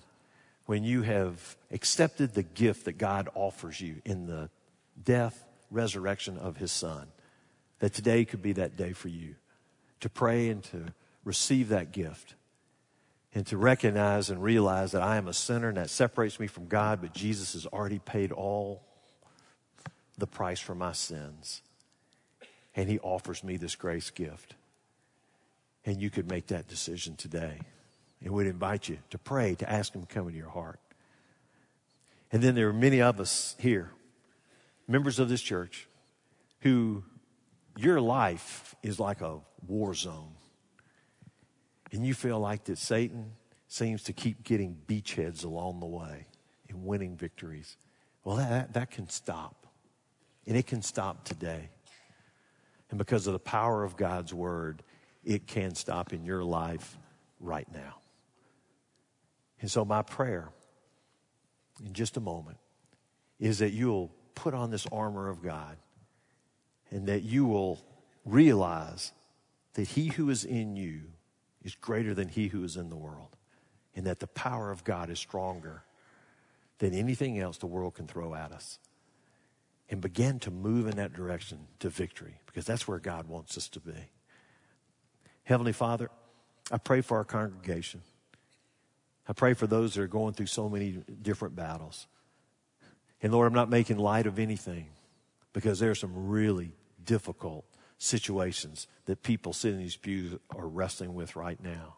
when 0.66 0.84
you 0.84 1.02
have 1.02 1.56
accepted 1.70 2.34
the 2.34 2.42
gift 2.42 2.84
that 2.84 2.98
God 2.98 3.28
offers 3.34 3.80
you 3.80 3.96
in 4.04 4.26
the 4.26 4.48
death, 5.02 5.44
resurrection 5.70 6.38
of 6.38 6.56
His 6.56 6.72
Son, 6.72 7.08
that 7.80 7.92
today 7.92 8.24
could 8.24 8.42
be 8.42 8.52
that 8.52 8.76
day 8.76 8.92
for 8.92 9.08
you 9.08 9.34
to 10.00 10.08
pray 10.08 10.48
and 10.48 10.62
to 10.64 10.92
receive 11.24 11.68
that 11.68 11.92
gift 11.92 12.34
and 13.34 13.46
to 13.46 13.56
recognize 13.56 14.30
and 14.30 14.42
realize 14.42 14.92
that 14.92 15.02
I 15.02 15.16
am 15.16 15.26
a 15.26 15.32
sinner 15.32 15.68
and 15.68 15.76
that 15.76 15.90
separates 15.90 16.38
me 16.38 16.46
from 16.46 16.66
God, 16.66 17.00
but 17.00 17.14
Jesus 17.14 17.54
has 17.54 17.66
already 17.66 17.98
paid 17.98 18.30
all 18.32 18.82
the 20.18 20.26
price 20.26 20.60
for 20.60 20.74
my 20.74 20.92
sins. 20.92 21.62
And 22.74 22.88
He 22.88 22.98
offers 22.98 23.42
me 23.42 23.56
this 23.56 23.74
grace 23.74 24.10
gift. 24.10 24.54
And 25.84 26.00
you 26.00 26.10
could 26.10 26.30
make 26.30 26.48
that 26.48 26.68
decision 26.68 27.16
today. 27.16 27.58
And 28.22 28.32
we'd 28.32 28.46
invite 28.46 28.88
you 28.88 28.98
to 29.10 29.18
pray, 29.18 29.54
to 29.56 29.70
ask 29.70 29.94
Him 29.94 30.02
to 30.02 30.06
come 30.06 30.26
into 30.26 30.38
your 30.38 30.50
heart. 30.50 30.78
And 32.30 32.42
then 32.42 32.54
there 32.54 32.68
are 32.68 32.74
many 32.74 33.00
of 33.00 33.20
us 33.20 33.56
here, 33.58 33.90
members 34.86 35.18
of 35.18 35.28
this 35.28 35.42
church, 35.42 35.88
who 36.60 37.02
your 37.76 38.00
life 38.00 38.74
is 38.82 39.00
like 39.00 39.20
a 39.22 39.40
war 39.66 39.94
zone 39.94 40.32
and 41.92 42.06
you 42.06 42.14
feel 42.14 42.40
like 42.40 42.64
that 42.64 42.78
Satan 42.78 43.32
seems 43.68 44.02
to 44.04 44.12
keep 44.12 44.42
getting 44.42 44.76
beachheads 44.86 45.44
along 45.44 45.80
the 45.80 45.86
way 45.86 46.26
and 46.68 46.84
winning 46.84 47.16
victories, 47.16 47.76
well, 48.24 48.36
that, 48.36 48.72
that 48.72 48.90
can 48.90 49.08
stop. 49.08 49.66
And 50.46 50.56
it 50.56 50.66
can 50.66 50.82
stop 50.82 51.24
today. 51.24 51.68
And 52.90 52.98
because 52.98 53.26
of 53.26 53.32
the 53.32 53.38
power 53.38 53.84
of 53.84 53.96
God's 53.96 54.34
word, 54.34 54.82
it 55.24 55.46
can 55.46 55.74
stop 55.74 56.12
in 56.12 56.24
your 56.24 56.42
life 56.42 56.96
right 57.38 57.68
now. 57.72 57.96
And 59.60 59.70
so, 59.70 59.84
my 59.84 60.02
prayer 60.02 60.48
in 61.84 61.92
just 61.92 62.16
a 62.16 62.20
moment 62.20 62.58
is 63.38 63.60
that 63.60 63.72
you'll 63.72 64.12
put 64.34 64.54
on 64.54 64.70
this 64.70 64.86
armor 64.90 65.28
of 65.28 65.42
God 65.42 65.76
and 66.90 67.06
that 67.06 67.22
you 67.22 67.46
will 67.46 67.80
realize 68.24 69.12
that 69.74 69.88
he 69.88 70.08
who 70.08 70.28
is 70.30 70.44
in 70.44 70.76
you 70.76 71.11
is 71.62 71.74
greater 71.74 72.14
than 72.14 72.28
he 72.28 72.48
who 72.48 72.64
is 72.64 72.76
in 72.76 72.90
the 72.90 72.96
world, 72.96 73.36
and 73.94 74.06
that 74.06 74.20
the 74.20 74.26
power 74.26 74.70
of 74.70 74.84
God 74.84 75.10
is 75.10 75.18
stronger 75.18 75.84
than 76.78 76.94
anything 76.94 77.38
else 77.38 77.58
the 77.58 77.66
world 77.66 77.94
can 77.94 78.06
throw 78.06 78.34
at 78.34 78.52
us. 78.52 78.78
And 79.88 80.00
begin 80.00 80.38
to 80.40 80.50
move 80.50 80.86
in 80.86 80.96
that 80.96 81.12
direction 81.12 81.66
to 81.80 81.90
victory 81.90 82.38
because 82.46 82.64
that's 82.64 82.88
where 82.88 82.98
God 82.98 83.28
wants 83.28 83.58
us 83.58 83.68
to 83.70 83.80
be. 83.80 84.08
Heavenly 85.44 85.72
Father, 85.72 86.10
I 86.70 86.78
pray 86.78 87.02
for 87.02 87.18
our 87.18 87.24
congregation. 87.24 88.00
I 89.28 89.34
pray 89.34 89.52
for 89.52 89.66
those 89.66 89.94
that 89.94 90.02
are 90.02 90.08
going 90.08 90.32
through 90.32 90.46
so 90.46 90.68
many 90.68 91.02
different 91.20 91.54
battles. 91.54 92.06
And 93.22 93.32
Lord, 93.32 93.46
I'm 93.46 93.54
not 93.54 93.68
making 93.68 93.98
light 93.98 94.26
of 94.26 94.38
anything 94.38 94.86
because 95.52 95.78
there 95.78 95.90
are 95.90 95.94
some 95.94 96.28
really 96.28 96.72
difficult 97.04 97.64
situations 98.02 98.88
that 99.04 99.22
people 99.22 99.52
sitting 99.52 99.78
in 99.78 99.84
these 99.84 99.96
pews 99.96 100.36
are 100.50 100.66
wrestling 100.66 101.14
with 101.14 101.36
right 101.36 101.62
now. 101.62 101.96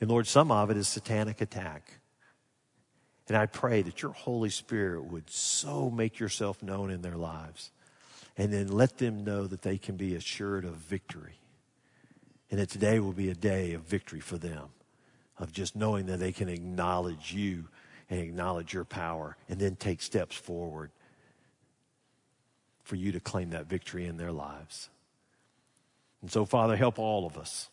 And 0.00 0.08
Lord, 0.08 0.26
some 0.26 0.52
of 0.52 0.70
it 0.70 0.76
is 0.76 0.86
satanic 0.86 1.40
attack. 1.40 1.98
And 3.26 3.36
I 3.36 3.46
pray 3.46 3.82
that 3.82 4.02
your 4.02 4.12
Holy 4.12 4.50
Spirit 4.50 5.04
would 5.04 5.28
so 5.28 5.90
make 5.90 6.20
yourself 6.20 6.62
known 6.62 6.92
in 6.92 7.02
their 7.02 7.16
lives 7.16 7.72
and 8.36 8.52
then 8.52 8.68
let 8.68 8.98
them 8.98 9.24
know 9.24 9.48
that 9.48 9.62
they 9.62 9.78
can 9.78 9.96
be 9.96 10.14
assured 10.14 10.64
of 10.64 10.74
victory. 10.74 11.40
And 12.48 12.60
that 12.60 12.70
today 12.70 13.00
will 13.00 13.12
be 13.12 13.30
a 13.30 13.34
day 13.34 13.72
of 13.72 13.82
victory 13.82 14.20
for 14.20 14.38
them, 14.38 14.68
of 15.38 15.52
just 15.52 15.74
knowing 15.74 16.06
that 16.06 16.20
they 16.20 16.30
can 16.30 16.48
acknowledge 16.48 17.32
you 17.32 17.66
and 18.08 18.20
acknowledge 18.20 18.72
your 18.72 18.84
power 18.84 19.36
and 19.48 19.58
then 19.58 19.74
take 19.74 20.00
steps 20.00 20.36
forward 20.36 20.92
for 22.86 22.94
you 22.94 23.10
to 23.10 23.18
claim 23.18 23.50
that 23.50 23.66
victory 23.66 24.06
in 24.06 24.16
their 24.16 24.30
lives. 24.30 24.90
And 26.22 26.30
so, 26.30 26.44
Father, 26.44 26.76
help 26.76 27.00
all 27.00 27.26
of 27.26 27.36
us 27.36 27.68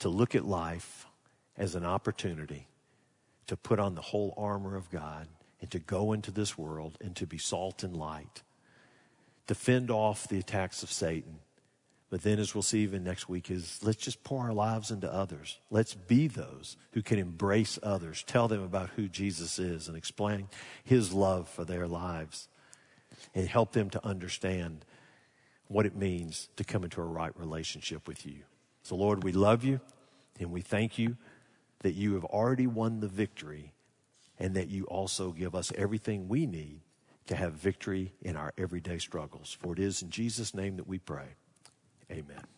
to 0.00 0.08
look 0.08 0.34
at 0.34 0.44
life 0.44 1.06
as 1.56 1.76
an 1.76 1.84
opportunity 1.84 2.66
to 3.46 3.56
put 3.56 3.78
on 3.78 3.94
the 3.94 4.02
whole 4.02 4.34
armor 4.36 4.74
of 4.74 4.90
God 4.90 5.28
and 5.60 5.70
to 5.70 5.78
go 5.78 6.12
into 6.12 6.32
this 6.32 6.58
world 6.58 6.98
and 7.00 7.14
to 7.14 7.26
be 7.26 7.38
salt 7.38 7.84
and 7.84 7.96
light, 7.96 8.42
to 9.46 9.54
fend 9.54 9.88
off 9.88 10.26
the 10.26 10.40
attacks 10.40 10.82
of 10.82 10.90
Satan. 10.90 11.38
But 12.10 12.22
then, 12.22 12.40
as 12.40 12.56
we'll 12.56 12.62
see 12.62 12.80
even 12.80 13.04
next 13.04 13.28
week, 13.28 13.52
is 13.52 13.78
let's 13.82 14.02
just 14.02 14.24
pour 14.24 14.42
our 14.42 14.52
lives 14.52 14.90
into 14.90 15.12
others. 15.12 15.60
Let's 15.70 15.94
be 15.94 16.26
those 16.26 16.76
who 16.90 17.02
can 17.02 17.20
embrace 17.20 17.78
others, 17.84 18.24
tell 18.24 18.48
them 18.48 18.64
about 18.64 18.90
who 18.90 19.08
Jesus 19.08 19.60
is, 19.60 19.86
and 19.86 19.96
explain 19.96 20.48
his 20.82 21.12
love 21.12 21.48
for 21.48 21.64
their 21.64 21.86
lives, 21.86 22.48
and 23.34 23.48
help 23.48 23.72
them 23.72 23.90
to 23.90 24.04
understand 24.06 24.84
what 25.68 25.86
it 25.86 25.96
means 25.96 26.48
to 26.56 26.64
come 26.64 26.84
into 26.84 27.00
a 27.00 27.04
right 27.04 27.32
relationship 27.36 28.06
with 28.06 28.24
you. 28.24 28.40
So, 28.82 28.96
Lord, 28.96 29.24
we 29.24 29.32
love 29.32 29.64
you 29.64 29.80
and 30.38 30.50
we 30.52 30.60
thank 30.60 30.98
you 30.98 31.16
that 31.80 31.92
you 31.92 32.14
have 32.14 32.24
already 32.24 32.66
won 32.66 33.00
the 33.00 33.08
victory 33.08 33.72
and 34.38 34.54
that 34.54 34.68
you 34.68 34.84
also 34.84 35.32
give 35.32 35.54
us 35.54 35.72
everything 35.76 36.28
we 36.28 36.46
need 36.46 36.80
to 37.26 37.34
have 37.34 37.54
victory 37.54 38.12
in 38.22 38.36
our 38.36 38.52
everyday 38.56 38.98
struggles. 38.98 39.56
For 39.60 39.72
it 39.72 39.78
is 39.78 40.02
in 40.02 40.10
Jesus' 40.10 40.54
name 40.54 40.76
that 40.76 40.86
we 40.86 40.98
pray. 40.98 41.34
Amen. 42.10 42.55